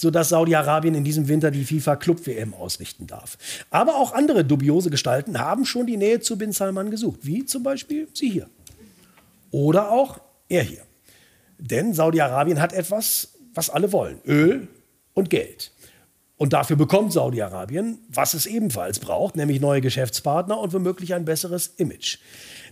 sodass 0.00 0.30
Saudi-Arabien 0.30 0.94
in 0.94 1.04
diesem 1.04 1.28
Winter 1.28 1.50
die 1.50 1.64
FIFA 1.64 1.96
Club 1.96 2.26
WM 2.26 2.54
ausrichten 2.54 3.06
darf. 3.06 3.36
Aber 3.70 3.96
auch 3.96 4.14
andere 4.14 4.44
dubiose 4.44 4.88
Gestalten 4.88 5.38
haben 5.38 5.66
schon 5.66 5.86
die 5.86 5.98
Nähe 5.98 6.20
zu 6.20 6.38
Bin 6.38 6.52
Salman 6.52 6.90
gesucht, 6.90 7.20
wie 7.22 7.44
zum 7.44 7.62
Beispiel 7.62 8.08
sie 8.14 8.30
hier. 8.30 8.48
Oder 9.50 9.90
auch 9.90 10.18
er 10.48 10.62
hier. 10.62 10.82
Denn 11.58 11.92
Saudi-Arabien 11.92 12.60
hat 12.60 12.72
etwas, 12.72 13.34
was 13.52 13.68
alle 13.68 13.92
wollen: 13.92 14.20
Öl 14.26 14.68
und 15.12 15.28
Geld. 15.28 15.70
Und 16.38 16.54
dafür 16.54 16.76
bekommt 16.76 17.12
Saudi-Arabien, 17.12 17.98
was 18.08 18.32
es 18.32 18.46
ebenfalls 18.46 19.00
braucht, 19.00 19.36
nämlich 19.36 19.60
neue 19.60 19.82
Geschäftspartner 19.82 20.58
und 20.58 20.72
womöglich 20.72 21.12
ein 21.12 21.26
besseres 21.26 21.66
Image. 21.76 22.16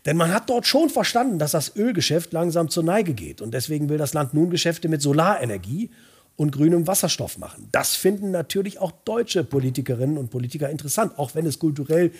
Denn 0.06 0.16
man 0.16 0.32
hat 0.32 0.48
dort 0.48 0.66
schon 0.66 0.88
verstanden, 0.88 1.38
dass 1.38 1.50
das 1.50 1.76
Ölgeschäft 1.76 2.32
langsam 2.32 2.70
zur 2.70 2.84
Neige 2.84 3.12
geht. 3.12 3.42
Und 3.42 3.52
deswegen 3.52 3.90
will 3.90 3.98
das 3.98 4.14
Land 4.14 4.32
nun 4.32 4.48
Geschäfte 4.48 4.88
mit 4.88 5.02
Solarenergie 5.02 5.90
und 6.38 6.52
grünem 6.52 6.86
Wasserstoff 6.86 7.36
machen. 7.36 7.68
Das 7.72 7.96
finden 7.96 8.30
natürlich 8.30 8.78
auch 8.78 8.92
deutsche 9.04 9.42
Politikerinnen 9.42 10.16
und 10.16 10.30
Politiker 10.30 10.70
interessant, 10.70 11.18
auch 11.18 11.34
wenn 11.34 11.44
es 11.46 11.58
kulturell 11.58 12.12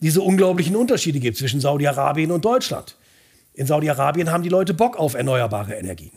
diese 0.00 0.22
unglaublichen 0.22 0.74
Unterschiede 0.74 1.20
gibt 1.20 1.36
zwischen 1.36 1.60
Saudi-Arabien 1.60 2.32
und 2.32 2.44
Deutschland. 2.44 2.96
In 3.54 3.68
Saudi-Arabien 3.68 4.32
haben 4.32 4.42
die 4.42 4.48
Leute 4.48 4.74
Bock 4.74 4.98
auf 4.98 5.14
erneuerbare 5.14 5.74
Energien. 5.74 6.10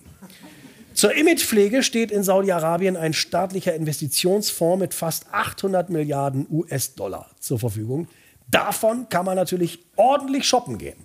Zur 0.95 1.15
Imagepflege 1.15 1.83
steht 1.83 2.09
in 2.09 2.23
Saudi-Arabien 2.23 2.97
ein 2.97 3.13
staatlicher 3.13 3.75
Investitionsfonds 3.75 4.79
mit 4.79 4.95
fast 4.95 5.27
800 5.31 5.91
Milliarden 5.91 6.47
US-Dollar 6.49 7.29
zur 7.39 7.59
Verfügung. 7.59 8.07
Davon 8.49 9.09
kann 9.09 9.25
man 9.25 9.35
natürlich 9.35 9.79
ordentlich 9.95 10.45
shoppen 10.45 10.79
gehen. 10.79 10.97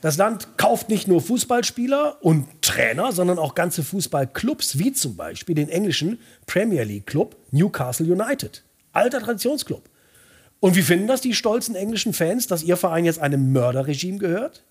Das 0.00 0.16
Land 0.16 0.56
kauft 0.56 0.88
nicht 0.88 1.08
nur 1.08 1.20
Fußballspieler 1.20 2.18
und 2.20 2.46
Trainer, 2.62 3.12
sondern 3.12 3.38
auch 3.38 3.54
ganze 3.54 3.82
Fußballclubs, 3.82 4.78
wie 4.78 4.92
zum 4.92 5.16
Beispiel 5.16 5.54
den 5.54 5.68
englischen 5.68 6.20
Premier 6.46 6.84
League 6.84 7.06
Club 7.06 7.36
Newcastle 7.50 8.06
United. 8.06 8.62
Alter 8.92 9.20
Traditionsclub. 9.20 9.82
Und 10.60 10.76
wie 10.76 10.82
finden 10.82 11.06
das 11.06 11.20
die 11.20 11.34
stolzen 11.34 11.74
englischen 11.74 12.12
Fans, 12.12 12.46
dass 12.46 12.62
ihr 12.62 12.76
Verein 12.76 13.04
jetzt 13.04 13.18
einem 13.18 13.52
Mörderregime 13.52 14.18
gehört? 14.18 14.64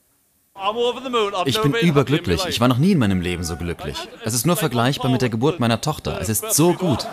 Ich 1.45 1.61
bin 1.61 1.73
überglücklich. 1.73 2.45
Ich 2.47 2.59
war 2.59 2.67
noch 2.67 2.79
nie 2.79 2.93
in 2.93 2.97
meinem 2.97 3.21
Leben 3.21 3.43
so 3.43 3.55
glücklich. 3.57 3.95
Es 4.23 4.33
ist 4.33 4.45
nur 4.45 4.57
vergleichbar 4.57 5.11
mit 5.11 5.21
der 5.21 5.29
Geburt 5.29 5.59
meiner 5.59 5.81
Tochter. 5.81 6.19
Es 6.19 6.29
ist 6.29 6.51
so 6.53 6.73
gut. 6.73 7.07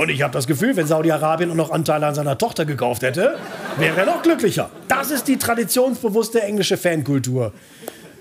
Und 0.00 0.08
ich 0.08 0.22
habe 0.22 0.32
das 0.32 0.46
Gefühl, 0.46 0.76
wenn 0.76 0.86
Saudi-Arabien 0.86 1.54
noch 1.54 1.70
Anteile 1.70 2.06
an 2.06 2.14
seiner 2.14 2.38
Tochter 2.38 2.64
gekauft 2.64 3.02
hätte, 3.02 3.36
wäre 3.76 4.00
er 4.00 4.06
noch 4.06 4.22
glücklicher. 4.22 4.70
Das 4.88 5.10
ist 5.10 5.28
die 5.28 5.36
traditionsbewusste 5.36 6.40
englische 6.40 6.78
Fankultur, 6.78 7.52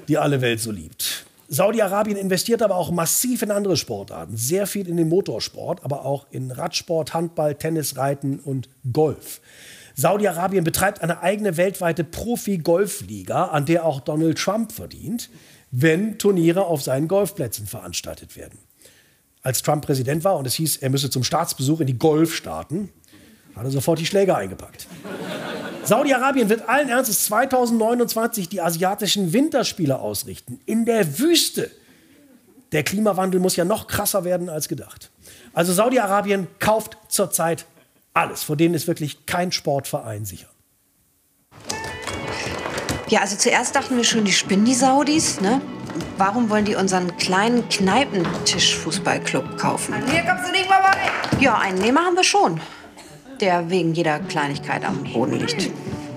die 0.09 0.17
alle 0.17 0.41
Welt 0.41 0.59
so 0.59 0.71
liebt. 0.71 1.25
Saudi-Arabien 1.47 2.17
investiert 2.17 2.61
aber 2.63 2.75
auch 2.75 2.91
massiv 2.91 3.43
in 3.43 3.51
andere 3.51 3.77
Sportarten. 3.77 4.35
Sehr 4.35 4.67
viel 4.67 4.89
in 4.89 4.97
den 4.97 5.07
Motorsport, 5.07 5.85
aber 5.85 6.03
auch 6.03 6.27
in 6.31 6.51
Radsport, 6.51 7.13
Handball, 7.13 7.55
Tennis, 7.55 7.95
Reiten 7.95 8.39
und 8.39 8.67
Golf. 8.91 9.39
Saudi-Arabien 9.95 10.65
betreibt 10.65 11.01
eine 11.01 11.21
eigene 11.23 11.55
weltweite 11.55 12.03
Profi-Golfliga, 12.03 13.45
an 13.45 13.65
der 13.65 13.85
auch 13.85 14.01
Donald 14.01 14.37
Trump 14.37 14.73
verdient, 14.73 15.29
wenn 15.71 16.17
Turniere 16.17 16.65
auf 16.65 16.81
seinen 16.81 17.07
Golfplätzen 17.07 17.67
veranstaltet 17.67 18.35
werden. 18.35 18.59
Als 19.41 19.61
Trump 19.61 19.85
Präsident 19.85 20.23
war 20.23 20.35
und 20.37 20.45
es 20.45 20.55
hieß, 20.55 20.77
er 20.77 20.89
müsse 20.89 21.09
zum 21.09 21.23
Staatsbesuch 21.23 21.79
in 21.79 21.87
die 21.87 21.97
Golfstaaten, 21.97 22.89
hat 23.55 23.63
er 23.63 23.71
sofort 23.71 23.99
die 23.99 24.05
Schläger 24.05 24.37
eingepackt. 24.37 24.87
Saudi-Arabien 25.83 26.49
wird 26.49 26.67
allen 26.67 26.89
Ernstes 26.89 27.25
2029 27.25 28.49
die 28.49 28.61
asiatischen 28.61 29.33
Winterspiele 29.33 29.99
ausrichten. 29.99 30.59
In 30.65 30.85
der 30.85 31.19
Wüste. 31.19 31.71
Der 32.71 32.83
Klimawandel 32.83 33.39
muss 33.39 33.55
ja 33.55 33.65
noch 33.65 33.87
krasser 33.87 34.23
werden 34.23 34.49
als 34.49 34.67
gedacht. 34.67 35.09
Also 35.53 35.73
Saudi-Arabien 35.73 36.47
kauft 36.59 36.97
zurzeit 37.07 37.65
alles. 38.13 38.43
Vor 38.43 38.55
denen 38.55 38.75
ist 38.75 38.87
wirklich 38.87 39.25
kein 39.25 39.51
Sportverein 39.51 40.25
sicher. 40.25 40.47
Ja, 43.07 43.21
also 43.21 43.35
zuerst 43.37 43.75
dachten 43.75 43.97
wir 43.97 44.03
schon, 44.03 44.25
die 44.25 44.31
spinnen 44.31 44.65
die 44.65 44.75
Saudis. 44.75 45.41
Ne? 45.41 45.61
Warum 46.17 46.49
wollen 46.49 46.65
die 46.65 46.75
unseren 46.75 47.15
kleinen 47.17 47.67
Kneipentischfußballclub 47.69 49.57
kaufen? 49.57 49.95
Hier 50.09 50.23
kommst 50.23 50.47
du 50.47 50.51
nicht 50.51 50.65
vorbei. 50.65 50.97
Ja, 51.39 51.57
einen 51.57 51.79
Nehmer 51.79 52.01
haben 52.01 52.15
wir 52.15 52.23
schon, 52.23 52.59
der 53.39 53.69
wegen 53.69 53.93
jeder 53.93 54.19
Kleinigkeit 54.19 54.85
am 54.85 55.03
Boden 55.03 55.39
liegt. 55.39 55.69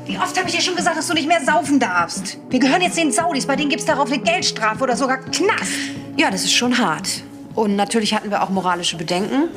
Wie 0.07 0.18
oft 0.18 0.37
habe 0.37 0.49
ich 0.49 0.57
dir 0.57 0.61
schon 0.61 0.75
gesagt, 0.75 0.97
dass 0.97 1.07
du 1.07 1.14
nicht 1.14 1.29
mehr 1.29 1.40
saufen 1.45 1.79
darfst? 1.79 2.38
Wir 2.51 2.59
gehören 2.59 2.83
jetzt 2.83 2.97
den 2.97 3.12
Saudis, 3.12 3.47
bei 3.47 3.57
denen 3.57 3.71
gibt 3.71 3.81
es 3.81 3.87
darauf 3.87 4.09
eine 4.11 4.18
Geldstrafe 4.18 4.83
oder 4.83 4.97
sogar 4.97 5.18
Knast. 5.18 5.73
Ja, 6.16 6.31
das 6.31 6.42
ist 6.42 6.53
schon 6.53 6.79
hart. 6.79 7.23
Und 7.55 7.77
natürlich 7.77 8.14
hatten 8.14 8.31
wir 8.31 8.42
auch 8.42 8.51
moralische 8.51 8.97
Bedenken. 8.97 9.49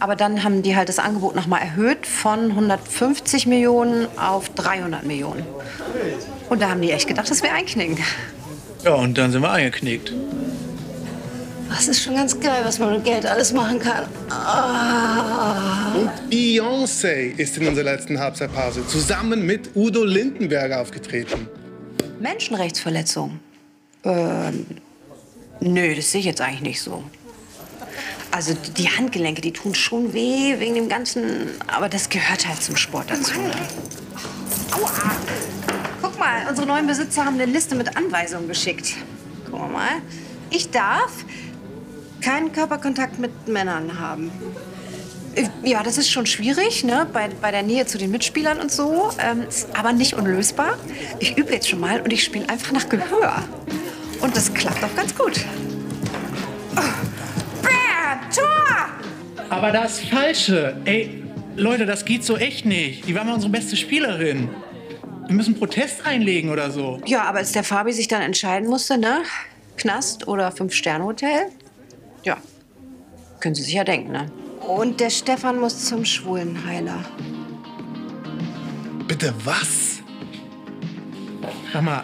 Aber 0.00 0.16
dann 0.16 0.44
haben 0.44 0.62
die 0.62 0.76
halt 0.76 0.88
das 0.88 0.98
Angebot 0.98 1.34
nochmal 1.34 1.62
erhöht 1.62 2.06
von 2.06 2.50
150 2.50 3.46
Millionen 3.46 4.06
auf 4.18 4.50
300 4.50 5.04
Millionen. 5.04 5.46
Und 6.50 6.60
da 6.60 6.68
haben 6.68 6.82
die 6.82 6.90
echt 6.90 7.08
gedacht, 7.08 7.30
das 7.30 7.42
wäre 7.42 7.54
einknicken. 7.54 7.96
Ja, 8.84 8.94
und 8.94 9.16
dann 9.16 9.32
sind 9.32 9.40
wir 9.40 9.50
eingeknickt. 9.50 10.12
Das 11.70 11.88
ist 11.88 12.02
schon 12.02 12.14
ganz 12.14 12.38
geil, 12.38 12.60
was 12.64 12.78
man 12.78 12.92
mit 12.92 13.04
Geld 13.04 13.24
alles 13.24 13.52
machen 13.52 13.78
kann. 13.78 14.04
Ah. 14.28 15.92
Und 15.94 16.10
Beyoncé 16.30 17.36
ist 17.36 17.56
in 17.56 17.66
unserer 17.66 17.84
letzten 17.84 18.18
Halbzeitpause 18.18 18.86
zusammen 18.86 19.44
mit 19.46 19.74
Udo 19.74 20.04
Lindenberger 20.04 20.80
aufgetreten. 20.80 21.48
Menschenrechtsverletzung? 22.20 23.40
Äh, 24.04 24.52
nö, 25.60 25.94
das 25.94 26.12
sehe 26.12 26.20
ich 26.20 26.26
jetzt 26.26 26.42
eigentlich 26.42 26.60
nicht 26.60 26.80
so. 26.80 27.02
Also 28.30 28.54
die 28.76 28.88
Handgelenke, 28.90 29.40
die 29.40 29.52
tun 29.52 29.74
schon 29.74 30.12
weh 30.12 30.58
wegen 30.58 30.74
dem 30.74 30.88
Ganzen, 30.88 31.48
aber 31.66 31.88
das 31.88 32.08
gehört 32.08 32.46
halt 32.46 32.62
zum 32.62 32.76
Sport 32.76 33.10
dazu. 33.10 33.32
Ne? 33.40 33.50
Aua. 34.72 34.90
Mal, 36.24 36.48
unsere 36.48 36.66
neuen 36.66 36.86
Besitzer 36.86 37.26
haben 37.26 37.34
eine 37.34 37.44
Liste 37.44 37.74
mit 37.74 37.98
Anweisungen 37.98 38.48
geschickt. 38.48 38.94
Guck 39.50 39.70
mal. 39.70 39.90
Ich 40.48 40.70
darf 40.70 41.12
keinen 42.22 42.50
Körperkontakt 42.52 43.18
mit 43.18 43.46
Männern 43.46 43.98
haben. 44.00 44.30
Äh, 45.34 45.48
Ja, 45.62 45.82
das 45.82 45.98
ist 45.98 46.10
schon 46.10 46.24
schwierig, 46.24 46.82
ne? 46.82 47.06
bei, 47.12 47.28
bei 47.42 47.50
der 47.50 47.62
Nähe 47.62 47.84
zu 47.84 47.98
den 47.98 48.10
Mitspielern 48.10 48.58
und 48.58 48.72
so. 48.72 49.10
Ähm, 49.18 49.42
ist 49.46 49.68
aber 49.76 49.92
nicht 49.92 50.14
unlösbar. 50.14 50.78
Ich 51.18 51.36
übe 51.36 51.52
jetzt 51.52 51.68
schon 51.68 51.80
mal 51.80 52.00
und 52.00 52.10
ich 52.10 52.24
spiele 52.24 52.48
einfach 52.48 52.72
nach 52.72 52.88
Gehör. 52.88 53.42
Und 54.22 54.34
das 54.34 54.54
klappt 54.54 54.82
auch 54.82 54.96
ganz 54.96 55.14
gut. 55.14 55.44
Bam! 56.74 58.30
Tor! 58.34 59.46
Aber 59.50 59.72
das 59.72 60.00
Falsche. 60.00 60.76
Ey, 60.86 61.22
Leute, 61.56 61.84
das 61.84 62.06
geht 62.06 62.24
so 62.24 62.38
echt 62.38 62.64
nicht. 62.64 63.06
Die 63.06 63.14
war 63.14 63.24
mal 63.24 63.34
unsere 63.34 63.52
beste 63.52 63.76
Spielerin. 63.76 64.48
Wir 65.26 65.34
müssen 65.34 65.58
Protest 65.58 66.06
einlegen 66.06 66.50
oder 66.50 66.70
so. 66.70 67.00
Ja, 67.06 67.22
aber 67.22 67.38
als 67.38 67.52
der 67.52 67.64
Fabi 67.64 67.92
sich 67.92 68.08
dann 68.08 68.22
entscheiden 68.22 68.68
musste, 68.68 68.98
ne? 68.98 69.22
Knast 69.76 70.28
oder 70.28 70.52
Fünf-Sterne-Hotel? 70.52 71.46
Ja, 72.24 72.36
können 73.40 73.54
Sie 73.54 73.62
sich 73.62 73.74
ja 73.74 73.84
denken, 73.84 74.12
ne? 74.12 74.30
Und 74.60 75.00
der 75.00 75.10
Stefan 75.10 75.60
muss 75.60 75.86
zum 75.86 76.04
Schwulenheiler. 76.04 77.04
Bitte 79.06 79.34
was? 79.44 80.00
Sag 81.72 81.82
mal, 81.82 82.02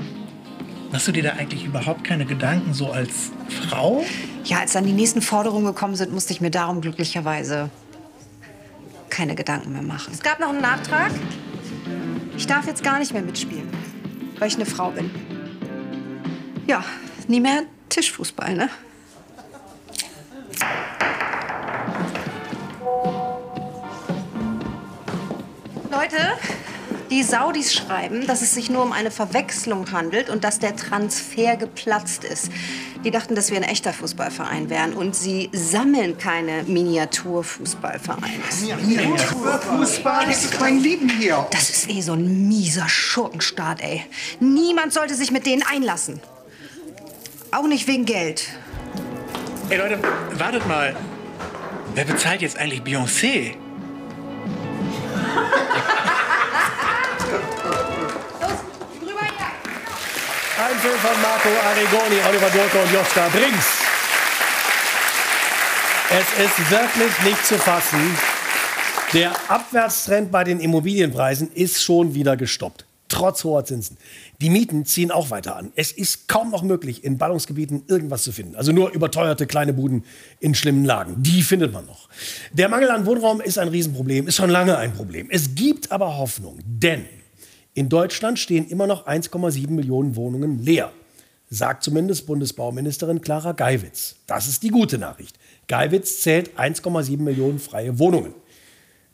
machst 0.93 1.09
du 1.09 1.13
dir 1.13 1.23
da 1.23 1.31
eigentlich 1.31 1.65
überhaupt 1.65 2.05
keine 2.05 2.27
Gedanken 2.27 2.75
so 2.75 2.91
als 2.91 3.31
Frau? 3.49 4.05
Ja, 4.45 4.59
als 4.61 4.73
dann 4.73 4.85
die 4.85 4.93
nächsten 4.93 5.23
Forderungen 5.23 5.65
gekommen 5.65 5.97
sind, 5.97 6.13
musste 6.13 6.33
ich 6.33 6.41
mir 6.41 6.51
darum 6.51 6.81
glücklicherweise 6.81 7.71
keine 9.09 9.35
Gedanken 9.35 9.73
mehr 9.73 9.83
machen. 9.83 10.13
Es 10.13 10.23
gab 10.23 10.41
noch 10.41 10.51
einen 10.51 10.61
Nachtrag. 10.61 11.11
Ich 12.41 12.47
darf 12.47 12.67
jetzt 12.67 12.83
gar 12.83 12.99
nicht 12.99 13.13
mehr 13.13 13.21
mitspielen, 13.21 13.69
weil 14.39 14.49
ich 14.49 14.55
eine 14.55 14.65
Frau 14.65 14.91
bin. 14.93 15.11
Ja, 16.67 16.83
nie 17.29 17.39
mehr 17.39 17.65
Tischfußball, 17.91 18.55
ne? 18.55 18.71
Leute, 25.91 26.17
die 27.11 27.23
Saudis 27.23 27.75
schreiben, 27.75 28.27
dass 28.27 28.41
es 28.43 28.55
sich 28.55 28.71
nur 28.71 28.83
um 28.83 28.93
eine 28.93 29.11
Verwechslung 29.11 29.91
handelt 29.93 30.31
und 30.31 30.45
dass 30.45 30.59
der 30.59 30.77
Transfer 30.77 31.57
geplatzt 31.57 32.25
ist. 32.25 32.51
Die 33.05 33.11
dachten, 33.11 33.35
dass 33.35 33.51
wir 33.51 33.57
ein 33.57 33.65
echter 33.65 33.93
Fußballverein 33.93 34.71
wären 34.71 34.93
und 34.93 35.17
sie 35.17 35.49
sammeln 35.53 36.19
keine 36.19 36.63
Miniaturfußballvereine. 36.65 38.27
Miniaturfußball? 38.87 40.27
Das 40.27 40.45
ist 40.45 40.61
mein 40.61 40.81
Leben 40.81 41.09
hier. 41.09 41.47
Das 41.51 41.71
ist 41.71 41.91
eh 41.91 42.01
so 42.01 42.13
ein 42.13 42.49
mieser 42.49 42.89
Schurkenstaat, 42.89 43.81
ey. 43.81 44.05
Niemand 44.39 44.93
sollte 44.93 45.15
sich 45.15 45.31
mit 45.31 45.47
denen 45.47 45.63
einlassen. 45.63 46.21
Auch 47.53 47.67
nicht 47.67 47.89
wegen 47.89 48.05
Geld. 48.05 48.45
Ey 49.71 49.79
Leute, 49.79 49.99
wartet 50.35 50.67
mal. 50.69 50.95
Wer 51.95 52.05
bezahlt 52.05 52.43
jetzt 52.43 52.59
eigentlich 52.59 52.83
Beyoncé? 52.83 53.55
Film 60.81 60.97
von 60.97 61.21
Marco 61.21 61.49
Arrigoni, 61.69 62.21
Oliver 62.27 62.49
Durke 62.49 62.83
und 62.83 62.91
Joschka 62.91 63.29
Brings. 63.29 63.67
Es 66.11 66.47
ist 66.47 66.71
wirklich 66.71 67.23
nicht 67.23 67.47
zu 67.47 67.59
fassen. 67.59 68.17
Der 69.13 69.33
Abwärtstrend 69.51 70.33
bei 70.33 70.43
den 70.43 70.59
Immobilienpreisen 70.59 71.53
ist 71.53 71.83
schon 71.83 72.15
wieder 72.15 72.39
gestoppt. 72.39 72.87
Trotz 73.09 73.45
hoher 73.45 73.67
Zinsen. 73.67 73.99
Die 74.41 74.49
Mieten 74.49 74.87
ziehen 74.87 75.11
auch 75.11 75.29
weiter 75.29 75.57
an. 75.57 75.71
Es 75.77 75.93
ist 75.93 76.29
kaum 76.29 76.51
noch 76.51 76.63
möglich, 76.63 77.05
in 77.05 77.19
Ballungsgebieten 77.19 77.83
irgendwas 77.87 78.23
zu 78.23 78.33
finden. 78.33 78.57
Also 78.57 78.73
nur 78.73 78.91
überteuerte 78.93 79.47
kleine 79.47 79.75
Buden 79.75 80.05
in 80.39 80.55
schlimmen 80.55 80.87
Lagen. 80.87 81.17
Die 81.19 81.43
findet 81.43 81.75
man 81.75 81.85
noch. 81.85 82.09
Der 82.53 82.71
Mangel 82.71 82.91
an 82.91 83.05
Wohnraum 83.05 83.43
ist 83.43 83.59
ein 83.59 83.69
Riesenproblem, 83.69 84.29
ist 84.29 84.37
schon 84.37 84.49
lange 84.49 84.79
ein 84.79 84.95
Problem. 84.95 85.29
Es 85.31 85.55
gibt 85.55 85.93
aber 85.93 86.17
Hoffnung, 86.17 86.59
denn 86.65 87.05
in 87.81 87.89
Deutschland 87.89 88.39
stehen 88.39 88.69
immer 88.69 88.87
noch 88.87 89.07
1,7 89.07 89.71
Millionen 89.71 90.15
Wohnungen 90.15 90.63
leer. 90.63 90.93
Sagt 91.49 91.83
zumindest 91.83 92.27
Bundesbauministerin 92.27 93.23
Clara 93.23 93.53
Geiwitz. 93.53 94.17
Das 94.27 94.47
ist 94.47 94.63
die 94.63 94.69
gute 94.69 94.99
Nachricht. 94.99 95.39
Geiwitz 95.67 96.21
zählt 96.21 96.59
1,7 96.59 97.17
Millionen 97.23 97.59
freie 97.59 97.99
Wohnungen. 97.99 98.35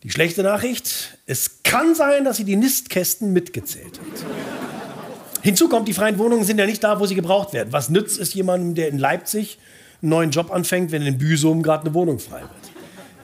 Die 0.02 0.11
schlechte 0.11 0.42
Nachricht, 0.42 1.16
es 1.26 1.62
kann 1.62 1.94
sein, 1.94 2.24
dass 2.24 2.38
sie 2.38 2.44
die 2.44 2.57
Nistkästen 2.57 3.33
mitgezählt 3.33 4.00
hat. 4.00 5.44
Hinzu 5.44 5.68
kommt, 5.68 5.87
die 5.87 5.92
freien 5.92 6.18
Wohnungen 6.18 6.42
sind 6.42 6.59
ja 6.59 6.66
nicht 6.66 6.83
da, 6.83 6.98
wo 6.98 7.07
sie 7.07 7.14
gebraucht 7.14 7.52
werden. 7.52 7.72
Was 7.72 7.88
nützt 7.88 8.18
es 8.18 8.35
jemandem, 8.35 8.74
der 8.74 8.88
in 8.88 8.98
Leipzig 8.98 9.59
einen 10.02 10.11
neuen 10.11 10.31
Job 10.33 10.50
anfängt, 10.50 10.90
wenn 10.90 11.02
in 11.02 11.18
Büsum 11.18 11.62
gerade 11.62 11.85
eine 11.85 11.94
Wohnung 11.94 12.18
frei 12.18 12.40
wird? 12.40 12.50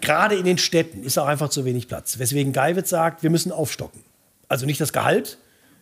Gerade 0.01 0.37
in 0.37 0.45
den 0.45 0.59
Städten 0.59 1.03
ist 1.03 1.19
auch 1.19 1.27
einfach 1.27 1.49
zu 1.49 1.65
wenig 1.65 1.89
Platz. 1.89 2.21
Weswegen 2.21 2.53
Geiwitz 2.53 2.91
sagt, 2.91 3.25
wir 3.25 3.31
müssen 3.31 3.51
aufstocken. 3.51 4.12
Also 4.53 4.67
nicht 4.67 4.83
das 4.83 4.93
Gehalt 4.93 5.39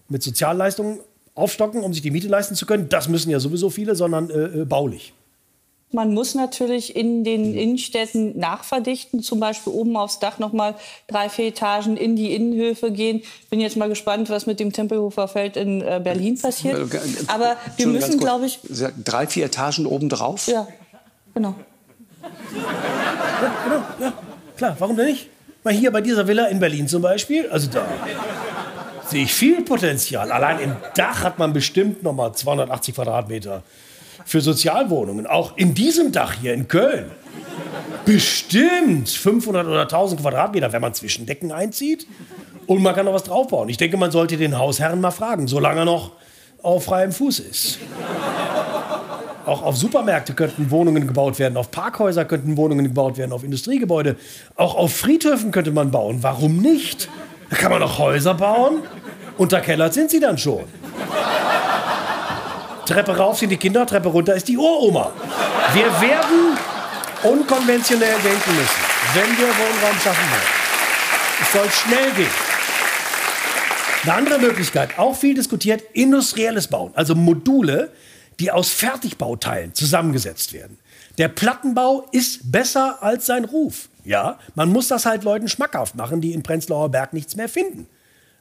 mit 0.09 0.23
Sozialleistungen 0.23 1.01
aufstocken, 1.35 1.83
um 1.83 1.93
sich 1.93 2.03
die 2.03 2.13
Miete 2.13 2.29
leisten 2.29 2.55
zu 2.55 2.67
können. 2.67 2.89
Das 2.89 3.09
müssen 3.09 3.29
ja 3.29 3.41
sowieso 3.41 3.69
viele, 3.69 3.97
sondern 3.97 4.31
äh, 4.31 4.65
baulich. 4.65 5.13
Man 5.91 6.15
muss 6.15 6.37
natürlich 6.37 6.95
in 6.95 7.25
den 7.25 7.53
Innenstädten 7.53 8.39
nachverdichten, 8.39 9.25
zum 9.25 9.41
Beispiel 9.41 9.73
oben 9.73 9.97
aufs 9.97 10.21
Dach 10.21 10.39
noch 10.39 10.53
mal 10.53 10.77
drei, 11.09 11.29
vier 11.29 11.49
Etagen 11.49 11.97
in 11.97 12.15
die 12.15 12.33
Innenhöfe 12.33 12.93
gehen. 12.93 13.23
Bin 13.51 13.59
jetzt 13.59 13.77
mal 13.77 13.89
gespannt, 13.89 14.31
was 14.31 14.47
mit 14.47 14.61
dem 14.61 14.73
Tempelhofer 14.73 15.27
Feld 15.27 15.57
in 15.57 15.81
äh, 15.81 16.01
Berlin 16.01 16.41
passiert. 16.41 16.77
Aber 17.27 17.57
wir 17.77 17.89
müssen, 17.89 18.21
glaube 18.21 18.47
ich, 18.47 18.61
drei, 19.05 19.27
vier 19.27 19.47
Etagen 19.47 19.85
obendrauf. 19.85 20.47
Ja, 20.47 20.69
genau. 21.35 21.57
Ja, 22.23 22.29
genau, 23.65 23.83
ja, 23.99 24.13
klar. 24.57 24.77
Warum 24.79 24.97
denn 24.97 25.07
nicht? 25.07 25.29
Mal 25.65 25.75
hier 25.75 25.91
bei 25.91 26.01
dieser 26.01 26.29
Villa 26.29 26.47
in 26.47 26.61
Berlin 26.61 26.87
zum 26.87 27.03
Beispiel. 27.03 27.49
Also 27.51 27.69
da 27.69 27.85
sehe 29.11 29.25
ich 29.25 29.35
viel 29.35 29.63
Potenzial. 29.63 30.31
Allein 30.33 30.61
im 30.61 30.77
Dach 30.95 31.25
hat 31.25 31.39
man 31.39 31.53
bestimmt 31.53 32.03
noch 32.03 32.13
mal 32.13 32.33
280 32.33 32.95
Quadratmeter 32.95 33.63
für 34.25 34.41
Sozialwohnungen. 34.41 35.27
Auch 35.27 35.57
in 35.57 35.75
diesem 35.75 36.13
Dach 36.13 36.35
hier 36.41 36.55
in 36.55 36.69
Köln. 36.69 37.11
Bestimmt 38.05 39.09
500 39.09 39.67
oder 39.67 39.83
1000 39.83 40.21
Quadratmeter, 40.21 40.73
wenn 40.73 40.81
man 40.81 40.95
Zwischendecken 40.95 41.53
einzieht. 41.53 42.07
Und 42.67 42.83
man 42.83 42.95
kann 42.95 43.05
noch 43.05 43.15
was 43.15 43.25
draufbauen. 43.25 43.69
Ich 43.69 43.77
denke, 43.77 43.97
man 43.97 44.11
sollte 44.11 44.37
den 44.37 44.59
Hausherren 44.59 45.01
mal 45.01 45.11
fragen, 45.11 45.49
solange 45.49 45.81
er 45.81 45.85
noch 45.85 46.13
auf 46.63 46.85
freiem 46.85 47.13
Fuß 47.13 47.41
ist. 47.41 47.79
Auch 49.47 49.63
auf 49.63 49.77
Supermärkte 49.77 50.35
könnten 50.35 50.71
Wohnungen 50.71 51.07
gebaut 51.07 51.39
werden, 51.39 51.57
auf 51.57 51.71
Parkhäuser 51.71 52.25
könnten 52.25 52.57
Wohnungen 52.57 52.85
gebaut 52.85 53.17
werden, 53.17 53.33
auf 53.33 53.43
Industriegebäude. 53.43 54.17
Auch 54.55 54.77
auf 54.77 54.95
Friedhöfen 54.95 55.51
könnte 55.51 55.73
man 55.73 55.91
bauen. 55.91 56.19
Warum 56.23 56.59
nicht? 56.59 57.09
Da 57.51 57.57
kann 57.57 57.71
man 57.71 57.81
doch 57.81 57.99
Häuser 57.99 58.35
bauen. 58.35 58.83
Unterkellert 59.37 59.93
sind 59.93 60.11
sie 60.11 60.21
dann 60.21 60.39
schon. 60.39 60.65
Treppe 62.87 63.17
rauf 63.17 63.39
sind 63.39 63.51
die 63.51 63.57
Kinder, 63.57 63.87
Treppe 63.87 64.09
runter 64.09 64.35
ist 64.35 64.49
die 64.49 64.57
Uroma. 64.57 65.13
Wir 65.75 66.01
werden 66.01 66.57
unkonventionell 67.23 68.17
denken 68.23 68.57
müssen, 68.57 68.81
wenn 69.15 69.39
wir 69.39 69.47
Wohnraum 69.47 69.99
schaffen 70.03 70.25
wollen. 70.31 70.61
Es 71.43 71.53
soll 71.53 71.71
schnell 71.71 72.11
gehen. 72.13 72.31
Eine 74.03 74.15
andere 74.15 74.39
Möglichkeit, 74.39 74.99
auch 74.99 75.15
viel 75.15 75.35
diskutiert, 75.35 75.83
industrielles 75.93 76.69
Bauen, 76.69 76.93
also 76.95 77.15
Module, 77.15 77.93
die 78.39 78.51
aus 78.51 78.71
Fertigbauteilen 78.71 79.75
zusammengesetzt 79.75 80.53
werden. 80.53 80.79
Der 81.19 81.29
Plattenbau 81.29 82.09
ist 82.13 82.51
besser 82.51 83.03
als 83.03 83.27
sein 83.27 83.45
Ruf. 83.45 83.89
Ja, 84.05 84.39
man 84.55 84.71
muss 84.71 84.89
das 84.89 85.07
halt 85.07 85.25
Leuten 85.25 85.49
schmackhaft 85.49 85.95
machen, 85.95 86.21
die 86.21 86.33
in 86.33 86.43
Prenzlauer 86.43 86.91
Berg 86.91 87.13
nichts 87.13 87.37
mehr 87.37 87.49
finden. 87.49 87.87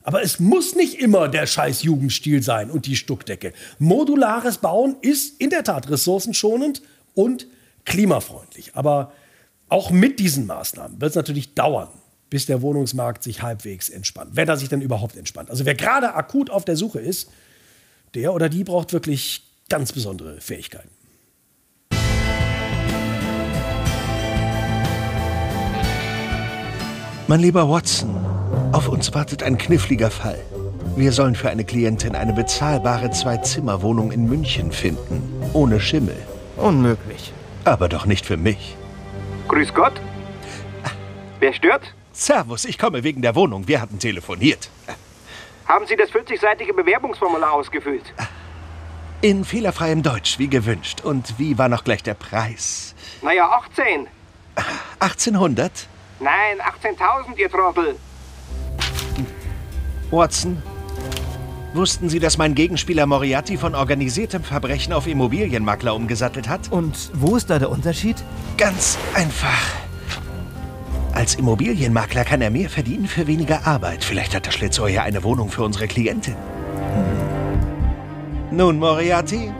Aber 0.04 0.24
es 0.24 0.39
muss 0.39 0.76
nicht 0.76 1.00
immer 1.00 1.28
der 1.28 1.45
scheiß 1.45 1.84
Jugendstil 1.84 2.41
sein 2.41 2.72
und 2.72 2.86
die 2.86 2.95
Stuckdecke. 2.95 3.54
Modulares 3.80 4.58
Bauen 4.58 4.95
ist 5.02 5.39
in 5.41 5.50
der 5.50 5.63
Tat 5.63 5.89
ressourcenschonend 5.89 6.82
und 7.13 7.48
klimafreundlich. 7.86 8.76
Aber 8.76 9.12
auch 9.67 9.91
mit 9.91 10.19
diesen 10.19 10.48
Maßnahmen 10.48 11.00
wird 11.02 11.12
es 11.12 11.15
natürlich 11.15 11.54
dauern, 11.54 11.89
bis 12.30 12.45
der 12.45 12.62
Wohnungsmarkt 12.62 13.24
sich 13.24 13.41
halbwegs 13.41 13.89
entspannt. 13.89 14.32
Wenn 14.34 14.48
er 14.48 14.58
sich 14.58 14.69
denn 14.69 14.82
überhaupt 14.82 15.17
entspannt. 15.17 15.50
Also 15.50 15.65
wer 15.65 15.76
gerade 15.76 16.13
akut 16.15 16.50
auf 16.50 16.65
der 16.65 16.76
Suche 16.76 17.00
ist, 17.00 17.30
der 18.15 18.34
oder 18.34 18.50
die 18.50 18.63
braucht 18.63 18.93
wirklich 18.93 19.43
ganz 19.69 19.91
besondere 19.91 20.41
Fähigkeiten. 20.41 20.89
Mein 27.30 27.42
lieber 27.42 27.70
Watson, 27.70 28.15
auf 28.72 28.88
uns 28.88 29.13
wartet 29.13 29.44
ein 29.44 29.60
kniffliger 29.60 30.10
Fall. 30.10 30.39
Wir 30.96 31.12
sollen 31.12 31.36
für 31.36 31.52
eine 31.52 31.63
Klientin 31.63 32.15
eine 32.15 32.34
bezahlbare 32.34 33.12
Zwei-Zimmer-Wohnung 33.12 34.12
in 34.12 34.28
München 34.28 34.72
finden. 34.72 35.32
Ohne 35.54 35.80
Schimmel. 35.80 36.18
Unmöglich. 36.58 37.32
Aber 37.65 37.88
doch 37.88 38.08
nicht 38.08 38.26
für 38.26 38.36
mich. 38.36 38.76
Grüß 39.48 39.76
Gott. 39.76 39.94
Wer 41.39 41.54
stört? 41.54 41.94
Servus, 42.13 42.65
ich 42.65 42.80
komme 42.80 43.04
wegen 43.04 43.22
der 43.22 43.36
Wohnung. 43.36 43.68
Wir 43.68 43.80
hatten 43.80 44.00
telefoniert. 44.00 44.72
Haben 45.68 45.86
Sie 45.86 45.96
das 45.96 46.10
40-seitige 46.10 46.74
Bewerbungsformular 46.76 47.54
ausgefüllt? 47.54 48.12
In 49.22 49.46
fehlerfreiem 49.46 50.02
Deutsch, 50.02 50.39
wie 50.39 50.48
gewünscht. 50.48 51.02
Und 51.02 51.38
wie 51.38 51.60
war 51.60 51.70
noch 51.70 51.84
gleich 51.84 52.02
der 52.02 52.15
Preis? 52.15 52.96
Naja, 53.22 53.48
18. 53.52 54.08
1800? 55.00 55.88
Nein, 56.19 56.60
18.000, 56.60 57.38
ihr 57.38 57.49
Trottel. 57.49 57.95
Watson, 60.12 60.62
wussten 61.73 62.10
Sie, 62.10 62.19
dass 62.19 62.38
mein 62.38 62.55
Gegenspieler 62.55 63.05
Moriarty 63.05 63.58
von 63.58 63.73
organisiertem 63.73 64.43
Verbrechen 64.43 64.91
auf 64.91 65.08
Immobilienmakler 65.08 65.95
umgesattelt 65.95 66.49
hat? 66.49 66.71
Und 66.71 67.12
wo 67.13 67.38
ist 67.38 67.49
da 67.49 67.60
der 67.60 67.69
Unterschied? 67.69 68.17
Ganz 68.58 68.97
einfach. 69.13 69.75
Als 71.13 71.36
Immobilienmakler 71.36 72.25
kann 72.25 72.41
er 72.41 72.49
mehr 72.49 72.69
verdienen 72.69 73.08
für 73.08 73.27
weniger 73.27 73.65
Arbeit. 73.65 74.03
Vielleicht 74.03 74.36
hat 74.36 74.45
der 74.45 74.51
Schlitzohr 74.51 74.89
ja 74.89 75.03
eine 75.03 75.23
Wohnung 75.23 75.49
für 75.49 75.63
unsere 75.63 75.88
Klientin. 75.88 76.36
Hm. 76.93 78.58
Nun, 78.58 78.79
Moriarty, 78.79 79.51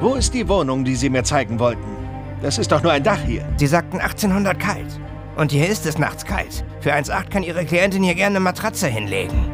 wo 0.00 0.14
ist 0.14 0.34
die 0.34 0.48
Wohnung, 0.48 0.84
die 0.84 0.96
Sie 0.96 1.10
mir 1.10 1.24
zeigen 1.24 1.58
wollten? 1.58 1.96
Das 2.40 2.58
ist 2.58 2.72
doch 2.72 2.82
nur 2.82 2.92
ein 2.92 3.02
Dach 3.02 3.20
hier. 3.26 3.44
Sie 3.56 3.66
sagten 3.66 3.98
1800 3.98 4.58
kalt. 4.58 5.00
Und 5.38 5.52
hier 5.52 5.68
ist 5.68 5.86
es 5.86 5.98
nachts 5.98 6.24
kalt. 6.24 6.64
Für 6.80 6.92
1,8 6.92 7.30
kann 7.30 7.44
Ihre 7.44 7.64
Klientin 7.64 8.02
hier 8.02 8.16
gerne 8.16 8.36
eine 8.36 8.40
Matratze 8.40 8.88
hinlegen. 8.88 9.48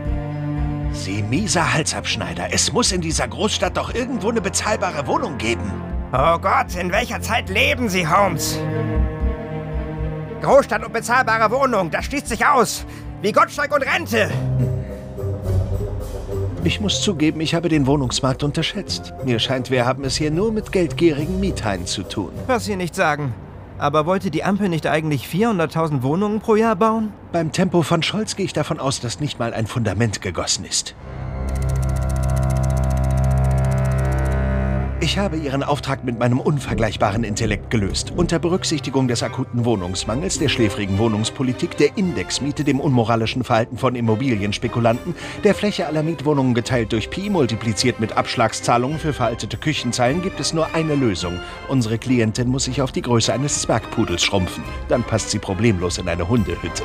Sie 0.95 1.23
mieser 1.23 1.75
Halsabschneider. 1.75 2.49
Es 2.53 2.73
muss 2.73 2.91
in 2.91 3.03
dieser 3.03 3.29
Großstadt 3.29 3.77
doch 3.77 3.95
irgendwo 3.95 4.31
eine 4.31 4.41
bezahlbare 4.41 5.07
Wohnung 5.07 5.37
geben. 5.37 5.71
Oh 6.11 6.39
Gott, 6.39 6.75
in 6.81 6.91
welcher 6.91 7.21
Zeit 7.21 7.51
leben 7.51 7.91
Sie, 7.91 8.09
Holmes? 8.09 8.59
Großstadt 10.41 10.83
und 10.87 10.95
bezahlbare 10.95 11.51
Wohnung, 11.51 11.91
das 11.91 12.07
schließt 12.07 12.29
sich 12.29 12.47
aus. 12.47 12.87
Wie 13.21 13.33
Gottschalk 13.33 13.75
und 13.75 13.83
Rente. 13.83 14.31
Ich 16.63 16.81
muss 16.81 17.03
zugeben, 17.03 17.43
ich 17.43 17.55
habe 17.55 17.69
den 17.69 17.87
Wohnungsmarkt 17.87 18.43
unterschätzt. 18.43 19.13
Mir 19.27 19.39
scheint, 19.39 19.71
wir 19.71 19.85
haben 19.85 20.05
es 20.05 20.17
hier 20.17 20.31
nur 20.31 20.51
mit 20.51 20.73
geldgierigen 20.73 21.41
Miethaien 21.41 21.85
zu 21.85 22.05
tun. 22.05 22.31
Was 22.47 22.65
Sie 22.65 22.77
nicht 22.77 22.95
sagen. 22.95 23.35
Aber 23.79 24.07
wollte 24.07 24.31
die 24.31 24.45
Ampel 24.45 24.69
nicht 24.69 24.87
eigentlich 24.87 25.27
400.000 25.27 26.03
Wohnungen 26.03 26.41
pro 26.41 26.55
Jahr 26.55 26.77
bauen? 26.77 27.13
Beim 27.33 27.51
Tempo 27.51 27.83
von 27.83 28.03
Scholz 28.03 28.37
gehe 28.37 28.47
ich 28.47 28.53
davon 28.53 28.79
aus, 28.79 29.01
dass 29.01 29.21
nicht 29.21 29.39
mal 29.39 29.53
ein 29.53 29.67
Fundament 29.67 30.23
gegossen 30.23 30.65
ist. 30.65 30.95
Ich 35.05 35.19
habe 35.19 35.37
Ihren 35.37 35.63
Auftrag 35.63 36.03
mit 36.03 36.19
meinem 36.19 36.41
unvergleichbaren 36.41 37.25
Intellekt 37.25 37.69
gelöst. 37.69 38.15
Unter 38.17 38.39
Berücksichtigung 38.39 39.07
des 39.07 39.23
akuten 39.23 39.67
Wohnungsmangels, 39.67 40.39
der 40.39 40.49
schläfrigen 40.49 40.97
Wohnungspolitik, 40.97 41.77
der 41.77 41.99
Indexmiete, 41.99 42.65
dem 42.65 42.81
unmoralischen 42.81 43.45
Verhalten 43.45 43.77
von 43.77 43.97
Immobilienspekulanten, 43.97 45.15
der 45.45 45.55
Fläche 45.55 45.87
aller 45.87 46.03
Mietwohnungen 46.03 46.55
geteilt 46.55 46.91
durch 46.93 47.11
Pi, 47.11 47.29
multipliziert 47.29 48.01
mit 48.01 48.17
Abschlagszahlungen 48.17 48.99
für 48.99 49.13
veraltete 49.13 49.59
Küchenzeilen, 49.59 50.23
gibt 50.23 50.41
es 50.41 50.55
nur 50.55 50.75
eine 50.75 50.95
Lösung. 50.95 51.39
Unsere 51.69 51.99
Klientin 51.99 52.49
muss 52.49 52.65
sich 52.65 52.81
auf 52.81 52.91
die 52.91 53.03
Größe 53.03 53.31
eines 53.31 53.61
Zwergpudels 53.61 54.25
schrumpfen. 54.25 54.65
Dann 54.89 55.03
passt 55.03 55.29
sie 55.29 55.39
problemlos 55.39 55.99
in 55.99 56.09
eine 56.09 56.27
Hundehütte. 56.27 56.83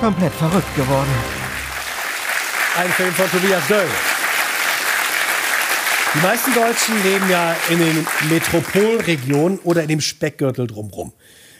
Komplett 0.00 0.32
verrückt 0.32 0.74
geworden. 0.74 1.10
Ein 2.76 2.90
Film 2.90 3.12
von 3.12 3.30
Tobias 3.30 3.64
Döll. 3.68 3.86
Die 6.14 6.20
meisten 6.20 6.52
Deutschen 6.52 7.02
leben 7.04 7.30
ja 7.30 7.56
in 7.70 7.78
den 7.78 8.06
Metropolregionen 8.28 9.58
oder 9.60 9.80
in 9.80 9.88
dem 9.88 10.02
Speckgürtel 10.02 10.66
drumherum. 10.66 11.14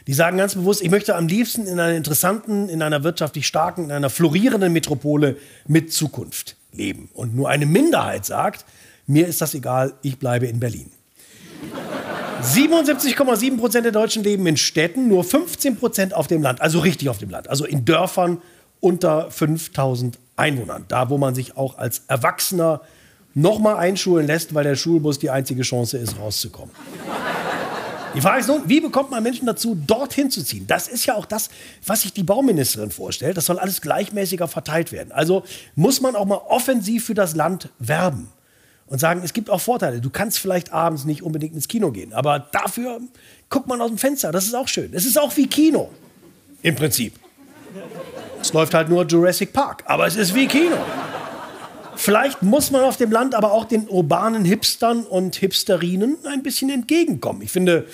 Die 0.07 0.13
sagen 0.13 0.37
ganz 0.37 0.55
bewusst, 0.55 0.83
ich 0.83 0.91
möchte 0.91 1.17
am 1.17 1.27
liebsten 1.27 1.67
in 1.67 1.81
einer 1.81 1.97
interessanten, 1.97 2.69
in 2.69 2.83
einer 2.83 3.03
wirtschaftlich 3.03 3.47
starken, 3.47 3.85
in 3.85 3.93
einer 3.93 4.11
florierenden 4.11 4.71
Metropole 4.75 5.39
mit 5.67 5.91
Zukunft 5.91 6.57
leben. 6.71 7.09
Und 7.15 7.35
nur 7.35 7.49
eine 7.49 7.65
Minderheit 7.65 8.27
sagt, 8.27 8.67
mir 9.07 9.27
ist 9.27 9.41
das 9.41 9.55
egal, 9.55 9.95
ich 10.03 10.19
bleibe 10.19 10.47
in 10.47 10.61
Berlin. 10.61 10.93
77,7 12.43 13.57
Prozent 13.57 13.87
der 13.87 13.93
Deutschen 13.93 14.23
leben 14.23 14.47
in 14.47 14.59
Städten, 14.59 15.09
nur 15.09 15.25
15 15.25 15.77
Prozent 15.77 16.13
auf 16.13 16.27
dem 16.27 16.43
Land, 16.43 16.61
also 16.61 16.81
richtig 16.81 17.09
auf 17.09 17.17
dem 17.17 17.31
Land, 17.31 17.49
also 17.49 17.65
in 17.65 17.87
Dörfern 17.87 18.43
unter 18.81 19.31
5000 19.31 20.19
Einwohnern, 20.37 20.85
da 20.89 21.09
wo 21.09 21.17
man 21.17 21.35
sich 21.35 21.57
auch 21.57 21.79
als 21.79 22.03
Erwachsener 22.09 22.83
nochmal 23.35 23.77
einschulen 23.77 24.27
lässt, 24.27 24.55
weil 24.55 24.65
der 24.65 24.77
Schulbus 24.77 25.19
die 25.19 25.31
einzige 25.31 25.63
Chance 25.63 25.99
ist, 25.99 26.19
rauszukommen. 26.19 26.75
Die 28.15 28.21
Frage 28.21 28.41
ist 28.41 28.49
nun, 28.49 28.63
wie 28.67 28.81
bekommt 28.81 29.11
man 29.11 29.23
Menschen 29.23 29.47
dazu, 29.47 29.75
dorthin 29.75 30.31
zu 30.31 30.45
ziehen? 30.45 30.67
Das 30.67 30.87
ist 30.87 31.07
ja 31.07 31.15
auch 31.15 31.25
das, 31.25 31.49
was 31.87 32.03
sich 32.03 32.13
die 32.13 32.23
Bauministerin 32.23 32.91
vorstellt. 32.91 33.39
Das 33.39 33.47
soll 33.47 33.59
alles 33.59 33.81
gleichmäßiger 33.81 34.49
verteilt 34.49 34.93
werden. 34.93 35.13
Also 35.13 35.45
muss 35.77 36.03
man 36.03 36.15
auch 36.15 36.27
mal 36.27 36.41
offensiv 36.49 37.07
für 37.07 37.15
das 37.15 37.35
Land 37.35 37.71
werben 37.79 38.29
und 38.87 38.99
sagen, 38.99 39.23
es 39.25 39.33
gibt 39.33 39.49
auch 39.49 39.63
Vorteile. 39.63 40.03
Du 40.03 40.11
kannst 40.11 40.39
vielleicht 40.39 40.73
abends 40.73 41.07
nicht 41.07 41.23
unbedingt 41.23 41.55
ins 41.55 41.69
Kino 41.69 41.91
gehen, 41.91 42.13
aber 42.13 42.39
dafür 42.39 43.01
guckt 43.49 43.67
man 43.67 43.81
aus 43.81 43.89
dem 43.89 43.97
Fenster. 43.97 44.31
Das 44.31 44.45
ist 44.45 44.55
auch 44.55 44.69
schön. 44.69 44.93
Es 44.93 45.07
ist 45.07 45.19
auch 45.19 45.35
wie 45.39 45.47
Kino 45.47 45.89
im 46.61 46.75
Prinzip. 46.75 47.15
Es 48.43 48.53
läuft 48.53 48.75
halt 48.75 48.91
nur 48.91 49.07
Jurassic 49.07 49.55
Park, 49.55 49.85
aber 49.87 50.07
es 50.07 50.17
ist 50.17 50.35
wie 50.35 50.47
Kino. 50.47 50.77
Vielleicht 52.03 52.43
muss 52.43 52.73
man 52.73 52.83
auf 52.83 52.97
dem 52.97 53.13
Land 53.13 53.37
aber 53.37 53.53
auch 53.53 53.65
den 53.65 53.89
urbanen 53.89 54.45
Hipstern 54.45 55.05
und 55.05 55.37
Hipsterinen 55.37 56.17
ein 56.27 56.43
bisschen 56.43 56.69
entgegenkommen. 56.69 57.43
Ich 57.43 57.53
finde, 57.53 57.87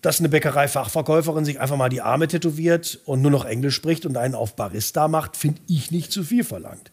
dass 0.00 0.20
eine 0.20 0.30
Bäckereifachverkäuferin 0.30 1.44
sich 1.44 1.60
einfach 1.60 1.76
mal 1.76 1.90
die 1.90 2.00
Arme 2.00 2.28
tätowiert 2.28 2.98
und 3.04 3.20
nur 3.20 3.30
noch 3.30 3.44
Englisch 3.44 3.74
spricht 3.74 4.06
und 4.06 4.16
einen 4.16 4.34
auf 4.34 4.56
Barista 4.56 5.06
macht, 5.06 5.36
finde 5.36 5.60
ich 5.68 5.90
nicht 5.90 6.12
zu 6.12 6.22
viel 6.24 6.44
verlangt. 6.44 6.90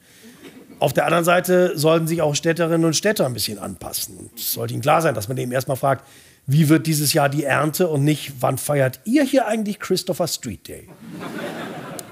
Auf 0.79 0.91
der 0.91 1.05
anderen 1.05 1.23
Seite 1.23 1.77
sollten 1.77 2.07
sich 2.07 2.21
auch 2.21 2.35
Städterinnen 2.35 2.83
und 2.83 2.93
Städter 2.93 3.25
ein 3.25 3.33
bisschen 3.33 3.57
anpassen. 3.57 4.29
Es 4.35 4.51
sollte 4.51 4.73
ihnen 4.73 4.83
klar 4.83 5.01
sein, 5.01 5.15
dass 5.15 5.29
man 5.29 5.37
eben 5.37 5.53
erstmal 5.53 5.77
fragt, 5.77 6.05
wie 6.45 6.67
wird 6.67 6.87
dieses 6.87 7.13
Jahr 7.13 7.29
die 7.29 7.45
Ernte 7.45 7.87
und 7.87 8.03
nicht, 8.03 8.33
wann 8.41 8.57
feiert 8.57 8.99
ihr 9.05 9.23
hier 9.23 9.47
eigentlich 9.47 9.79
Christopher 9.79 10.27
Street 10.27 10.67
Day? 10.67 10.89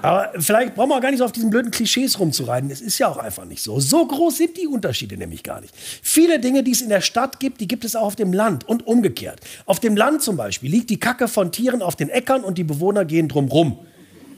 Aber 0.02 0.32
vielleicht 0.40 0.76
brauchen 0.76 0.90
wir 0.90 1.00
gar 1.00 1.12
nicht 1.12 1.20
so 1.20 1.26
auf 1.26 1.32
diesen 1.32 1.50
blöden 1.50 1.72
Klischees 1.72 2.20
rumzureiten. 2.20 2.72
Es 2.72 2.82
ist 2.82 2.98
ja 2.98 3.08
auch 3.08 3.18
einfach 3.18 3.46
nicht 3.46 3.62
so. 3.62 3.80
So 3.80 4.06
groß 4.06 4.38
sind 4.38 4.58
die 4.58 4.68
Unterschiede 4.68 5.16
nämlich 5.18 5.44
gar 5.44 5.62
nicht. 5.62 5.76
Viele 6.02 6.40
Dinge, 6.40 6.64
die 6.64 6.72
es 6.72 6.82
in 6.82 6.90
der 6.90 7.02
Stadt 7.02 7.40
gibt, 7.40 7.62
die 7.62 7.68
gibt 7.68 7.86
es 7.86 7.96
auch 7.96 8.08
auf 8.08 8.16
dem 8.16 8.34
Land 8.34 8.68
und 8.68 8.88
umgekehrt. 8.88 9.42
Auf 9.66 9.80
dem 9.80 9.96
Land 9.96 10.24
zum 10.24 10.38
Beispiel 10.38 10.72
liegt 10.72 10.90
die 10.90 11.00
Kacke 11.00 11.28
von 11.28 11.52
Tieren 11.52 11.82
auf 11.82 11.96
den 11.96 12.10
Äckern 12.10 12.44
und 12.44 12.58
die 12.58 12.64
Bewohner 12.64 13.06
gehen 13.06 13.28
drumrum. 13.28 13.80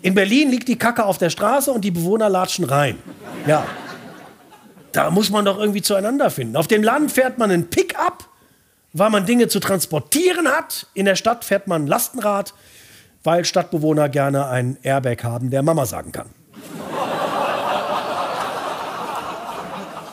In 0.01 0.15
Berlin 0.15 0.51
liegt 0.51 0.67
die 0.67 0.75
Kacke 0.75 1.05
auf 1.05 1.17
der 1.17 1.29
Straße 1.29 1.71
und 1.71 1.85
die 1.85 1.91
Bewohner 1.91 2.29
latschen 2.29 2.65
rein. 2.65 2.97
Ja. 3.47 3.65
Da 4.91 5.09
muss 5.09 5.29
man 5.29 5.45
doch 5.45 5.57
irgendwie 5.57 5.81
zueinander 5.81 6.29
finden. 6.29 6.57
Auf 6.57 6.67
dem 6.67 6.83
Land 6.83 7.11
fährt 7.11 7.37
man 7.37 7.49
einen 7.49 7.69
Pickup, 7.69 8.27
weil 8.91 9.09
man 9.09 9.25
Dinge 9.25 9.47
zu 9.47 9.59
transportieren 9.59 10.47
hat. 10.49 10.87
In 10.93 11.05
der 11.05 11.15
Stadt 11.15 11.45
fährt 11.45 11.67
man 11.67 11.85
ein 11.85 11.87
Lastenrad 11.87 12.53
weil 13.23 13.45
Stadtbewohner 13.45 14.09
gerne 14.09 14.47
ein 14.47 14.77
Airbag 14.83 15.23
haben, 15.23 15.49
der 15.49 15.63
Mama 15.63 15.85
sagen 15.85 16.11
kann. 16.11 16.29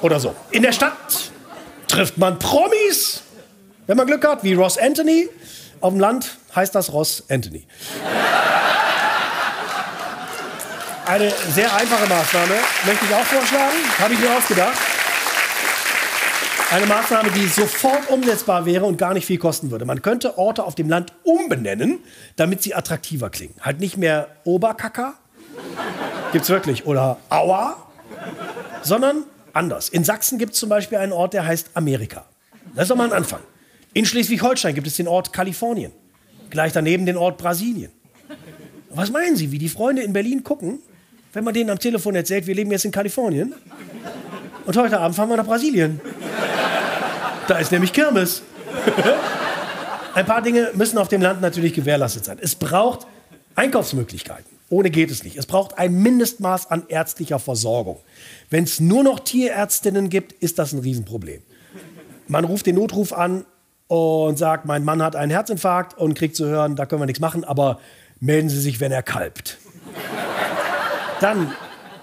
Oder 0.00 0.18
so. 0.18 0.34
In 0.50 0.62
der 0.62 0.72
Stadt 0.72 1.30
trifft 1.88 2.16
man 2.16 2.38
Promis, 2.38 3.22
wenn 3.86 3.96
man 3.96 4.06
Glück 4.06 4.26
hat, 4.26 4.42
wie 4.42 4.54
Ross 4.54 4.78
Anthony. 4.78 5.28
Auf 5.80 5.92
dem 5.92 6.00
Land 6.00 6.38
heißt 6.54 6.74
das 6.74 6.92
Ross 6.92 7.24
Anthony. 7.28 7.66
Eine 11.06 11.32
sehr 11.52 11.74
einfache 11.74 12.06
Maßnahme 12.08 12.54
möchte 12.86 13.04
ich 13.04 13.14
auch 13.14 13.24
vorschlagen, 13.24 13.76
habe 13.98 14.14
ich 14.14 14.20
mir 14.20 14.36
ausgedacht. 14.36 14.78
Eine 16.70 16.86
Maßnahme, 16.86 17.30
die 17.32 17.48
sofort 17.48 18.10
umsetzbar 18.10 18.64
wäre 18.64 18.84
und 18.84 18.96
gar 18.96 19.12
nicht 19.12 19.26
viel 19.26 19.38
kosten 19.38 19.72
würde. 19.72 19.84
Man 19.84 20.02
könnte 20.02 20.38
Orte 20.38 20.62
auf 20.62 20.76
dem 20.76 20.88
Land 20.88 21.12
umbenennen, 21.24 21.98
damit 22.36 22.62
sie 22.62 22.74
attraktiver 22.74 23.28
klingen. 23.28 23.54
Halt 23.60 23.80
nicht 23.80 23.96
mehr 23.96 24.28
Oberkacker, 24.44 25.14
gibt's 26.32 26.48
wirklich, 26.48 26.86
oder 26.86 27.18
Aua, 27.28 27.76
sondern 28.82 29.24
anders. 29.52 29.88
In 29.88 30.04
Sachsen 30.04 30.38
gibt 30.38 30.52
es 30.52 30.60
zum 30.60 30.68
Beispiel 30.68 30.98
einen 30.98 31.12
Ort, 31.12 31.34
der 31.34 31.44
heißt 31.44 31.70
Amerika. 31.74 32.24
Das 32.76 32.84
ist 32.84 32.90
doch 32.90 32.96
mal 32.96 33.08
ein 33.08 33.12
Anfang. 33.12 33.40
In 33.92 34.06
Schleswig-Holstein 34.06 34.76
gibt 34.76 34.86
es 34.86 34.94
den 34.94 35.08
Ort 35.08 35.32
Kalifornien. 35.32 35.90
Gleich 36.50 36.72
daneben 36.72 37.04
den 37.04 37.16
Ort 37.16 37.36
Brasilien. 37.38 37.90
Was 38.90 39.10
meinen 39.10 39.34
Sie, 39.34 39.50
wie 39.50 39.58
die 39.58 39.68
Freunde 39.68 40.02
in 40.02 40.12
Berlin 40.12 40.44
gucken, 40.44 40.80
wenn 41.32 41.42
man 41.42 41.52
denen 41.52 41.70
am 41.70 41.80
Telefon 41.80 42.14
erzählt, 42.14 42.46
wir 42.46 42.54
leben 42.54 42.70
jetzt 42.70 42.84
in 42.84 42.92
Kalifornien? 42.92 43.54
Und 44.70 44.76
heute 44.76 45.00
Abend 45.00 45.16
fahren 45.16 45.28
wir 45.28 45.36
nach 45.36 45.46
Brasilien. 45.46 46.00
Da 47.48 47.58
ist 47.58 47.72
nämlich 47.72 47.92
Kirmes. 47.92 48.42
Ein 50.14 50.24
paar 50.26 50.42
Dinge 50.42 50.70
müssen 50.74 50.96
auf 50.96 51.08
dem 51.08 51.20
Land 51.20 51.40
natürlich 51.40 51.74
gewährleistet 51.74 52.24
sein. 52.24 52.38
Es 52.40 52.54
braucht 52.54 53.08
Einkaufsmöglichkeiten. 53.56 54.44
Ohne 54.68 54.90
geht 54.90 55.10
es 55.10 55.24
nicht. 55.24 55.36
Es 55.36 55.46
braucht 55.46 55.76
ein 55.76 55.92
Mindestmaß 55.94 56.70
an 56.70 56.84
ärztlicher 56.86 57.40
Versorgung. 57.40 57.98
Wenn 58.48 58.62
es 58.62 58.78
nur 58.78 59.02
noch 59.02 59.18
Tierärztinnen 59.18 60.08
gibt, 60.08 60.34
ist 60.34 60.60
das 60.60 60.72
ein 60.72 60.78
Riesenproblem. 60.78 61.42
Man 62.28 62.44
ruft 62.44 62.66
den 62.66 62.76
Notruf 62.76 63.12
an 63.12 63.46
und 63.88 64.38
sagt, 64.38 64.66
mein 64.66 64.84
Mann 64.84 65.02
hat 65.02 65.16
einen 65.16 65.32
Herzinfarkt 65.32 65.98
und 65.98 66.14
kriegt 66.14 66.36
zu 66.36 66.46
hören, 66.46 66.76
da 66.76 66.86
können 66.86 67.02
wir 67.02 67.06
nichts 67.06 67.18
machen, 67.18 67.42
aber 67.42 67.80
melden 68.20 68.48
Sie 68.48 68.60
sich, 68.60 68.78
wenn 68.78 68.92
er 68.92 69.02
kalbt. 69.02 69.58
Dann, 71.20 71.52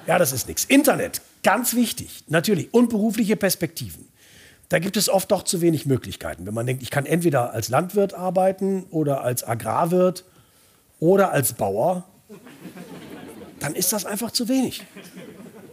ja, 0.05 0.19
das 0.19 0.33
ist 0.33 0.49
nichts. 0.49 0.65
Internet, 0.65 1.21
ganz 1.47 1.75
wichtig, 1.75 2.25
natürlich. 2.27 2.73
Und 2.73 2.89
berufliche 2.89 3.35
Perspektiven 3.35 4.07
da 4.69 4.79
gibt 4.79 4.97
es 4.97 5.09
oft 5.09 5.31
doch 5.31 5.43
zu 5.43 5.61
wenig 5.61 5.85
Möglichkeiten. 5.85 6.45
Wenn 6.45 6.53
man 6.53 6.65
denkt, 6.65 6.83
ich 6.83 6.91
kann 6.91 7.05
entweder 7.05 7.53
als 7.53 7.69
Landwirt 7.69 8.13
arbeiten 8.13 8.83
oder 8.89 9.21
als 9.21 9.45
Agrarwirt 9.45 10.25
oder 10.99 11.31
als 11.31 11.53
Bauer, 11.53 12.03
dann 13.59 13.75
ist 13.75 13.93
das 13.93 14.05
einfach 14.05 14.31
zu 14.31 14.49
wenig 14.49 14.83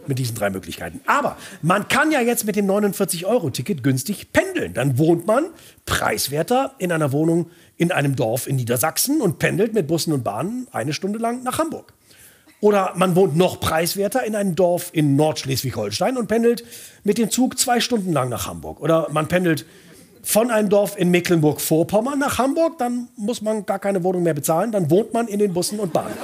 mit 0.07 0.19
diesen 0.19 0.35
drei 0.35 0.49
Möglichkeiten. 0.49 1.01
Aber 1.07 1.35
man 1.61 1.87
kann 1.87 2.11
ja 2.11 2.21
jetzt 2.21 2.45
mit 2.45 2.55
dem 2.55 2.67
49-Euro-Ticket 2.67 3.83
günstig 3.83 4.31
pendeln. 4.31 4.73
Dann 4.73 4.97
wohnt 4.97 5.27
man 5.27 5.47
preiswerter 5.85 6.75
in 6.77 6.91
einer 6.91 7.11
Wohnung 7.11 7.49
in 7.75 7.91
einem 7.91 8.15
Dorf 8.15 8.47
in 8.47 8.55
Niedersachsen 8.55 9.19
und 9.19 9.39
pendelt 9.39 9.73
mit 9.73 9.87
Bussen 9.87 10.13
und 10.13 10.23
Bahnen 10.23 10.67
eine 10.71 10.93
Stunde 10.93 11.19
lang 11.19 11.43
nach 11.43 11.57
Hamburg. 11.57 11.93
Oder 12.61 12.93
man 12.95 13.15
wohnt 13.15 13.35
noch 13.35 13.59
preiswerter 13.59 14.23
in 14.23 14.35
einem 14.35 14.55
Dorf 14.55 14.89
in 14.93 15.15
Nordschleswig-Holstein 15.15 16.17
und 16.17 16.27
pendelt 16.27 16.63
mit 17.03 17.17
dem 17.17 17.29
Zug 17.29 17.59
zwei 17.59 17.79
Stunden 17.79 18.13
lang 18.13 18.29
nach 18.29 18.47
Hamburg. 18.47 18.79
Oder 18.79 19.07
man 19.11 19.27
pendelt 19.27 19.65
von 20.23 20.49
einem 20.49 20.69
Dorf 20.69 20.97
in 20.97 21.11
Mecklenburg-Vorpommern 21.11 22.17
nach 22.17 22.39
Hamburg, 22.39 22.79
dann 22.79 23.09
muss 23.15 23.41
man 23.41 23.65
gar 23.65 23.77
keine 23.77 24.03
Wohnung 24.03 24.23
mehr 24.23 24.33
bezahlen, 24.33 24.71
dann 24.71 24.89
wohnt 24.89 25.13
man 25.13 25.27
in 25.27 25.39
den 25.39 25.53
Bussen 25.53 25.79
und 25.79 25.93
Bahnen. 25.93 26.17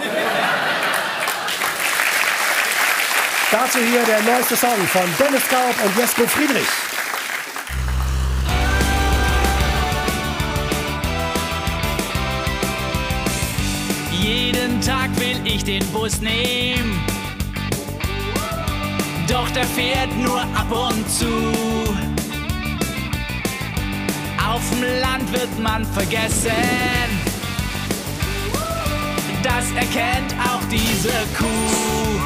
Dazu 3.51 3.79
hier 3.79 4.03
der 4.03 4.21
neueste 4.23 4.55
Song 4.55 4.69
von 4.88 5.03
Dennis 5.19 5.47
Gaub 5.49 5.75
und 5.86 5.97
Jesko 5.97 6.25
Friedrich. 6.25 6.90
Tag 14.82 15.15
will 15.19 15.39
ich 15.45 15.63
den 15.63 15.86
Bus 15.91 16.21
nehmen. 16.21 16.99
Doch 19.27 19.49
der 19.51 19.65
fährt 19.65 20.15
nur 20.17 20.41
ab 20.41 20.71
und 20.71 21.07
zu. 21.09 21.27
Auf 24.43 24.61
dem 24.71 24.82
Land 24.99 25.32
wird 25.32 25.59
man 25.59 25.86
vergessen. 25.86 26.51
Das 29.43 29.71
erkennt 29.71 30.34
auch 30.43 30.63
diese 30.71 31.13
Kuh. 31.38 32.19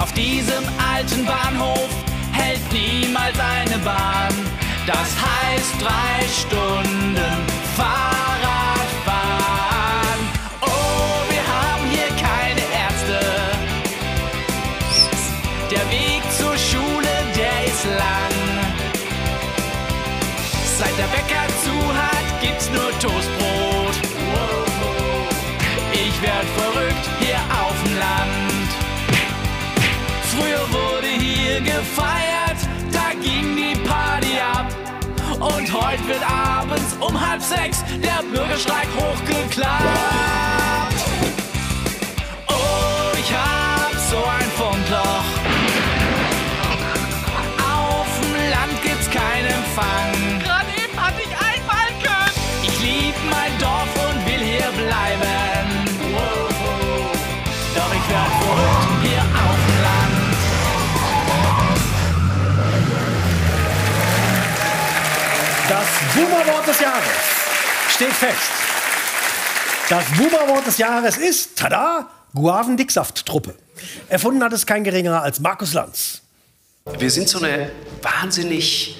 Auf 0.00 0.12
diesem 0.12 0.64
alten 0.94 1.26
Bahnhof 1.26 1.88
hält 2.32 2.60
niemals 2.72 3.38
eine 3.38 3.78
Bahn. 3.78 4.34
Das 4.86 4.96
heißt 4.96 5.80
drei 5.80 6.26
Stunden 6.28 7.16
Fahrradfahren. 7.76 8.31
Heute 35.92 36.08
wird 36.08 36.30
abends 36.30 36.96
um 37.00 37.20
halb 37.20 37.42
sechs 37.42 37.84
der 38.02 38.22
Bürgersteig 38.30 38.88
hochgeklappt. 38.96 40.61
Boomerwort 66.52 66.68
des 66.68 66.80
Jahres 66.80 67.08
steht 67.88 68.12
fest. 68.12 68.52
Das 69.88 70.04
Boomerwort 70.18 70.66
des 70.66 70.76
Jahres 70.76 71.16
ist, 71.16 71.56
tada, 71.56 72.10
Guavendicksaft-Truppe. 72.34 73.54
Erfunden 74.10 74.44
hat 74.44 74.52
es 74.52 74.66
kein 74.66 74.84
geringerer 74.84 75.22
als 75.22 75.40
Markus 75.40 75.72
Lanz. 75.72 76.20
Wir 76.98 77.10
sind 77.10 77.30
so 77.30 77.38
eine 77.38 77.72
wahnsinnig 78.02 78.98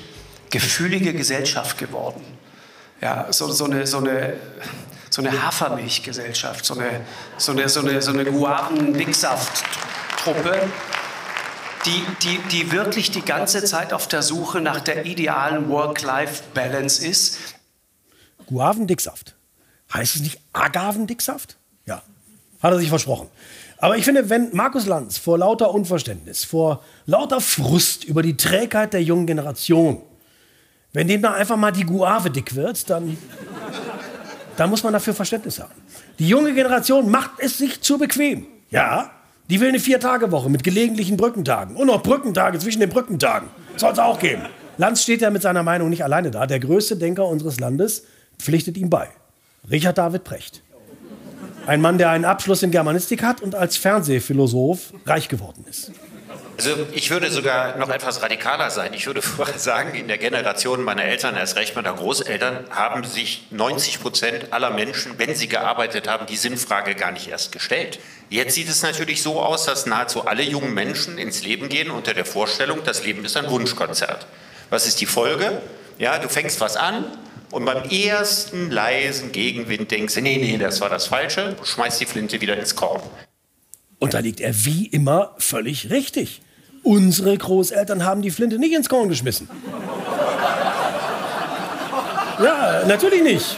gefühlige 0.49 1.13
Gesellschaft 1.13 1.77
geworden. 1.77 2.25
Ja, 3.03 3.31
so, 3.31 3.53
so 3.53 3.67
eine, 3.67 3.87
so 3.87 3.99
eine, 3.99 4.39
so 5.11 5.21
eine 5.21 5.43
Hafermilchgesellschaft, 5.43 6.65
so 6.65 6.73
eine, 6.75 7.03
so 7.37 7.53
eine, 7.53 7.69
so 7.69 7.81
eine, 7.81 8.01
so 8.01 8.13
eine 8.13 8.25
Guaven-Dicksaft-Truppe, 8.25 10.71
die, 11.85 12.05
die, 12.23 12.39
die 12.51 12.73
wirklich 12.73 13.11
die 13.11 13.23
ganze 13.23 13.65
Zeit 13.65 13.93
auf 13.93 14.07
der 14.09 14.23
Suche 14.23 14.61
nach 14.61 14.81
der 14.81 15.07
idealen 15.07 15.69
Work-Life-Balance 15.69 17.07
ist. 17.07 17.39
Guavendicksaft. 18.47 19.35
Heißt 19.93 20.17
es 20.17 20.23
nicht 20.23 20.41
Agavendicksaft? 20.53 21.57
Ja. 21.87 22.03
Hat 22.63 22.73
er 22.73 22.79
sich 22.79 22.89
versprochen. 22.89 23.29
Aber 23.79 23.97
ich 23.97 24.05
finde, 24.05 24.31
wenn 24.31 24.55
Markus 24.55 24.87
Lanz 24.87 25.19
vor 25.19 25.39
lauter 25.39 25.75
Unverständnis, 25.75 26.45
vor 26.45 26.85
lauter 27.05 27.41
Frust 27.41 28.05
über 28.05 28.23
die 28.23 28.37
Trägheit 28.37 28.93
der 28.93 29.03
jungen 29.03 29.27
Generation, 29.27 30.01
wenn 30.93 31.09
dem 31.09 31.21
da 31.21 31.33
einfach 31.33 31.57
mal 31.57 31.73
die 31.73 31.85
Guave 31.85 32.31
dick 32.31 32.55
wird, 32.55 32.89
dann, 32.89 33.19
dann 34.57 34.71
muss 34.71 34.85
man 34.85 34.93
dafür 34.93 35.15
Verständnis 35.15 35.59
haben. 35.59 35.73
Die 36.19 36.29
junge 36.29 36.55
Generation 36.55 37.11
macht 37.11 37.33
es 37.39 37.59
sich 37.59 37.81
zu 37.81 37.99
bequem. 37.99 38.47
Ja, 38.71 39.11
die 39.53 39.61
will 39.61 39.69
eine 39.69 39.81
Vier-Tage-Woche 39.81 40.49
mit 40.49 40.65
gelegentlichen 40.65 41.19
Brückentagen. 41.19 41.77
Und 41.77 41.89
noch 41.89 42.03
Brückentage 42.03 42.59
zwischen 42.59 42.81
den 42.81 42.89
Brückentagen. 42.89 43.51
Soll 43.77 43.93
es 43.93 43.99
auch 43.99 44.19
geben. 44.19 44.41
Lanz 44.79 45.03
steht 45.03 45.21
ja 45.21 45.29
mit 45.29 45.43
seiner 45.43 45.63
Meinung 45.63 45.91
nicht 45.91 46.03
alleine 46.03 46.31
da. 46.31 46.47
Der 46.47 46.59
größte 46.59 46.97
Denker 46.97 47.29
unseres 47.29 47.61
Landes 47.61 48.07
pflichtet 48.39 48.79
ihm 48.79 48.89
bei. 48.89 49.11
Richard 49.71 49.99
David 49.99 50.25
Precht. 50.25 50.63
Ein 51.67 51.83
Mann, 51.83 51.99
der 51.99 52.09
einen 52.09 52.25
Abschluss 52.25 52.63
in 52.63 52.71
Germanistik 52.71 53.23
hat 53.23 53.43
und 53.43 53.55
als 53.55 53.77
Fernsehphilosoph 53.77 54.95
reich 55.05 55.29
geworden 55.29 55.67
ist. 55.69 55.93
Also 56.57 56.87
ich 56.93 57.11
würde 57.11 57.31
sogar 57.31 57.77
noch 57.77 57.89
etwas 57.89 58.23
radikaler 58.23 58.71
sein. 58.71 58.93
Ich 58.95 59.07
würde 59.07 59.23
sagen, 59.57 59.95
in 59.95 60.09
der 60.09 60.19
Generation 60.19 60.83
meiner 60.83 61.05
Eltern, 61.05 61.37
erst 61.37 61.57
recht 61.57 61.75
meiner 61.75 61.95
Großeltern, 61.95 62.67
haben 62.71 63.05
sich 63.05 63.47
90 63.51 64.01
Prozent 64.01 64.53
aller 64.53 64.71
Menschen, 64.71 65.19
wenn 65.19 65.35
sie 65.35 65.49
gearbeitet 65.49 66.09
haben, 66.09 66.27
die 66.27 66.37
Sinnfrage 66.37 66.95
gar 66.95 67.13
nicht 67.13 67.29
erst 67.29 67.53
gestellt. 67.53 67.99
Jetzt 68.29 68.55
sieht 68.55 68.69
es 68.69 68.83
natürlich 68.83 69.23
so 69.23 69.41
aus, 69.41 69.65
dass 69.65 69.87
nahezu 69.87 70.27
alle 70.27 70.43
jungen 70.43 70.75
Menschen 70.75 71.19
ins 71.19 71.43
Leben 71.43 71.69
gehen 71.69 71.91
unter 71.91 72.15
der 72.15 72.25
Vorstellung, 72.25 72.81
das 72.85 73.05
Leben 73.05 73.25
ist 73.25 73.37
ein 73.37 73.51
Wunschkonzert. 73.51 74.27
Was 74.71 74.87
ist 74.87 75.01
die 75.01 75.07
Folge? 75.07 75.61
Ja, 75.99 76.19
du 76.19 76.29
fängst 76.29 76.61
was 76.61 76.77
an 76.77 77.05
und 77.51 77.65
beim 77.65 77.83
ersten 77.91 78.71
leisen 78.71 79.33
Gegenwind 79.33 79.91
denkst 79.91 80.15
du, 80.15 80.21
nee, 80.23 80.39
nee, 80.39 80.57
das 80.57 80.81
war 80.81 80.89
das 80.89 81.07
Falsche, 81.07 81.57
schmeißt 81.63 82.01
die 82.01 82.07
Flinte 82.07 82.41
wieder 82.41 82.57
ins 82.57 82.75
Korn. 82.75 83.03
Und 84.03 84.15
da 84.15 84.19
liegt 84.19 84.41
er 84.41 84.53
wie 84.65 84.87
immer 84.87 85.31
völlig 85.39 85.91
richtig. 85.91 86.43
Unsere 86.83 87.39
Großeltern 87.39 88.05
haben 88.05 88.21
die 88.21 88.33
Flinte 88.33 88.59
nicht 88.59 88.75
ins 88.75 88.89
Korn 88.89 89.09
geschmissen. 89.09 89.49
Ja, 92.43 92.83
natürlich 92.89 93.23
nicht. 93.23 93.57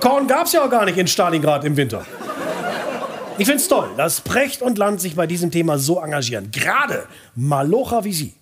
Korn 0.00 0.26
gab 0.26 0.44
es 0.44 0.52
ja 0.52 0.66
auch 0.66 0.68
gar 0.68 0.84
nicht 0.84 0.98
in 0.98 1.06
Stalingrad 1.06 1.64
im 1.64 1.78
Winter. 1.78 2.04
Ich 3.38 3.46
finde 3.46 3.62
es 3.62 3.68
toll, 3.68 3.88
dass 3.96 4.20
Precht 4.20 4.60
und 4.60 4.76
Land 4.76 5.00
sich 5.00 5.16
bei 5.16 5.26
diesem 5.26 5.50
Thema 5.50 5.78
so 5.78 5.98
engagieren. 5.98 6.50
Gerade 6.50 7.06
Malocha 7.34 8.04
wie 8.04 8.12
Sie. 8.12 8.34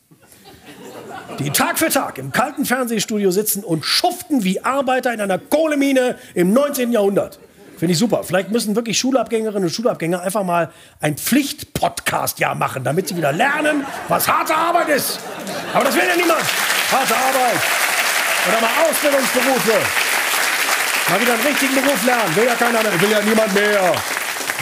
Die 1.38 1.50
Tag 1.50 1.78
für 1.78 1.88
Tag 1.88 2.18
im 2.18 2.32
kalten 2.32 2.64
Fernsehstudio 2.64 3.30
sitzen 3.30 3.62
und 3.62 3.84
schuften 3.84 4.42
wie 4.42 4.64
Arbeiter 4.64 5.14
in 5.14 5.20
einer 5.20 5.38
Kohlemine 5.38 6.16
im 6.34 6.52
19. 6.52 6.90
Jahrhundert. 6.90 7.38
Finde 7.82 7.94
ich 7.94 7.98
super. 7.98 8.22
Vielleicht 8.22 8.52
müssen 8.52 8.76
wirklich 8.76 8.96
Schulabgängerinnen 8.96 9.64
und 9.64 9.74
Schulabgänger 9.74 10.20
einfach 10.20 10.44
mal 10.44 10.70
ein 11.00 11.16
Pflicht-Podcast-Jahr 11.16 12.54
machen, 12.54 12.84
damit 12.84 13.08
sie 13.08 13.16
wieder 13.16 13.32
lernen, 13.32 13.84
was 14.06 14.28
harte 14.28 14.54
Arbeit 14.54 14.88
ist. 14.90 15.18
Aber 15.74 15.86
das 15.86 15.96
will 15.96 16.04
ja 16.06 16.14
niemand. 16.14 16.42
Harte 16.92 17.16
Arbeit. 17.16 17.60
Oder 18.46 18.60
mal 18.60 18.70
Ausbildungsberufe. 18.88 19.72
Mal 21.10 21.20
wieder 21.22 21.34
einen 21.34 21.42
richtigen 21.42 21.74
Beruf 21.74 22.06
lernen. 22.06 22.36
Will 22.36 22.44
ja 22.44 22.54
keiner 22.54 22.84
mehr. 22.84 23.00
Will 23.00 23.10
ja 23.10 23.20
niemand 23.20 23.52
mehr. 23.52 23.94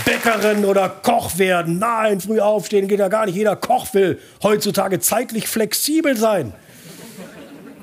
Bäckerin 0.06 0.64
oder 0.64 0.88
Koch 0.88 1.36
werden. 1.36 1.78
Nein, 1.78 2.22
früh 2.22 2.40
aufstehen 2.40 2.88
geht 2.88 3.00
ja 3.00 3.08
gar 3.08 3.26
nicht. 3.26 3.34
Jeder 3.34 3.54
Koch 3.54 3.92
will 3.92 4.18
heutzutage 4.42 4.98
zeitlich 4.98 5.46
flexibel 5.46 6.16
sein. 6.16 6.54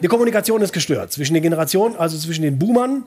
Die 0.02 0.08
Kommunikation 0.08 0.64
ist 0.64 0.74
gestört 0.74 1.12
zwischen 1.12 1.36
den 1.36 1.44
Generationen, 1.44 1.96
also 1.96 2.18
zwischen 2.18 2.42
den 2.42 2.58
Boomern 2.58 3.04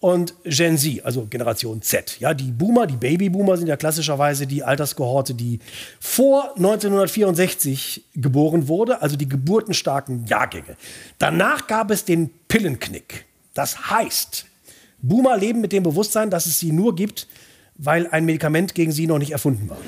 und 0.00 0.34
Gen 0.44 0.78
Z, 0.78 1.04
also 1.04 1.26
Generation 1.26 1.82
Z. 1.82 2.20
Ja, 2.20 2.32
die 2.32 2.52
Boomer, 2.52 2.86
die 2.86 2.96
Babyboomer 2.96 3.56
sind 3.56 3.66
ja 3.66 3.76
klassischerweise 3.76 4.46
die 4.46 4.62
Alterskohorte, 4.62 5.34
die 5.34 5.58
vor 5.98 6.54
1964 6.56 8.04
geboren 8.14 8.68
wurde, 8.68 9.02
also 9.02 9.16
die 9.16 9.28
geburtenstarken 9.28 10.24
Jahrgänge. 10.26 10.76
Danach 11.18 11.66
gab 11.66 11.90
es 11.90 12.04
den 12.04 12.30
Pillenknick. 12.46 13.24
Das 13.54 13.90
heißt, 13.90 14.46
Boomer 15.02 15.36
leben 15.36 15.60
mit 15.60 15.72
dem 15.72 15.82
Bewusstsein, 15.82 16.30
dass 16.30 16.46
es 16.46 16.60
sie 16.60 16.70
nur 16.70 16.94
gibt, 16.94 17.26
weil 17.76 18.06
ein 18.08 18.24
Medikament 18.24 18.74
gegen 18.74 18.92
sie 18.92 19.06
noch 19.06 19.18
nicht 19.18 19.32
erfunden 19.32 19.68
war. 19.68 19.78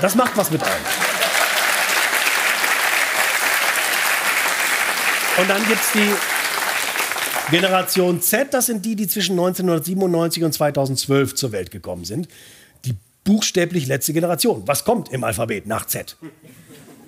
Das 0.00 0.14
macht 0.14 0.36
was 0.36 0.52
mit 0.52 0.62
einem. 0.62 0.74
Und 5.38 5.50
dann 5.50 5.66
gibt 5.66 5.80
es 5.80 5.92
die 5.92 6.37
Generation 7.50 8.20
Z, 8.20 8.52
das 8.52 8.66
sind 8.66 8.84
die, 8.84 8.94
die 8.94 9.06
zwischen 9.06 9.32
1997 9.32 10.44
und 10.44 10.52
2012 10.52 11.34
zur 11.34 11.52
Welt 11.52 11.70
gekommen 11.70 12.04
sind. 12.04 12.28
Die 12.84 12.94
buchstäblich 13.24 13.86
letzte 13.86 14.12
Generation. 14.12 14.62
Was 14.66 14.84
kommt 14.84 15.10
im 15.10 15.24
Alphabet 15.24 15.66
nach 15.66 15.86
Z? 15.86 16.16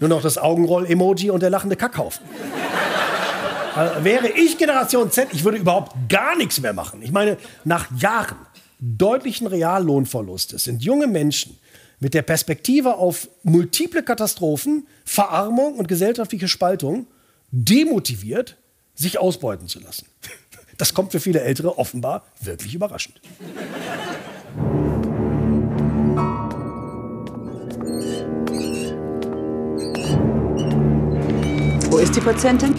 Nur 0.01 0.09
noch 0.09 0.23
das 0.23 0.39
Augenroll-Emoji 0.39 1.31
und 1.31 1.43
der 1.43 1.51
lachende 1.51 1.77
Kackhaufen. 1.77 2.25
Also 3.75 4.05
wäre 4.05 4.29
ich 4.29 4.57
Generation 4.57 5.11
Z, 5.11 5.29
ich 5.33 5.45
würde 5.45 5.59
überhaupt 5.59 5.95
gar 6.09 6.37
nichts 6.37 6.61
mehr 6.61 6.73
machen. 6.73 7.03
Ich 7.03 7.13
meine, 7.13 7.37
nach 7.65 7.89
Jahren 7.99 8.39
deutlichen 8.81 9.47
Reallohnverlustes 9.47 10.65
sind 10.65 10.83
junge 10.83 11.07
Menschen 11.07 11.59
mit 12.01 12.15
der 12.15 12.23
Perspektive 12.23 12.97
auf 12.97 13.29
multiple 13.43 14.03
Katastrophen, 14.03 14.87
Verarmung 15.05 15.75
und 15.75 15.87
gesellschaftliche 15.87 16.49
Spaltung 16.49 17.07
demotiviert, 17.53 18.57
sich 19.01 19.19
ausbeuten 19.19 19.67
zu 19.67 19.81
lassen. 19.81 20.07
Das 20.77 20.95
kommt 20.95 21.13
für 21.13 21.21
viele 21.21 21.41
Ältere 21.41 21.79
offenbar 21.79 22.23
wirklich 22.41 22.75
überraschend. 22.75 23.21
Wo 31.91 31.99
ist 31.99 32.15
die 32.15 32.21
Patientin? 32.21 32.75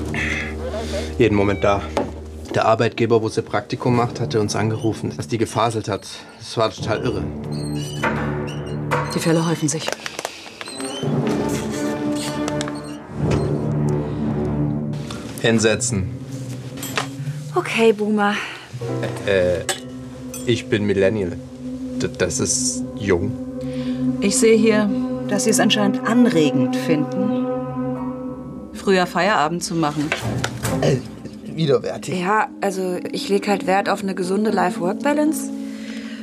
Jeden 1.18 1.36
Moment 1.36 1.64
da. 1.64 1.82
Der 2.54 2.66
Arbeitgeber, 2.66 3.22
wo 3.22 3.30
sie 3.30 3.42
Praktikum 3.42 3.96
macht, 3.96 4.20
hatte 4.20 4.40
uns 4.42 4.56
angerufen, 4.56 5.16
dass 5.16 5.28
die 5.28 5.38
gefaselt 5.38 5.88
hat. 5.88 6.08
Das 6.38 6.58
war 6.58 6.70
total 6.72 7.02
irre. 7.04 7.24
Die 9.16 9.20
Fälle 9.20 9.46
häufen 9.46 9.70
sich. 9.70 9.88
Hinsetzen. 15.42 16.04
Okay, 17.56 17.94
Boomer. 17.94 18.36
Äh, 19.26 19.62
ich 20.46 20.68
bin 20.68 20.86
Millennial. 20.86 21.34
D 22.02 22.08
das 22.18 22.40
ist 22.40 22.84
jung. 22.96 23.32
Ich 24.22 24.38
sehe 24.38 24.56
hier, 24.56 24.90
dass 25.28 25.46
Sie 25.46 25.50
es 25.50 25.60
anscheinend 25.60 26.06
anregend 26.08 26.76
finden, 26.76 27.46
früher 28.74 29.08
Feierabend 29.08 29.64
zu 29.64 29.74
machen. 29.74 30.10
Äh, 30.82 30.98
widerwärtig. 31.44 32.20
Ja, 32.20 32.50
also 32.62 32.98
ich 33.12 33.28
lege 33.30 33.50
halt 33.50 33.66
Wert 33.66 33.90
auf 33.90 34.04
eine 34.04 34.14
gesunde 34.14 34.52
Life-Work-Balance. 34.52 35.52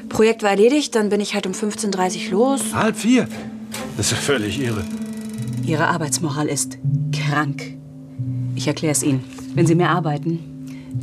Projekt 0.09 0.43
war 0.43 0.51
erledigt, 0.51 0.95
dann 0.95 1.09
bin 1.09 1.21
ich 1.21 1.35
halt 1.35 1.47
um 1.47 1.53
15.30 1.53 2.27
Uhr 2.27 2.51
los. 2.51 2.61
Halb 2.73 2.97
vier? 2.97 3.29
Das 3.97 4.07
ist 4.07 4.13
ja 4.13 4.17
völlig 4.19 4.61
irre. 4.61 4.85
Ihre 5.67 5.89
Arbeitsmoral 5.89 6.47
ist 6.47 6.79
krank. 7.13 7.78
Ich 8.59 8.67
erkläre 8.67 8.91
es 8.91 9.05
Ihnen. 9.05 9.23
Wenn 9.55 9.69
Sie 9.69 9.77
mehr 9.77 9.91
arbeiten, 9.91 10.41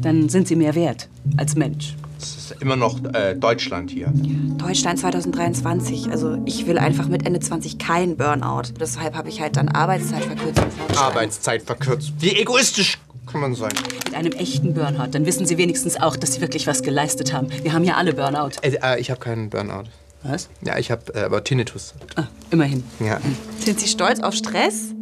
dann 0.01 0.27
sind 0.27 0.45
Sie 0.45 0.57
mehr 0.57 0.75
wert 0.75 1.07
als 1.37 1.55
Mensch. 1.55 1.95
Es 2.19 2.35
ist 2.35 2.61
immer 2.61 2.75
noch 2.75 3.01
äh, 3.13 3.33
Deutschland 3.33 3.89
hier. 3.89 4.11
Deutschland 4.57 4.99
2023. 4.99 6.11
Also 6.11 6.37
ich 6.43 6.67
will 6.67 6.77
einfach 6.77 7.07
mit 7.07 7.25
Ende 7.25 7.39
20 7.39 7.77
keinen 7.77 8.17
Burnout. 8.17 8.73
Deshalb 8.77 9.15
habe 9.15 9.29
ich 9.29 9.39
halt 9.39 9.55
dann 9.55 9.69
Arbeitszeitverkürzung 9.69 10.69
vorgeschlagen. 10.69 10.97
Arbeitszeit 10.97 11.61
verkürzt. 11.61 12.11
Wie 12.19 12.35
egoistisch 12.35 12.99
kann 13.31 13.39
man 13.39 13.55
sein? 13.55 13.71
Mit 14.03 14.15
einem 14.15 14.33
echten 14.33 14.73
Burnout, 14.73 15.11
dann 15.11 15.25
wissen 15.25 15.45
Sie 15.45 15.57
wenigstens 15.57 15.95
auch, 15.95 16.17
dass 16.17 16.33
Sie 16.33 16.41
wirklich 16.41 16.67
was 16.67 16.83
geleistet 16.83 17.31
haben. 17.31 17.47
Wir 17.63 17.71
haben 17.71 17.85
ja 17.85 17.95
alle 17.95 18.13
Burnout. 18.13 18.49
Äh, 18.63 18.75
äh, 18.83 18.99
ich 18.99 19.09
habe 19.09 19.21
keinen 19.21 19.49
Burnout. 19.49 19.85
Was? 20.23 20.49
Ja, 20.61 20.77
ich 20.77 20.91
habe 20.91 21.13
äh, 21.13 21.21
aber 21.23 21.41
Tinnitus. 21.41 21.93
Ah, 22.17 22.25
immerhin. 22.51 22.83
Ja. 22.99 23.21
Sind 23.59 23.79
Sie 23.79 23.87
stolz 23.87 24.19
auf 24.19 24.33
Stress? 24.33 24.94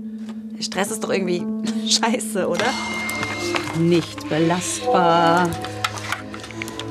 Stress 0.63 0.91
ist 0.91 1.03
doch 1.03 1.09
irgendwie 1.09 1.45
scheiße, 1.87 2.47
oder? 2.47 2.65
Nicht 3.79 4.27
belastbar. 4.29 5.49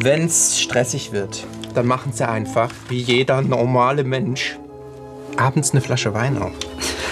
Wenn's 0.01 0.61
stressig 0.61 1.13
wird, 1.13 1.47
dann 1.75 1.87
machen 1.87 2.13
sie 2.13 2.29
einfach, 2.29 2.71
wie 2.89 3.01
jeder 3.01 3.41
normale 3.41 4.05
Mensch, 4.05 4.59
abends 5.37 5.71
eine 5.71 5.81
Flasche 5.81 6.13
Wein 6.13 6.39
auf. 6.39 6.53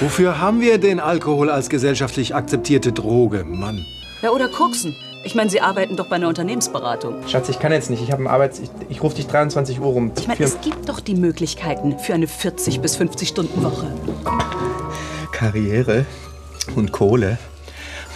Wofür 0.00 0.40
haben 0.40 0.60
wir 0.60 0.78
den 0.78 0.98
Alkohol 0.98 1.50
als 1.50 1.68
gesellschaftlich 1.68 2.34
akzeptierte 2.34 2.92
Droge, 2.92 3.44
Mann? 3.44 3.84
Ja, 4.22 4.30
oder 4.30 4.48
koksen. 4.48 4.96
Ich 5.24 5.34
meine, 5.34 5.50
Sie 5.50 5.60
arbeiten 5.60 5.96
doch 5.96 6.08
bei 6.08 6.16
einer 6.16 6.28
Unternehmensberatung. 6.28 7.28
Schatz, 7.28 7.50
ich 7.50 7.58
kann 7.58 7.72
jetzt 7.72 7.90
nicht. 7.90 8.02
Ich 8.02 8.10
habe 8.10 8.20
einen 8.20 8.26
Arbeits... 8.26 8.58
Ich, 8.58 8.70
ich 8.88 9.02
rufe 9.02 9.16
dich 9.16 9.26
23 9.26 9.78
Uhr 9.78 9.88
rum. 9.88 10.12
Ich 10.18 10.26
meine, 10.26 10.42
es 10.42 10.60
gibt 10.62 10.88
doch 10.88 11.00
die 11.00 11.14
Möglichkeiten 11.14 11.98
für 11.98 12.14
eine 12.14 12.26
40 12.26 12.80
bis 12.80 12.96
50 12.96 13.28
Stunden 13.28 13.62
Woche. 13.62 13.86
Karriere 15.30 16.06
und 16.76 16.92
Kohle 16.92 17.38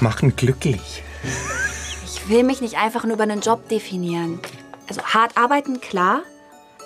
machen 0.01 0.37
glücklich. 0.37 1.03
Ich 2.05 2.29
will 2.29 2.43
mich 2.43 2.61
nicht 2.61 2.77
einfach 2.77 3.05
nur 3.05 3.15
über 3.15 3.25
einen 3.25 3.41
Job 3.41 3.69
definieren. 3.69 4.41
Also 4.89 5.03
hart 5.03 5.37
arbeiten, 5.37 5.81
klar. 5.81 6.21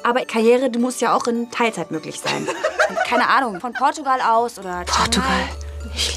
Aber 0.05 0.25
Karriere 0.25 0.71
die 0.71 0.79
muss 0.79 1.01
ja 1.01 1.17
auch 1.17 1.27
in 1.27 1.51
Teilzeit 1.51 1.91
möglich 1.91 2.21
sein. 2.21 2.47
Und 2.89 2.99
keine 3.07 3.29
Ahnung, 3.29 3.61
von 3.61 3.73
Portugal 3.73 4.21
aus 4.21 4.59
oder 4.59 4.85
Portugal. 4.87 5.49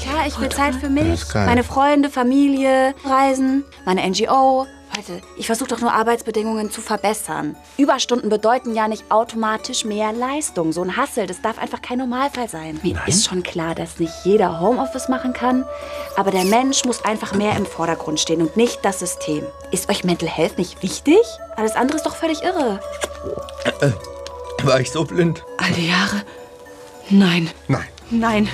Klar, 0.02 0.26
ich 0.26 0.38
will 0.38 0.48
Zeit 0.48 0.74
für 0.74 0.88
mich, 0.88 1.22
meine 1.34 1.64
Freunde, 1.64 2.10
Familie, 2.10 2.94
Reisen, 3.04 3.64
meine 3.84 4.08
NGO. 4.08 4.66
Leute, 4.94 5.22
ich 5.36 5.46
versuche 5.46 5.68
doch 5.68 5.80
nur 5.80 5.92
Arbeitsbedingungen 5.92 6.70
zu 6.70 6.80
verbessern. 6.80 7.56
Überstunden 7.78 8.28
bedeuten 8.28 8.74
ja 8.74 8.88
nicht 8.88 9.10
automatisch 9.10 9.84
mehr 9.84 10.12
Leistung. 10.12 10.72
So 10.72 10.82
ein 10.82 10.96
Hassel, 10.96 11.26
das 11.26 11.40
darf 11.40 11.58
einfach 11.58 11.80
kein 11.80 11.98
Normalfall 11.98 12.48
sein. 12.48 12.78
Mir 12.82 13.00
ist 13.06 13.26
schon 13.26 13.42
klar, 13.42 13.74
dass 13.74 13.98
nicht 13.98 14.12
jeder 14.24 14.60
Homeoffice 14.60 15.08
machen 15.08 15.32
kann, 15.32 15.64
aber 16.16 16.30
der 16.30 16.44
Mensch 16.44 16.84
muss 16.84 17.04
einfach 17.04 17.32
mehr 17.32 17.56
im 17.56 17.64
Vordergrund 17.64 18.20
stehen 18.20 18.42
und 18.42 18.56
nicht 18.56 18.84
das 18.84 18.98
System. 18.98 19.46
Ist 19.70 19.88
euch 19.88 20.04
Mental 20.04 20.28
Health 20.28 20.58
nicht 20.58 20.82
wichtig? 20.82 21.20
Alles 21.56 21.74
andere 21.74 21.96
ist 21.96 22.04
doch 22.04 22.16
völlig 22.16 22.42
irre. 22.42 22.80
Äh, 23.80 23.92
war 24.64 24.80
ich 24.80 24.90
so 24.90 25.04
blind? 25.04 25.42
All 25.58 25.72
die 25.72 25.88
Jahre? 25.88 26.22
Nein. 27.08 27.50
Nein. 27.66 27.88
Nein. 28.10 28.48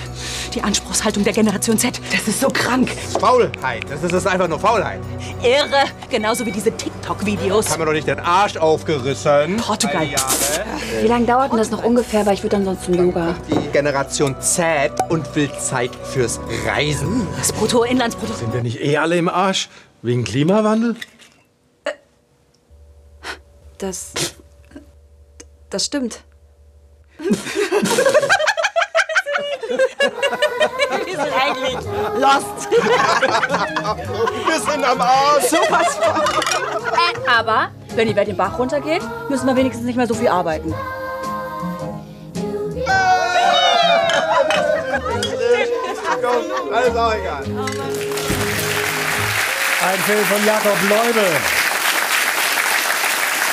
Die 0.55 0.63
Anspruchshaltung 0.63 1.25
der 1.25 1.33
Generation 1.33 1.79
Z, 1.79 2.01
das 2.11 2.27
ist 2.27 2.41
so 2.41 2.49
krank. 2.49 2.91
Faulheit. 3.21 3.85
Das 3.89 4.03
ist, 4.03 4.13
das 4.13 4.25
ist 4.25 4.27
einfach 4.27 4.49
nur 4.49 4.59
Faulheit. 4.59 5.01
Irre. 5.43 5.85
Genauso 6.11 6.47
wie 6.47 6.53
diese 6.53 6.73
TikTok-Videos. 6.73 7.71
Haben 7.71 7.81
wir 7.81 7.87
doch 7.87 7.93
nicht 7.93 8.07
den 8.07 8.21
Arsch 8.21 8.57
aufgerissen. 8.57 9.57
Portugal. 9.59 10.09
Wie 11.01 11.07
lange 11.07 11.27
dauert 11.27 11.53
denn 11.53 11.59
das 11.59 11.71
noch 11.71 11.85
ungefähr? 11.85 12.25
Weil 12.25 12.35
ich 12.35 12.43
würde 12.43 12.57
ansonsten 12.57 12.95
Yoga. 12.95 13.35
Die 13.51 13.69
Generation 13.73 14.41
Z 14.41 14.93
und 15.11 15.35
will 15.37 15.51
Zeit 15.59 15.91
fürs 16.13 16.41
Reisen. 16.67 17.27
Das 17.37 17.53
Bruttoinlandsprodukt. 17.53 18.39
Sind 18.39 18.55
wir 18.55 18.63
nicht 18.63 18.81
eh 18.81 18.97
alle 18.97 19.17
im 19.17 19.29
Arsch? 19.29 19.69
Wegen 20.03 20.25
Klimawandel? 20.25 20.97
Das. 23.79 24.13
Das 25.71 25.85
stimmt. 25.85 26.25
Wir 31.05 31.16
sind 31.16 31.33
eigentlich 31.33 31.74
lost. 32.16 32.70
Wir 34.47 34.61
sind 34.61 34.85
am 34.85 35.01
Arsch. 35.01 35.45
Von. 35.45 35.79
Äh, 36.93 37.31
aber, 37.31 37.70
wenn 37.95 38.09
die 38.09 38.16
Welt 38.16 38.29
den 38.29 38.37
Bach 38.37 38.59
runtergeht, 38.59 39.03
müssen 39.29 39.47
wir 39.47 39.57
wenigstens 39.57 39.85
nicht 39.85 39.97
mehr 39.97 40.07
so 40.07 40.14
viel 40.14 40.29
arbeiten. 40.29 40.74
Alles 46.72 46.97
auch 46.97 47.14
egal. 47.14 47.45
Ein 49.81 49.99
Film 50.01 50.24
von 50.24 50.45
Jakob 50.45 50.76
Leube. 50.89 51.26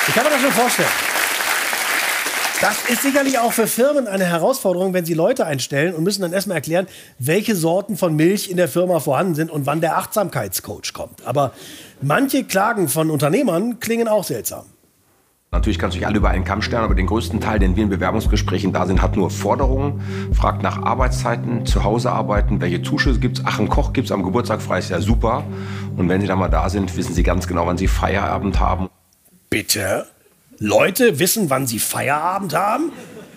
Ich 0.08 0.14
kann 0.14 0.24
mir 0.24 0.30
das 0.30 0.40
schon 0.40 0.52
vorstellen. 0.52 1.05
Das 2.62 2.88
ist 2.88 3.02
sicherlich 3.02 3.38
auch 3.38 3.52
für 3.52 3.66
Firmen 3.66 4.06
eine 4.06 4.24
Herausforderung, 4.24 4.94
wenn 4.94 5.04
sie 5.04 5.12
Leute 5.12 5.44
einstellen 5.44 5.94
und 5.94 6.04
müssen 6.04 6.22
dann 6.22 6.32
erstmal 6.32 6.56
erklären, 6.56 6.86
welche 7.18 7.54
Sorten 7.54 7.98
von 7.98 8.16
Milch 8.16 8.50
in 8.50 8.56
der 8.56 8.68
Firma 8.68 8.98
vorhanden 8.98 9.34
sind 9.34 9.50
und 9.50 9.66
wann 9.66 9.82
der 9.82 9.98
Achtsamkeitscoach 9.98 10.94
kommt. 10.94 11.26
Aber 11.26 11.52
manche 12.00 12.44
Klagen 12.44 12.88
von 12.88 13.10
Unternehmern 13.10 13.78
klingen 13.78 14.08
auch 14.08 14.24
seltsam. 14.24 14.64
Natürlich 15.52 15.78
kannst 15.78 15.96
du 15.96 15.98
nicht 15.98 16.06
alle 16.06 16.16
über 16.16 16.30
einen 16.30 16.44
Kamm 16.44 16.62
stellen, 16.62 16.82
aber 16.82 16.94
den 16.94 17.06
größten 17.06 17.42
Teil, 17.42 17.58
den 17.58 17.76
wir 17.76 17.82
in 17.82 17.90
Bewerbungsgesprächen 17.90 18.72
da 18.72 18.86
sind, 18.86 19.02
hat 19.02 19.16
nur 19.16 19.30
Forderungen, 19.30 20.00
fragt 20.32 20.62
nach 20.62 20.82
Arbeitszeiten, 20.82 21.66
zu 21.66 21.84
Hause 21.84 22.10
arbeiten, 22.10 22.62
welche 22.62 22.82
Zuschüsse 22.82 23.20
gibt's, 23.20 23.42
ach, 23.44 23.58
ein 23.58 23.68
Koch 23.68 23.92
gibt's 23.92 24.10
am 24.10 24.22
Geburtstag 24.22 24.62
frei, 24.62 24.78
ist 24.78 24.90
ja 24.90 25.00
super. 25.02 25.44
Und 25.98 26.08
wenn 26.08 26.22
sie 26.22 26.26
dann 26.26 26.38
mal 26.38 26.48
da 26.48 26.70
sind, 26.70 26.96
wissen 26.96 27.14
sie 27.14 27.22
ganz 27.22 27.46
genau, 27.46 27.66
wann 27.66 27.76
sie 27.76 27.86
Feierabend 27.86 28.60
haben. 28.60 28.88
Bitte? 29.50 30.06
Leute 30.58 31.18
wissen, 31.18 31.50
wann 31.50 31.66
sie 31.66 31.78
Feierabend 31.78 32.54
haben? 32.54 32.92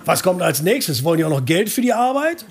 Was 0.05 0.23
kommt 0.23 0.41
als 0.41 0.61
nächstes? 0.61 1.03
Wollen 1.03 1.17
die 1.17 1.25
auch 1.25 1.29
noch 1.29 1.45
Geld 1.45 1.69
für 1.69 1.81
die 1.81 1.93
Arbeit? 1.93 2.45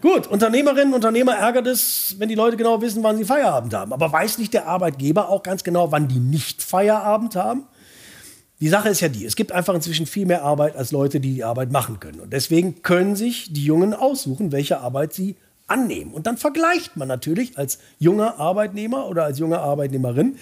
Gut, 0.00 0.26
Unternehmerinnen 0.26 0.88
und 0.88 0.94
Unternehmer 0.94 1.34
ärgert 1.34 1.66
es, 1.66 2.14
wenn 2.18 2.28
die 2.28 2.34
Leute 2.34 2.56
genau 2.56 2.80
wissen, 2.80 3.02
wann 3.02 3.18
sie 3.18 3.24
Feierabend 3.24 3.74
haben. 3.74 3.92
Aber 3.92 4.10
weiß 4.10 4.38
nicht 4.38 4.54
der 4.54 4.66
Arbeitgeber 4.66 5.28
auch 5.28 5.42
ganz 5.42 5.62
genau, 5.62 5.92
wann 5.92 6.08
die 6.08 6.20
nicht 6.20 6.62
Feierabend 6.62 7.36
haben? 7.36 7.64
Die 8.60 8.68
Sache 8.68 8.88
ist 8.90 9.00
ja 9.00 9.08
die, 9.08 9.24
es 9.24 9.36
gibt 9.36 9.52
einfach 9.52 9.74
inzwischen 9.74 10.06
viel 10.06 10.26
mehr 10.26 10.42
Arbeit 10.42 10.76
als 10.76 10.90
Leute, 10.92 11.20
die 11.20 11.34
die 11.34 11.44
Arbeit 11.44 11.72
machen 11.72 11.98
können. 12.00 12.20
Und 12.20 12.32
deswegen 12.32 12.82
können 12.82 13.16
sich 13.16 13.52
die 13.52 13.64
Jungen 13.64 13.94
aussuchen, 13.94 14.52
welche 14.52 14.80
Arbeit 14.80 15.12
sie 15.12 15.36
annehmen. 15.66 16.12
Und 16.12 16.26
dann 16.26 16.36
vergleicht 16.36 16.96
man 16.96 17.08
natürlich 17.08 17.56
als 17.56 17.78
junger 17.98 18.38
Arbeitnehmer 18.38 19.06
oder 19.06 19.24
als 19.24 19.38
junge 19.38 19.60
Arbeitnehmerin, 19.60 20.36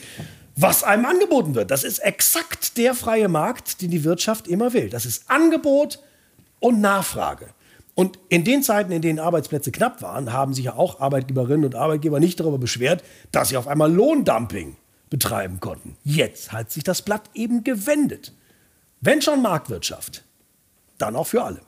was 0.60 0.82
einem 0.82 1.06
angeboten 1.06 1.54
wird. 1.54 1.70
Das 1.70 1.84
ist 1.84 2.00
exakt 2.00 2.76
der 2.78 2.94
freie 2.94 3.28
Markt, 3.28 3.80
den 3.80 3.90
die 3.90 4.02
Wirtschaft 4.02 4.48
immer 4.48 4.72
will. 4.72 4.90
Das 4.90 5.06
ist 5.06 5.30
Angebot 5.30 6.00
und 6.58 6.80
Nachfrage. 6.80 7.50
Und 7.94 8.18
in 8.28 8.44
den 8.44 8.62
Zeiten, 8.62 8.90
in 8.90 9.02
denen 9.02 9.20
Arbeitsplätze 9.20 9.70
knapp 9.70 10.02
waren, 10.02 10.32
haben 10.32 10.54
sich 10.54 10.66
ja 10.66 10.74
auch 10.74 11.00
Arbeitgeberinnen 11.00 11.64
und 11.64 11.74
Arbeitgeber 11.74 12.18
nicht 12.18 12.40
darüber 12.40 12.58
beschwert, 12.58 13.04
dass 13.30 13.50
sie 13.50 13.56
auf 13.56 13.68
einmal 13.68 13.92
Lohndumping 13.92 14.76
betreiben 15.10 15.60
konnten. 15.60 15.96
Jetzt 16.02 16.52
hat 16.52 16.70
sich 16.72 16.82
das 16.82 17.02
Blatt 17.02 17.30
eben 17.34 17.62
gewendet. 17.62 18.32
Wenn 19.00 19.22
schon 19.22 19.42
Marktwirtschaft, 19.42 20.24
dann 20.98 21.14
auch 21.14 21.26
für 21.26 21.42
alle. 21.42 21.60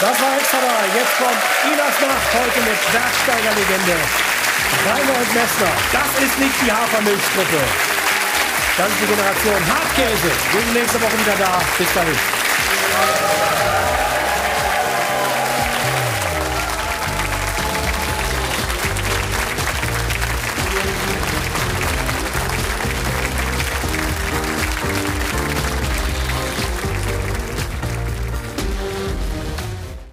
Das 0.00 0.20
war 0.20 0.38
vorbei. 0.40 0.84
Jetzt 0.94 1.16
kommt 1.18 1.72
Inas 1.72 2.00
Nacht 2.00 2.34
heute 2.34 2.60
mit 2.60 2.92
Bergsteigerlegende 2.92 4.37
Und 4.68 5.34
Messner. 5.34 5.72
Das 5.92 6.22
ist 6.22 6.38
nicht 6.38 6.54
die 6.64 6.70
Hafermilchgruppe. 6.70 7.60
Das 8.76 8.88
ist 8.88 9.00
die 9.00 9.06
Generation 9.06 9.60
Hartkäse. 9.66 10.30
Wir 10.52 10.60
sind 10.60 10.74
nächste 10.74 11.00
Woche 11.00 11.18
wieder 11.18 11.36
da. 11.38 11.58
Bis 11.78 11.92
dahin. 11.94 13.47